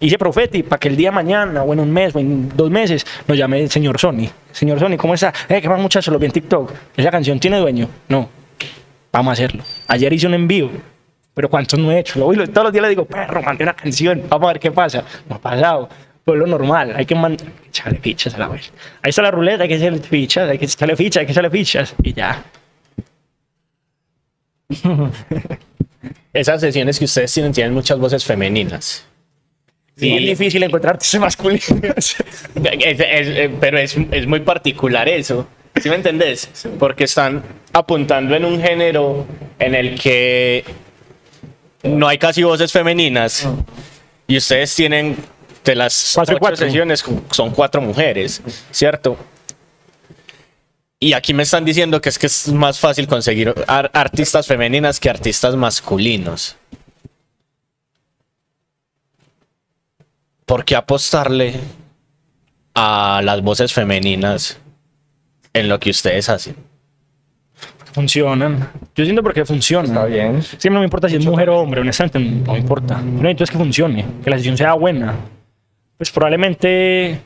[0.01, 2.71] hice Profeti para que el día de mañana, o en un mes, o en dos
[2.71, 4.29] meses, nos llame el señor Sony.
[4.53, 5.33] Señor Sony, ¿cómo está?
[5.49, 6.13] Eh, ¿qué más muchachos?
[6.13, 6.73] Lo vi en TikTok.
[6.97, 7.89] ¿Esa canción tiene dueño?
[8.09, 8.29] No.
[9.13, 9.63] Vamos a hacerlo.
[9.89, 10.71] Ayer hice un envío.
[11.35, 12.19] Pero ¿cuántos no he hecho?
[12.19, 14.23] Lo, todos los días le digo, perro, mandé una canción.
[14.29, 15.05] Vamos a ver qué pasa.
[15.29, 15.89] No ha pasado.
[16.25, 17.37] Pues lo normal, hay que man-
[17.69, 18.73] echarle fichas a la vez.
[19.03, 21.51] Ahí está la ruleta, hay que echarle fichas, hay que echarle fichas, hay que echarle
[21.51, 22.43] fichas y ya.
[26.33, 29.07] Esas sesiones que ustedes tienen tienen muchas voces femeninas.
[29.97, 31.65] Es muy Y- difícil encontrar artistas masculinos.
[31.71, 32.17] Es-
[33.01, 35.47] es- eh, pero es, es muy particular eso.
[35.81, 36.51] ¿Sí me entendés?
[36.79, 37.43] Porque están
[37.73, 39.27] apuntando en un género
[39.59, 40.65] en el que
[41.83, 43.49] no hay casi voces femeninas.
[44.27, 45.17] Y ustedes tienen
[45.65, 49.17] de las Cuatro sesiones son cuatro mujeres, ¿cierto?
[51.01, 54.99] Y aquí me están diciendo que es que es más fácil conseguir ar- artistas femeninas
[55.01, 56.57] que artistas masculinos.
[60.47, 61.61] ¿Por qué apostarle
[62.75, 64.59] a las voces femeninas
[65.53, 66.57] en lo que ustedes hacen?
[67.97, 68.69] funcionan.
[68.95, 69.87] Yo siento porque funcionan.
[69.87, 70.43] Está bien.
[70.43, 73.01] Siempre no me importa si es mujer o hombre, honestamente, no me importa.
[73.01, 75.15] Yo necesito es que funcione, que la sesión sea buena.
[75.97, 77.23] Pues probablemente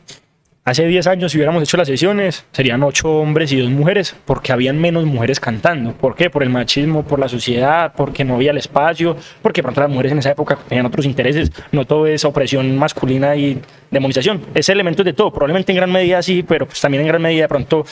[0.64, 4.52] hace 10 años, si hubiéramos hecho las sesiones, serían 8 hombres y 2 mujeres, porque
[4.52, 5.92] habían menos mujeres cantando.
[5.92, 6.30] ¿Por qué?
[6.30, 10.12] Por el machismo, por la sociedad, porque no había el espacio, porque pronto las mujeres
[10.12, 11.50] en esa época tenían otros intereses.
[11.72, 13.60] No todo es opresión masculina y
[13.90, 14.42] demonización.
[14.54, 15.32] Es elementos de todo.
[15.32, 17.84] Probablemente en gran medida sí, pero pues también en gran medida de pronto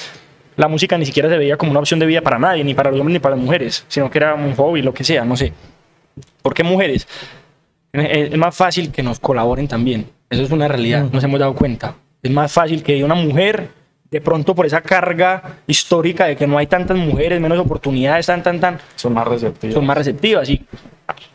[0.56, 2.90] la música ni siquiera se veía como una opción de vida para nadie, ni para
[2.90, 5.36] los hombres ni para las mujeres, sino que era un hobby, lo que sea, no
[5.36, 5.52] sé.
[6.42, 7.06] ¿Por qué mujeres?
[7.92, 10.10] Es es más fácil que nos colaboren también.
[10.28, 11.94] Eso es una realidad, nos hemos dado cuenta.
[12.22, 13.68] Es más fácil que una mujer,
[14.10, 18.42] de pronto por esa carga histórica de que no hay tantas mujeres, menos oportunidades, tan,
[18.42, 19.74] tan, tan, Son más receptivos.
[19.74, 20.64] son más receptivas y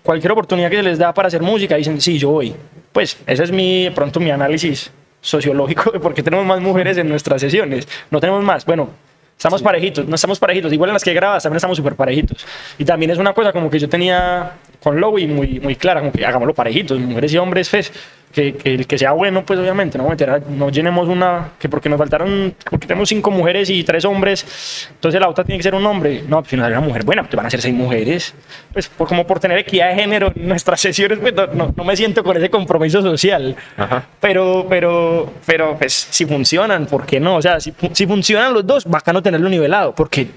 [0.02, 2.54] cualquier oportunidad que se les da para hacer música dicen, sí, yo voy.
[2.92, 4.92] Pues ese es mi, de pronto mi análisis
[5.22, 7.88] sociológico de por qué tenemos más mujeres en nuestras sesiones.
[8.12, 8.66] No tenemos más.
[8.66, 8.90] Bueno,
[9.38, 10.72] estamos parejitos, no estamos parejitos.
[10.74, 12.46] Igual en las que grabas también estamos súper parejitos.
[12.78, 14.52] Y también es una cosa como que yo tenía
[14.82, 17.92] con Lowy muy, muy clara, como que hagámoslo parejitos, mujeres y hombres, pues,
[18.34, 20.10] que, que el que sea bueno, pues obviamente, no,
[20.50, 25.22] no llenemos una, que porque nos faltaron, porque tenemos cinco mujeres y tres hombres, entonces
[25.22, 26.24] la otra tiene que ser un hombre.
[26.28, 28.34] No, pues si nos sale una mujer buena, pues van a ser seis mujeres.
[28.74, 31.84] Pues por, como por tener equidad de género en nuestras sesiones, pues no, no, no
[31.84, 33.56] me siento con ese compromiso social.
[33.78, 34.04] Ajá.
[34.20, 37.36] Pero, pero, pero, pues si funcionan, ¿por qué no?
[37.36, 40.28] O sea, si, si funcionan los dos, bacano tenerlo nivelado, porque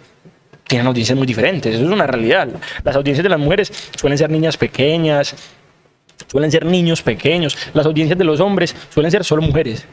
[0.66, 2.48] tienen audiencias muy diferentes, eso es una realidad.
[2.82, 5.35] Las audiencias de las mujeres suelen ser niñas pequeñas,
[6.26, 9.86] suelen ser niños pequeños, las audiencias de los hombres suelen ser solo mujeres.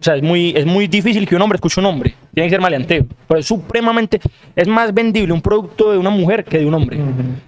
[0.00, 2.14] O sea, es muy, es muy difícil que un hombre escuche un hombre.
[2.32, 3.04] Tiene que ser maleanteo.
[3.26, 4.20] Pero es supremamente,
[4.54, 7.00] es más vendible un producto de una mujer que de un hombre.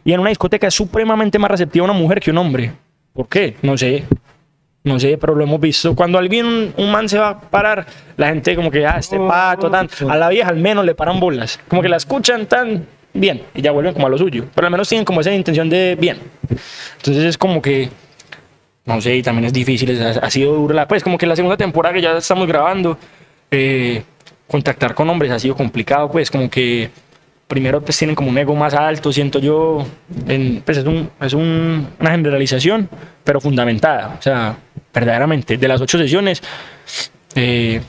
[0.05, 2.73] Y en una discoteca es supremamente más receptiva una mujer que un hombre.
[3.13, 3.57] ¿Por qué?
[3.63, 4.05] No sé.
[4.83, 5.95] No sé, pero lo hemos visto.
[5.95, 7.87] Cuando alguien, un, un man se va a parar,
[8.17, 9.89] la gente como que, ah, este pato, tan.
[10.09, 11.61] A la vieja al menos le paran bolas.
[11.69, 14.47] Como que la escuchan tan bien y ya vuelven como a lo suyo.
[14.55, 16.19] Pero al menos tienen como esa intención de bien.
[16.99, 17.89] Entonces es como que,
[18.85, 20.75] no sé, y también es difícil, ha, ha sido duro.
[20.75, 22.99] La, pues como que la segunda temporada que ya estamos grabando,
[23.51, 24.03] eh,
[24.47, 26.91] contactar con hombres ha sido complicado, pues como que
[27.47, 29.85] primero pues tienen como un ego más alto, siento yo,
[30.29, 32.89] en, pues es, un, es un- una generalización,
[33.25, 34.57] pero fundamentada, o sea,
[34.95, 36.43] verdaderamente, de las ocho sesiones,
[37.35, 37.81] eh,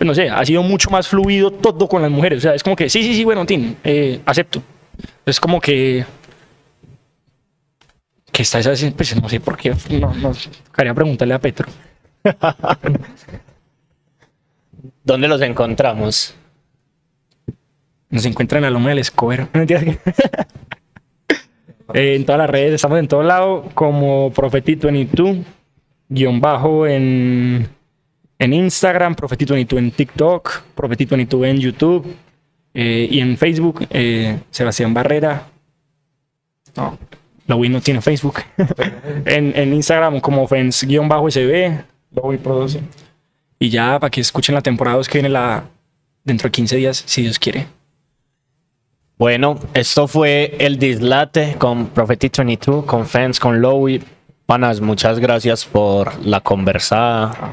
[0.00, 2.62] pues no sé, ha sido mucho más fluido todo con las mujeres, o sea, es
[2.62, 4.62] como que, sí, sí, sí, bueno, Tim, eh, acepto.
[5.26, 6.06] Es como que
[8.32, 10.32] que está esa, pues no sé por qué, no, no,
[10.74, 11.68] quería preguntarle a Petro.
[15.04, 16.34] ¿Dónde los encontramos?
[18.08, 19.48] Nos encuentran en la loma del Escobar.
[19.54, 19.64] No.
[21.92, 25.42] Eh, en todas las redes, estamos en todo lado como Profetito22,
[26.08, 27.68] guion bajo en,
[28.40, 32.16] en Instagram, Profetito22 en TikTok, Profetito22 en YouTube
[32.72, 35.46] eh, y en Facebook, eh, Sebastián Barrera.
[36.74, 36.98] No.
[37.46, 38.36] Lo no tiene Facebook.
[39.26, 41.84] en, en Instagram como fens-sb.
[42.12, 42.80] Lo voy a producir.
[43.58, 45.64] Y ya para que escuchen la temporada 2 que viene la,
[46.24, 47.66] dentro de 15 días, si Dios quiere.
[49.18, 54.02] Bueno, esto fue el Dislate con Prophetic 22, con Fans, con Lowy.
[54.46, 57.52] Panas, muchas gracias por la conversada.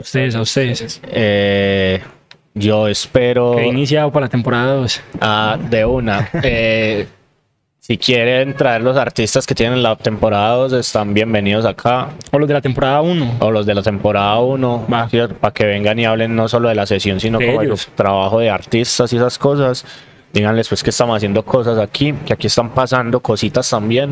[0.00, 1.00] Ustedes, a ustedes.
[1.10, 2.00] Eh,
[2.54, 5.00] yo espero Que he iniciado para la temporada 2.
[5.20, 6.28] ah, de una.
[6.42, 7.06] Eh,
[7.78, 12.10] si quieren traer los artistas que tienen la temporada 2, están bienvenidos acá.
[12.30, 13.36] O los de la temporada 1.
[13.40, 15.08] O los de la temporada 1, Va.
[15.40, 17.88] para que vengan y hablen no solo de la sesión, sino De como ellos.
[17.88, 19.84] el trabajo de artistas y esas cosas.
[20.32, 24.10] Díganles pues que estamos haciendo cosas aquí, que aquí están pasando cositas también.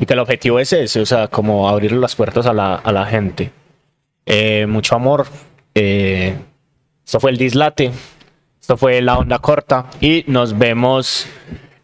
[0.00, 2.92] Y que el objetivo es ese, o sea, como abrir las puertas a la, a
[2.92, 3.50] la gente.
[4.26, 5.26] Eh, mucho amor.
[5.74, 6.34] Eh,
[7.04, 7.90] esto fue el dislate.
[8.60, 9.86] Esto fue la onda corta.
[10.00, 11.26] Y nos vemos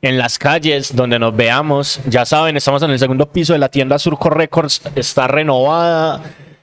[0.02, 2.00] en las calles donde nos veamos.
[2.06, 4.80] Ya saben, estamos en el segundo piso de la tienda Surco Records.
[4.96, 6.22] Está renovada.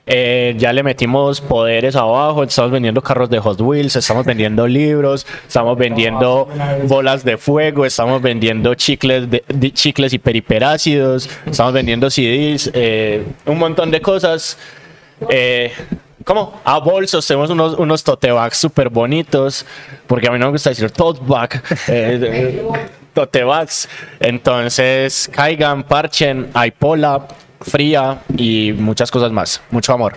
[0.09, 5.27] Eh, ya le metimos poderes abajo, estamos vendiendo carros de Hot Wheels, estamos vendiendo libros,
[5.45, 6.47] estamos vendiendo
[6.87, 13.25] bolas de fuego, estamos vendiendo chicles, de, de- chicles y periperácidos, estamos vendiendo CDs, eh,
[13.47, 14.57] un montón de cosas.
[15.29, 15.71] Eh,
[16.23, 16.59] ¿Cómo?
[16.65, 19.65] A bolsos, tenemos unos, unos tote bags súper bonitos,
[20.07, 22.67] porque a mí no me gusta decir tote bag, eh, eh,
[23.13, 23.87] tote bags.
[24.19, 27.27] Entonces, caigan, parchen, hay pola,
[27.61, 29.61] fría y muchas cosas más.
[29.71, 30.15] Mucho amor.